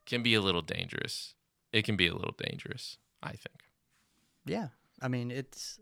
can 0.05 0.23
be 0.23 0.33
a 0.33 0.39
little 0.41 0.61
dangerous. 0.61 1.35
It 1.73 1.83
can 1.83 1.97
be 1.97 2.07
a 2.07 2.13
little 2.13 2.35
dangerous, 2.37 2.97
I 3.21 3.31
think. 3.31 3.65
Yeah. 4.45 4.69
I 5.01 5.09
mean, 5.09 5.29
it's 5.29 5.79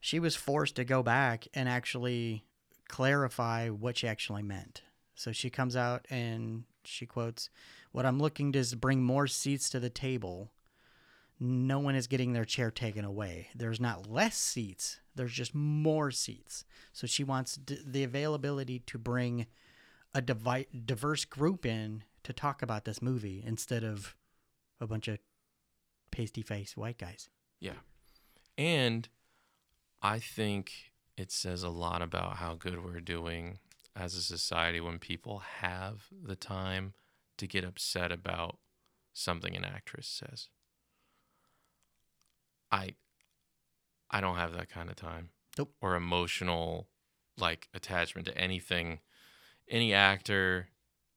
she 0.00 0.20
was 0.20 0.36
forced 0.36 0.76
to 0.76 0.84
go 0.84 1.02
back 1.02 1.48
and 1.54 1.68
actually 1.70 2.44
clarify 2.88 3.68
what 3.70 3.96
she 3.96 4.06
actually 4.08 4.42
meant. 4.42 4.82
So 5.14 5.32
she 5.32 5.48
comes 5.50 5.74
out 5.74 6.06
and 6.10 6.64
she 6.84 7.06
quotes, 7.06 7.48
"What 7.92 8.06
I'm 8.06 8.18
looking 8.20 8.52
to 8.52 8.58
is 8.58 8.74
bring 8.74 9.02
more 9.02 9.26
seats 9.26 9.68
to 9.70 9.80
the 9.80 9.90
table. 9.90 10.52
No 11.40 11.78
one 11.78 11.94
is 11.94 12.06
getting 12.06 12.32
their 12.32 12.44
chair 12.44 12.70
taken 12.70 13.04
away. 13.04 13.48
There's 13.54 13.80
not 13.80 14.10
less 14.10 14.36
seats. 14.36 15.00
There's 15.14 15.32
just 15.32 15.54
more 15.54 16.10
seats. 16.10 16.64
So 16.92 17.06
she 17.06 17.22
wants 17.22 17.56
d- 17.56 17.78
the 17.84 18.02
availability 18.02 18.80
to 18.80 18.98
bring 18.98 19.46
a 20.14 20.20
diverse 20.20 21.24
group 21.24 21.64
in 21.64 22.02
to 22.24 22.32
talk 22.32 22.62
about 22.62 22.84
this 22.84 23.00
movie 23.00 23.42
instead 23.46 23.84
of 23.84 24.16
a 24.80 24.86
bunch 24.86 25.06
of 25.06 25.18
pasty 26.10 26.42
faced 26.42 26.76
white 26.76 26.98
guys. 26.98 27.28
Yeah. 27.60 27.80
And 28.56 29.08
I 30.02 30.18
think 30.18 30.72
it 31.16 31.30
says 31.30 31.62
a 31.62 31.68
lot 31.68 32.02
about 32.02 32.36
how 32.36 32.54
good 32.54 32.84
we're 32.84 33.00
doing 33.00 33.58
as 33.94 34.14
a 34.14 34.22
society 34.22 34.80
when 34.80 34.98
people 34.98 35.42
have 35.60 36.06
the 36.22 36.36
time 36.36 36.94
to 37.36 37.46
get 37.46 37.64
upset 37.64 38.12
about 38.12 38.58
something 39.12 39.56
an 39.56 39.64
actress 39.64 40.06
says. 40.06 40.48
I 42.70 42.94
I 44.10 44.20
don't 44.20 44.36
have 44.36 44.52
that 44.54 44.68
kind 44.70 44.88
of 44.90 44.96
time. 44.96 45.30
Nope. 45.56 45.72
Or 45.80 45.94
emotional 45.96 46.88
like 47.38 47.68
attachment 47.74 48.26
to 48.26 48.36
anything, 48.36 48.98
any 49.68 49.92
actor, 49.94 50.68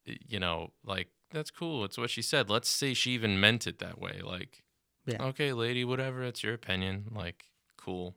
you 0.04 0.38
know, 0.38 0.72
like 0.84 1.08
that's 1.30 1.50
cool. 1.50 1.84
It's 1.84 1.96
what 1.98 2.10
she 2.10 2.22
said. 2.22 2.50
Let's 2.50 2.68
say 2.68 2.92
she 2.94 3.12
even 3.12 3.40
meant 3.40 3.66
it 3.66 3.78
that 3.78 3.98
way. 3.98 4.20
Like, 4.22 4.62
Yeah. 5.06 5.22
okay, 5.24 5.52
lady, 5.52 5.84
whatever. 5.84 6.22
It's 6.22 6.42
your 6.44 6.52
opinion. 6.54 7.06
Like, 7.10 7.44
cool. 7.78 8.14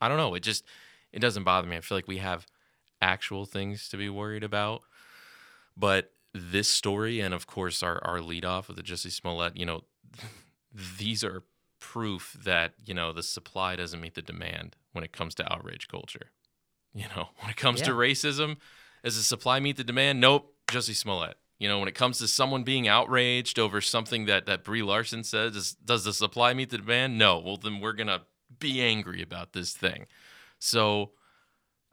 I 0.00 0.08
don't 0.08 0.16
know. 0.18 0.34
It 0.34 0.40
just 0.42 0.64
it 1.12 1.18
doesn't 1.20 1.44
bother 1.44 1.66
me. 1.68 1.76
I 1.76 1.80
feel 1.80 1.98
like 1.98 2.08
we 2.08 2.18
have 2.18 2.46
actual 3.00 3.44
things 3.46 3.88
to 3.88 3.96
be 3.96 4.08
worried 4.08 4.44
about, 4.44 4.82
but 5.76 6.12
this 6.34 6.68
story 6.68 7.20
and 7.20 7.34
of 7.34 7.46
course 7.46 7.82
our 7.82 8.00
our 8.06 8.20
lead 8.20 8.44
off 8.44 8.68
with 8.68 8.76
the 8.76 8.82
Jussie 8.82 9.10
Smollett, 9.10 9.56
you 9.56 9.66
know, 9.66 9.82
these 10.98 11.22
are 11.24 11.42
proof 11.82 12.36
that 12.44 12.74
you 12.82 12.94
know 12.94 13.12
the 13.12 13.24
supply 13.24 13.74
doesn't 13.74 14.00
meet 14.00 14.14
the 14.14 14.22
demand 14.22 14.76
when 14.92 15.02
it 15.02 15.12
comes 15.12 15.34
to 15.34 15.52
outrage 15.52 15.88
culture. 15.88 16.30
You 16.94 17.06
know, 17.16 17.30
when 17.38 17.48
it 17.48 17.56
comes 17.56 17.80
to 17.80 17.92
racism, 17.92 18.58
does 19.02 19.16
the 19.16 19.22
supply 19.22 19.60
meet 19.60 19.78
the 19.78 19.82
demand? 19.82 20.20
Nope, 20.20 20.54
Jussie 20.68 20.94
Smollett. 20.94 21.38
You 21.58 21.66
know, 21.66 21.78
when 21.78 21.88
it 21.88 21.94
comes 21.94 22.18
to 22.18 22.28
someone 22.28 22.64
being 22.64 22.86
outraged 22.86 23.58
over 23.58 23.80
something 23.80 24.26
that 24.26 24.44
that 24.44 24.62
Brie 24.62 24.82
Larson 24.82 25.24
says, 25.24 25.54
does, 25.54 25.72
does 25.72 26.04
the 26.04 26.12
supply 26.12 26.52
meet 26.52 26.68
the 26.68 26.76
demand? 26.76 27.16
No. 27.16 27.38
Well, 27.38 27.56
then 27.56 27.80
we're 27.80 27.94
gonna 27.94 28.24
be 28.58 28.82
angry 28.82 29.22
about 29.22 29.54
this 29.54 29.72
thing. 29.72 30.04
So, 30.58 31.12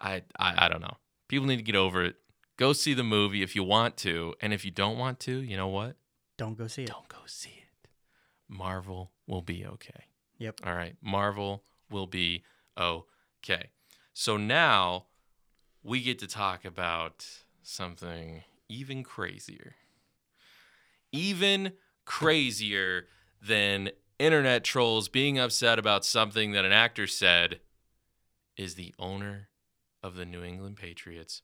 I 0.01 0.23
I, 0.37 0.65
I 0.65 0.67
don't 0.67 0.81
know. 0.81 0.97
People 1.29 1.47
need 1.47 1.55
to 1.55 1.63
get 1.63 1.77
over 1.77 2.03
it. 2.03 2.17
Go 2.57 2.73
see 2.73 2.93
the 2.93 3.05
movie 3.05 3.41
if 3.41 3.55
you 3.55 3.63
want 3.63 3.95
to, 3.97 4.35
and 4.41 4.51
if 4.51 4.65
you 4.65 4.71
don't 4.71 4.97
want 4.97 5.21
to, 5.21 5.31
you 5.31 5.55
know 5.55 5.69
what? 5.69 5.95
Don't 6.37 6.57
go 6.57 6.67
see 6.67 6.83
it. 6.83 6.89
Don't 6.89 7.07
go 7.07 7.19
see 7.25 7.51
it. 7.51 7.58
Marvel 8.49 9.11
will 9.27 9.41
be 9.41 9.65
okay. 9.65 10.05
Yep. 10.39 10.61
All 10.65 10.73
right. 10.73 10.95
Marvel 11.01 11.63
will 11.89 12.07
be 12.07 12.43
okay. 12.77 13.69
So 14.13 14.35
now 14.35 15.05
we 15.83 16.01
get 16.01 16.19
to 16.19 16.27
talk 16.27 16.65
about 16.65 17.25
something 17.61 18.43
even 18.67 19.03
crazier. 19.03 19.75
Even 21.11 21.73
crazier 22.05 23.05
than 23.41 23.91
internet 24.17 24.63
trolls 24.63 25.07
being 25.07 25.39
upset 25.39 25.79
about 25.79 26.03
something 26.03 26.51
that 26.51 26.65
an 26.65 26.71
actor 26.71 27.07
said 27.07 27.59
is 28.57 28.75
the 28.75 28.93
owner 28.99 29.49
of 30.03 30.15
the 30.15 30.25
New 30.25 30.43
England 30.43 30.75
Patriots, 30.75 31.41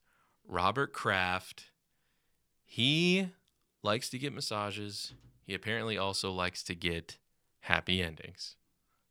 Robert 0.47 0.91
Kraft. 0.91 1.71
He 2.65 3.29
likes 3.83 4.09
to 4.09 4.17
get 4.17 4.33
massages. 4.33 5.13
He 5.45 5.53
apparently 5.53 5.97
also 5.97 6.31
likes 6.31 6.63
to 6.63 6.75
get 6.75 7.17
happy 7.61 8.01
endings. 8.01 8.55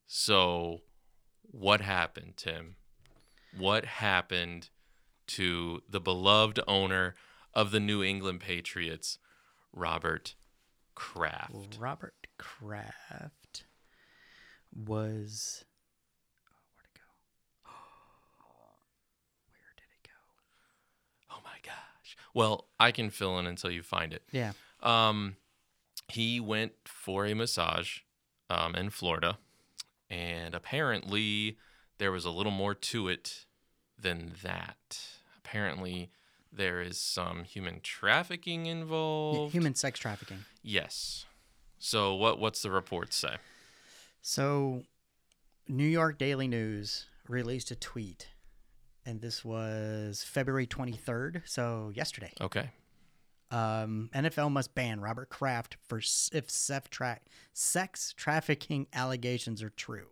So, 0.07 0.81
what 1.43 1.81
happened, 1.81 2.35
Tim? 2.37 2.77
What 3.57 3.85
happened 3.85 4.69
to 5.29 5.83
the 5.89 6.01
beloved 6.01 6.59
owner 6.67 7.15
of 7.55 7.71
the 7.71 7.81
New 7.81 8.03
England 8.03 8.41
Patriots, 8.41 9.19
Robert 9.73 10.35
Kraft? 10.97 11.79
Robert 11.79 12.15
Kraft 12.37 13.65
was. 14.75 15.65
oh, 16.05 16.51
Where'd 16.75 16.89
it 16.93 16.99
go? 16.99 17.71
Where 19.51 19.75
did 19.77 19.85
it 19.85 20.09
go? 20.09 21.35
Oh 21.37 21.41
my 21.45 21.59
gosh. 21.63 22.17
Well, 22.35 22.67
I 22.81 22.91
can 22.91 23.11
fill 23.11 23.39
in 23.39 23.47
until 23.47 23.71
you 23.71 23.85
find 23.85 24.13
it. 24.13 24.23
Yeah. 24.33 24.53
Um, 24.83 25.37
he 26.09 26.41
went 26.41 26.73
for 26.85 27.27
a 27.27 27.35
massage 27.35 27.99
um, 28.51 28.75
in 28.75 28.91
Florida, 28.91 29.39
and 30.11 30.55
apparently 30.55 31.59
there 31.99 32.13
was 32.13 32.25
a 32.25 32.31
little 32.31 32.53
more 32.53 32.75
to 32.75 33.09
it 33.09 33.47
than 33.99 34.33
that. 34.43 34.99
Apparently, 35.39 36.11
there 36.53 36.81
is 36.81 36.99
some 36.99 37.45
human 37.45 37.81
trafficking 37.83 38.67
involved. 38.67 39.53
Human 39.53 39.75
sex 39.75 39.99
trafficking. 39.99 40.45
Yes. 40.63 41.27
So 41.79 42.15
what 42.15 42.39
what's 42.39 42.63
the 42.63 42.71
report 42.71 43.13
say? 43.13 43.37
So, 44.23 44.85
New 45.69 45.87
York 45.87 46.17
Daily 46.17 46.49
News 46.49 47.07
released 47.29 47.71
a 47.71 47.77
tweet, 47.77 48.29
and 49.05 49.21
this 49.21 49.45
was 49.45 50.23
February 50.23 50.67
23rd, 50.67 51.43
so 51.45 51.93
yesterday. 51.95 52.33
Okay. 52.41 52.71
Um, 53.55 54.11
NFL 54.13 54.51
must 54.51 54.75
ban 54.75 55.01
Robert 55.01 55.29
Kraft 55.29 55.77
for 55.87 56.01
if 56.33 56.91
tra- 56.91 57.21
sex 57.53 58.13
trafficking 58.17 58.89
allegations 58.93 59.63
are 59.63 59.71
true. 59.71 60.09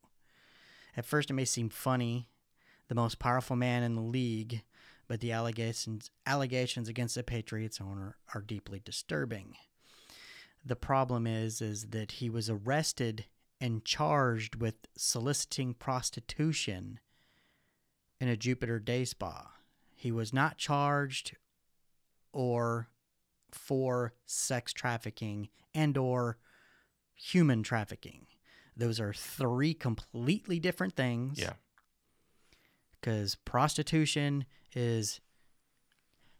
At 0.96 1.06
first, 1.06 1.28
it 1.28 1.34
may 1.34 1.44
seem 1.44 1.68
funny, 1.68 2.28
the 2.86 2.94
most 2.94 3.18
powerful 3.18 3.56
man 3.56 3.82
in 3.82 3.96
the 3.96 4.00
league, 4.00 4.62
but 5.08 5.18
the 5.18 5.32
allegations 5.32 6.08
allegations 6.24 6.88
against 6.88 7.16
the 7.16 7.24
Patriots 7.24 7.80
owner 7.80 8.16
are 8.32 8.42
deeply 8.42 8.80
disturbing. 8.84 9.56
The 10.64 10.76
problem 10.76 11.26
is, 11.26 11.60
is 11.60 11.86
that 11.86 12.12
he 12.12 12.30
was 12.30 12.48
arrested 12.48 13.24
and 13.60 13.84
charged 13.84 14.54
with 14.54 14.76
soliciting 14.96 15.74
prostitution 15.74 17.00
in 18.20 18.28
a 18.28 18.36
Jupiter 18.36 18.78
day 18.78 19.04
spa. 19.04 19.50
He 19.96 20.12
was 20.12 20.32
not 20.32 20.58
charged 20.58 21.34
or 22.32 22.86
for 23.54 24.12
sex 24.26 24.72
trafficking 24.72 25.48
and 25.74 25.96
or 25.96 26.38
human 27.14 27.62
trafficking. 27.62 28.26
Those 28.76 28.98
are 29.00 29.12
three 29.12 29.74
completely 29.74 30.58
different 30.58 30.94
things. 30.96 31.38
Yeah. 31.38 31.54
Cuz 33.02 33.34
prostitution 33.44 34.44
is 34.74 35.20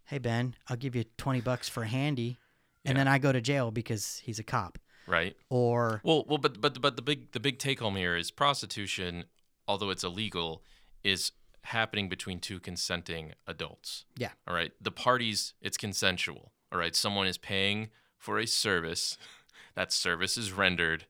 hey 0.06 0.18
Ben, 0.18 0.54
I'll 0.68 0.76
give 0.76 0.94
you 0.94 1.04
20 1.16 1.40
bucks 1.40 1.68
for 1.68 1.84
handy 1.84 2.38
and 2.84 2.96
Yeah. 2.96 3.04
then 3.04 3.08
I 3.08 3.18
go 3.18 3.32
to 3.32 3.40
jail 3.40 3.70
because 3.70 4.18
he's 4.24 4.38
a 4.38 4.42
cop. 4.44 4.78
Right. 5.06 5.36
Or 5.48 6.00
Well, 6.04 6.24
well, 6.28 6.38
but 6.38 6.60
but 6.60 6.80
but 6.80 6.96
the 6.96 7.02
big 7.02 7.32
the 7.32 7.40
big 7.40 7.58
take 7.58 7.80
home 7.80 7.96
here 7.96 8.16
is 8.16 8.30
prostitution, 8.30 9.24
although 9.66 9.90
it's 9.90 10.04
illegal, 10.04 10.62
is 11.02 11.32
happening 11.64 12.08
between 12.08 12.40
two 12.40 12.58
consenting 12.60 13.34
adults. 13.46 14.04
Yeah. 14.16 14.32
All 14.46 14.54
right. 14.54 14.72
The 14.80 14.90
parties, 14.92 15.54
it's 15.60 15.76
consensual. 15.76 16.52
All 16.72 16.78
right. 16.78 16.96
Someone 16.96 17.26
is 17.26 17.38
paying 17.38 17.90
for 18.18 18.38
a 18.38 18.46
service. 18.46 19.18
That 19.74 19.90
service 19.90 20.36
is 20.36 20.52
rendered. 20.52 21.06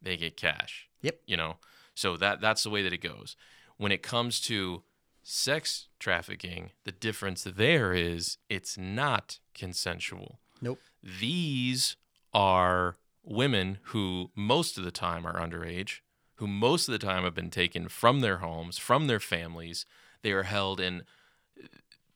They 0.00 0.16
get 0.16 0.36
cash. 0.36 0.88
Yep. 1.02 1.22
You 1.26 1.36
know. 1.36 1.56
So 1.96 2.16
that 2.16 2.40
that's 2.40 2.62
the 2.62 2.70
way 2.70 2.80
that 2.84 2.92
it 2.92 3.02
goes. 3.02 3.34
When 3.76 3.90
it 3.90 4.04
comes 4.04 4.40
to 4.42 4.84
sex 5.24 5.88
trafficking, 5.98 6.70
the 6.84 6.92
difference 6.92 7.42
there 7.42 7.92
is 7.92 8.38
it's 8.48 8.78
not 8.78 9.40
consensual 9.52 10.38
nope. 10.60 10.78
these 11.02 11.96
are 12.32 12.96
women 13.22 13.78
who 13.84 14.30
most 14.34 14.76
of 14.76 14.84
the 14.84 14.90
time 14.90 15.26
are 15.26 15.40
underage, 15.40 16.00
who 16.36 16.46
most 16.46 16.88
of 16.88 16.92
the 16.92 17.04
time 17.04 17.24
have 17.24 17.34
been 17.34 17.50
taken 17.50 17.88
from 17.88 18.20
their 18.20 18.38
homes, 18.38 18.76
from 18.78 19.06
their 19.06 19.20
families. 19.20 19.86
They 20.22 20.32
are 20.32 20.42
held 20.42 20.80
in, 20.80 21.02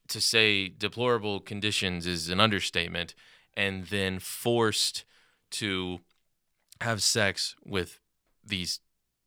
to 0.08 0.20
say 0.20 0.68
deplorable 0.68 1.40
conditions 1.40 2.06
is 2.06 2.28
an 2.28 2.40
understatement, 2.40 3.14
and 3.54 3.86
then 3.86 4.18
forced 4.18 5.04
to 5.50 6.00
have 6.80 7.02
sex 7.02 7.54
with 7.64 8.00
these, 8.44 8.80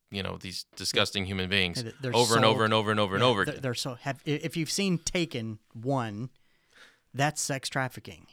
you 0.09 0.23
know, 0.23 0.38
these 0.38 0.65
disgusting 0.75 1.25
human 1.25 1.49
beings 1.49 1.82
And 1.82 2.15
over 2.15 2.36
and 2.36 2.45
over 2.45 2.63
and 2.63 2.73
over 2.73 2.91
and 2.91 2.99
over 2.99 3.15
and 3.15 3.23
over 3.23 3.41
again. 3.43 3.59
They're 3.61 3.73
so 3.73 3.95
have 3.95 4.21
if 4.25 4.55
you've 4.57 4.71
seen 4.71 4.97
Taken 4.97 5.59
1, 5.73 6.29
that's 7.13 7.41
sex 7.41 7.69
trafficking 7.69 8.27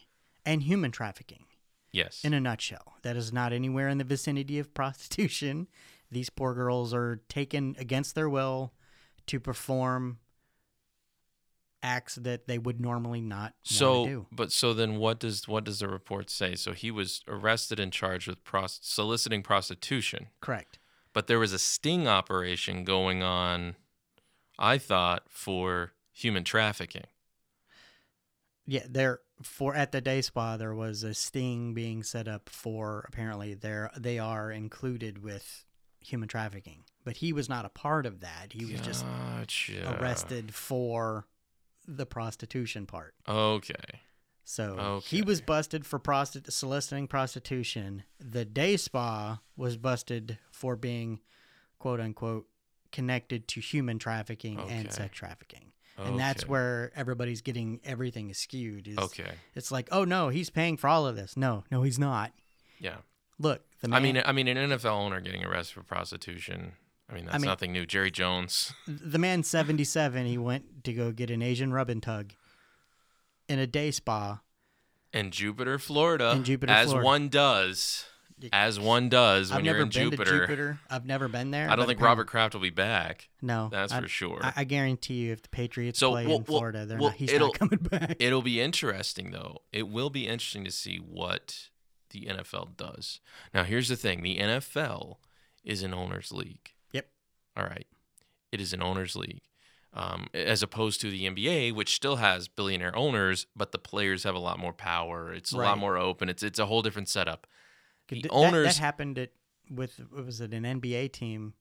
and 0.44 0.62
human 0.62 0.90
trafficking. 0.90 1.44
Yes. 1.90 2.22
in 2.22 2.34
a 2.34 2.40
nutshell. 2.40 2.96
That 3.02 3.16
is 3.16 3.32
not 3.32 3.52
anywhere 3.52 3.88
in 3.88 3.96
the 3.96 4.04
vicinity 4.04 4.58
of 4.58 4.74
prostitution. 4.74 5.68
These 6.10 6.30
poor 6.30 6.54
girls 6.54 6.92
are 6.94 7.20
taken 7.28 7.76
against 7.78 8.14
their 8.14 8.28
will 8.28 8.72
to 9.26 9.40
perform 9.40 10.18
acts 11.82 12.16
that 12.16 12.46
they 12.48 12.58
would 12.58 12.80
normally 12.80 13.20
not 13.20 13.54
So, 13.62 14.04
do. 14.06 14.26
but 14.32 14.50
so 14.52 14.74
then, 14.74 14.96
what 14.96 15.18
does 15.20 15.46
what 15.46 15.64
does 15.64 15.78
the 15.80 15.88
report 15.88 16.28
say? 16.30 16.54
So 16.54 16.72
he 16.72 16.90
was 16.90 17.22
arrested 17.28 17.78
and 17.78 17.92
charged 17.92 18.26
with 18.26 18.42
pros- 18.44 18.80
soliciting 18.82 19.42
prostitution, 19.42 20.28
Correct. 20.40 20.78
but 21.12 21.26
there 21.26 21.38
was 21.38 21.52
a 21.52 21.58
sting 21.58 22.08
operation 22.08 22.84
going 22.84 23.22
on. 23.22 23.76
I 24.58 24.78
thought 24.78 25.24
for 25.28 25.92
human 26.12 26.42
trafficking. 26.44 27.04
Yeah, 28.66 28.84
there 28.88 29.20
for 29.42 29.74
at 29.74 29.92
the 29.92 30.00
day 30.00 30.20
spa 30.20 30.56
there 30.56 30.74
was 30.74 31.04
a 31.04 31.14
sting 31.14 31.72
being 31.74 32.02
set 32.02 32.26
up 32.26 32.48
for 32.50 33.04
apparently 33.08 33.54
they 33.54 33.86
they 33.96 34.18
are 34.18 34.50
included 34.50 35.22
with 35.22 35.64
human 36.00 36.28
trafficking. 36.28 36.84
But 37.04 37.18
he 37.18 37.32
was 37.32 37.48
not 37.48 37.64
a 37.64 37.68
part 37.70 38.04
of 38.04 38.20
that. 38.20 38.48
He 38.52 38.64
was 38.66 38.80
just 38.82 39.04
Gotcha. 39.06 39.96
arrested 40.00 40.54
for 40.54 41.26
the 41.88 42.06
prostitution 42.06 42.86
part. 42.86 43.14
Okay. 43.26 43.74
So 44.44 45.02
he 45.04 45.22
was 45.22 45.40
busted 45.40 45.84
for 45.84 45.98
prostit- 45.98 46.50
soliciting 46.52 47.06
prostitution. 47.06 48.04
The 48.20 48.44
day 48.44 48.76
spa 48.76 49.40
was 49.56 49.76
busted 49.76 50.38
for 50.50 50.76
being, 50.76 51.20
quote 51.78 52.00
unquote, 52.00 52.46
connected 52.92 53.46
to 53.48 53.60
human 53.60 53.98
trafficking 53.98 54.58
and 54.70 54.90
sex 54.92 55.16
trafficking. 55.16 55.72
and 55.98 56.18
that's 56.18 56.46
where 56.48 56.92
everybody's 56.94 57.42
getting 57.42 57.80
everything 57.84 58.30
is 58.30 58.38
skewed. 58.38 58.86
Is 58.88 58.96
Okay. 58.98 59.32
it's 59.54 59.70
like, 59.72 59.88
oh 59.92 60.04
no, 60.04 60.28
he's 60.28 60.48
paying 60.48 60.76
for 60.76 60.88
all 60.88 61.06
of 61.06 61.16
this. 61.16 61.36
No, 61.36 61.64
no, 61.70 61.82
he's 61.82 61.98
not. 61.98 62.32
Yeah. 62.78 62.98
Look, 63.38 63.62
the 63.82 63.94
I 63.94 64.00
mean, 64.00 64.22
I 64.24 64.32
mean, 64.32 64.48
an 64.48 64.56
NFL 64.70 64.86
owner 64.92 65.20
getting 65.20 65.44
arrested 65.44 65.74
for 65.74 65.82
prostitution. 65.82 66.72
I 67.10 67.14
mean, 67.14 67.24
that's 67.24 67.38
mean- 67.38 67.46
nothing 67.48 67.72
new. 67.72 67.86
Jerry 67.86 68.10
Jones. 68.10 68.72
the 68.86 69.18
man 69.18 69.42
seventy 69.42 69.84
seven. 69.84 70.26
He 70.26 70.38
went 70.38 70.84
to 70.84 70.92
go 70.92 71.10
get 71.12 71.30
an 71.30 71.42
Asian 71.42 71.72
rub 71.72 71.88
and 71.90 72.02
tug 72.02 72.32
in 73.48 73.58
a 73.58 73.66
day 73.66 73.90
spa. 73.90 74.40
in 75.12 75.30
Jupiter, 75.30 75.78
Florida, 75.78 76.32
In 76.32 76.44
Jupiter, 76.44 76.72
as 76.72 76.88
Florida. 76.90 77.06
one 77.06 77.28
does, 77.30 78.04
as 78.52 78.78
one 78.78 79.08
does 79.08 79.50
when 79.50 79.60
I've 79.60 79.64
you're 79.64 79.76
in 79.76 79.82
been 79.84 79.90
Jupiter. 79.90 80.24
to 80.24 80.30
Jupiter. 80.40 80.78
I've 80.90 81.06
never 81.06 81.28
been 81.28 81.50
there. 81.50 81.70
I 81.70 81.76
don't 81.76 81.86
think 81.86 82.00
Robert 82.02 82.26
Kraft 82.26 82.52
will 82.54 82.60
be 82.60 82.68
back. 82.68 83.30
No, 83.40 83.68
That's 83.72 83.90
I, 83.92 84.02
for 84.02 84.08
sure. 84.08 84.40
I, 84.42 84.52
I 84.58 84.64
guarantee 84.64 85.14
you, 85.14 85.32
if 85.32 85.40
the 85.42 85.48
Patriots 85.48 85.98
So, 85.98 86.10
play 86.10 86.26
well, 86.26 86.36
in 86.36 86.44
Florida, 86.44 86.84
they're 86.84 86.98
well, 86.98 87.08
not. 87.08 87.16
He's 87.16 87.32
not 87.32 87.54
coming 87.58 87.78
back. 87.80 88.16
It'll 88.20 88.42
be 88.42 88.60
interesting 88.60 89.30
though. 89.30 89.62
It 89.72 89.88
will 89.88 90.10
be 90.10 90.26
interesting 90.28 90.64
to 90.66 90.70
see 90.70 90.98
what 90.98 91.68
the 92.10 92.26
NFL 92.26 92.76
does. 92.76 93.20
Now, 93.54 93.64
here's 93.64 93.88
the 93.88 93.96
thing: 93.96 94.22
the 94.22 94.36
NFL 94.38 95.16
is 95.64 95.82
an 95.82 95.94
owners' 95.94 96.32
league. 96.32 96.72
All 97.58 97.64
right, 97.64 97.86
it 98.52 98.60
is 98.60 98.72
an 98.72 98.82
owners' 98.82 99.16
league. 99.16 99.40
Um, 99.94 100.28
as 100.34 100.62
opposed 100.62 101.00
to 101.00 101.10
the 101.10 101.24
NBA, 101.28 101.74
which 101.74 101.94
still 101.94 102.16
has 102.16 102.46
billionaire 102.46 102.94
owners, 102.94 103.46
but 103.56 103.72
the 103.72 103.78
players 103.78 104.22
have 104.24 104.34
a 104.34 104.38
lot 104.38 104.58
more 104.58 104.74
power. 104.74 105.32
It's 105.32 105.50
a 105.52 105.56
lot 105.56 105.78
more 105.78 105.96
open. 105.96 106.28
It's 106.28 106.42
it's 106.42 106.58
a 106.58 106.66
whole 106.66 106.82
different 106.82 107.08
setup. 107.08 107.46
The 108.08 108.20
that- 108.22 108.30
owners, 108.30 108.66
that, 108.76 108.76
happened 108.76 109.18
at 109.18 109.30
with 109.70 110.00
was 110.14 110.40
it 110.40 110.52
an 110.54 110.64
NBA 110.64 111.12
team? 111.12 111.54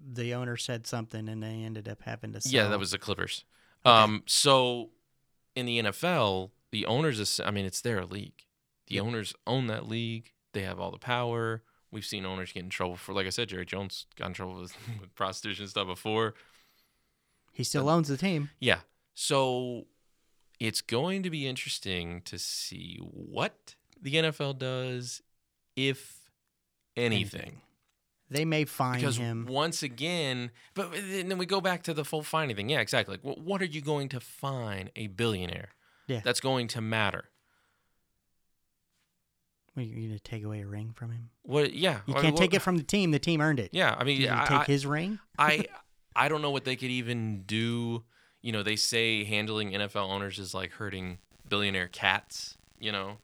The 0.00 0.34
owner 0.34 0.56
said 0.56 0.86
something, 0.86 1.28
and 1.28 1.42
they 1.42 1.62
ended 1.64 1.88
up 1.88 2.02
having 2.02 2.32
to. 2.32 2.40
Sell. 2.40 2.52
Yeah, 2.52 2.68
that 2.68 2.78
was 2.78 2.90
the 2.90 2.98
Clippers. 2.98 3.44
Okay. 3.86 3.94
Um, 3.96 4.22
so 4.26 4.90
in 5.54 5.66
the 5.66 5.78
NFL, 5.82 6.50
the 6.72 6.84
owners, 6.86 7.40
I 7.44 7.50
mean, 7.50 7.64
it's 7.64 7.80
their 7.80 8.04
league. 8.04 8.44
The 8.88 8.96
Yep. 8.96 9.04
owners 9.04 9.34
own 9.46 9.66
that 9.68 9.88
league. 9.88 10.32
They 10.52 10.62
have 10.62 10.78
all 10.80 10.90
the 10.90 10.98
power. 10.98 11.62
We've 11.90 12.04
seen 12.04 12.26
owners 12.26 12.52
get 12.52 12.64
in 12.64 12.70
trouble 12.70 12.96
for, 12.96 13.14
like 13.14 13.26
I 13.26 13.30
said, 13.30 13.48
Jerry 13.48 13.64
Jones 13.64 14.06
got 14.16 14.26
in 14.28 14.32
trouble 14.34 14.60
with, 14.60 14.76
with 15.00 15.14
prostitution 15.14 15.66
stuff 15.68 15.86
before. 15.86 16.34
He 17.52 17.64
still 17.64 17.88
owns 17.88 18.08
the 18.08 18.16
team. 18.16 18.50
Yeah. 18.60 18.80
So 19.14 19.86
it's 20.60 20.80
going 20.80 21.22
to 21.22 21.30
be 21.30 21.46
interesting 21.46 22.22
to 22.26 22.38
see 22.38 22.98
what 23.00 23.74
the 24.00 24.14
NFL 24.14 24.58
does, 24.58 25.22
if 25.76 26.30
anything. 26.96 27.40
Anything. 27.40 27.60
They 28.30 28.44
may 28.44 28.66
find 28.66 29.00
Because 29.00 29.16
him. 29.16 29.46
once 29.48 29.82
again, 29.82 30.50
but 30.74 30.92
then 30.92 31.38
we 31.38 31.46
go 31.46 31.62
back 31.62 31.82
to 31.84 31.94
the 31.94 32.04
full 32.04 32.22
finding 32.22 32.54
thing. 32.56 32.68
Yeah, 32.68 32.80
exactly. 32.80 33.14
Like, 33.14 33.24
what, 33.24 33.38
what 33.40 33.62
are 33.62 33.66
you 33.66 33.80
going 33.80 34.10
to 34.10 34.20
find 34.20 34.90
a 34.96 35.06
billionaire? 35.06 35.70
Yeah. 36.06 36.20
That's 36.22 36.40
going 36.40 36.68
to 36.68 36.82
matter. 36.82 37.24
What, 39.78 39.86
you 39.86 40.08
going 40.08 40.18
to 40.18 40.22
take 40.22 40.44
away 40.44 40.60
a 40.62 40.66
ring 40.66 40.92
from 40.94 41.10
him? 41.12 41.30
What? 41.42 41.72
Yeah. 41.72 42.00
You 42.06 42.14
I 42.14 42.16
mean, 42.16 42.22
can't 42.24 42.36
take 42.36 42.54
it 42.54 42.60
from 42.60 42.76
the 42.76 42.82
team. 42.82 43.10
The 43.10 43.18
team 43.18 43.40
earned 43.40 43.60
it. 43.60 43.70
Yeah. 43.72 43.94
I 43.98 44.04
mean, 44.04 44.20
You 44.20 44.28
I, 44.30 44.44
take 44.46 44.60
I, 44.60 44.64
his 44.64 44.86
ring. 44.86 45.18
I, 45.38 45.66
I 46.16 46.28
don't 46.28 46.42
know 46.42 46.50
what 46.50 46.64
they 46.64 46.76
could 46.76 46.90
even 46.90 47.42
do. 47.42 48.04
You 48.42 48.52
know, 48.52 48.62
they 48.62 48.76
say 48.76 49.24
handling 49.24 49.72
NFL 49.72 50.08
owners 50.10 50.38
is 50.38 50.54
like 50.54 50.72
hurting 50.72 51.18
billionaire 51.48 51.88
cats. 51.88 52.56
You 52.78 52.92
know, 52.92 53.18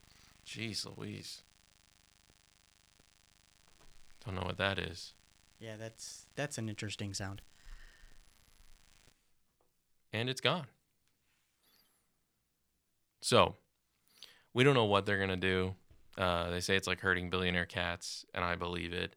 jeez 0.46 0.86
Louise. 0.96 1.42
Don't 4.24 4.34
know 4.34 4.42
what 4.42 4.58
that 4.58 4.78
is. 4.78 5.12
Yeah, 5.60 5.76
that's 5.76 6.26
that's 6.34 6.58
an 6.58 6.68
interesting 6.68 7.14
sound. 7.14 7.42
and 10.12 10.28
it's 10.30 10.40
gone. 10.40 10.66
So, 13.20 13.56
we 14.52 14.62
don't 14.64 14.74
know 14.74 14.84
what 14.84 15.06
they're 15.06 15.18
gonna 15.18 15.36
do. 15.36 15.74
Uh, 16.16 16.50
they 16.50 16.60
say 16.60 16.76
it's 16.76 16.86
like 16.86 17.00
hurting 17.00 17.30
billionaire 17.30 17.66
cats, 17.66 18.24
and 18.34 18.44
I 18.44 18.54
believe 18.56 18.92
it. 18.92 19.16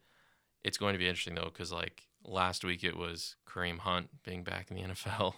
It's 0.63 0.77
going 0.77 0.93
to 0.93 0.99
be 0.99 1.07
interesting 1.07 1.35
though, 1.35 1.45
because 1.53 1.71
like 1.71 2.07
last 2.25 2.63
week 2.63 2.83
it 2.83 2.97
was 2.97 3.35
Kareem 3.47 3.79
Hunt 3.79 4.09
being 4.23 4.43
back 4.43 4.71
in 4.71 4.77
the 4.77 4.83
NFL. 4.93 5.33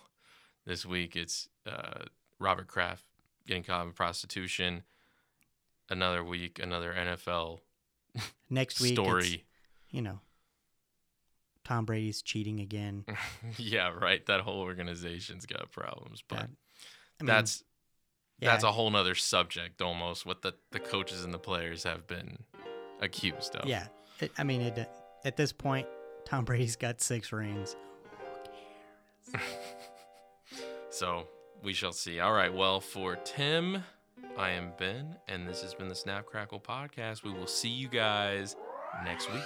This 0.66 0.86
week 0.86 1.16
it's 1.16 1.50
uh, 1.66 2.06
Robert 2.40 2.68
Kraft 2.68 3.04
getting 3.46 3.64
caught 3.64 3.86
in 3.86 3.92
prostitution. 3.94 4.84
Another 5.90 6.24
week, 6.24 6.60
another 6.60 6.94
NFL 6.94 7.60
Next 8.50 8.80
week, 8.80 8.94
story. 8.94 9.26
it's, 9.26 9.44
you 9.92 10.02
know, 10.04 10.20
Tom 11.64 11.86
Brady's 11.86 12.22
cheating 12.22 12.60
again. 12.60 13.06
yeah, 13.58 13.90
right. 13.92 14.26
That 14.28 14.42
whole 14.42 14.62
organization's 14.62 15.46
got 15.46 15.72
problems, 15.72 16.24
but 16.28 16.38
That- 16.40 16.50
I 17.20 17.24
mean, 17.24 17.28
that's 17.28 17.64
yeah, 18.40 18.52
that's 18.52 18.64
a 18.64 18.72
whole 18.72 18.90
nother 18.90 19.16
subject 19.16 19.82
almost 19.82 20.26
what 20.26 20.42
the, 20.42 20.54
the 20.72 20.80
coaches 20.80 21.24
and 21.24 21.34
the 21.34 21.40
players 21.40 21.84
have 21.84 22.08
been 22.08 22.38
accused 23.02 23.56
of. 23.56 23.68
Yeah. 23.68 23.88
It, 24.20 24.32
I 24.38 24.44
mean, 24.44 24.62
it, 24.62 24.90
at 25.26 25.38
this 25.38 25.52
point, 25.52 25.88
Tom 26.26 26.46
Brady's 26.46 26.76
got 26.76 27.02
six 27.02 27.32
rings. 27.32 27.76
so 30.90 31.28
we 31.64 31.74
shall 31.74 31.92
see. 31.92 32.20
All 32.20 32.34
right. 32.34 32.54
Well 32.54 32.80
for 32.80 33.16
tim 33.18 33.84
i 34.38 34.50
am 34.50 34.72
ben 34.78 35.16
and 35.28 35.48
this 35.48 35.62
has 35.62 35.74
been 35.74 35.88
the 35.88 35.96
snap 35.96 36.26
crackle 36.26 36.60
podcast. 36.60 37.24
We 37.24 37.32
will 37.32 37.48
see 37.48 37.70
you 37.70 37.88
guys 37.88 38.56
next 39.04 39.32
week 39.32 39.44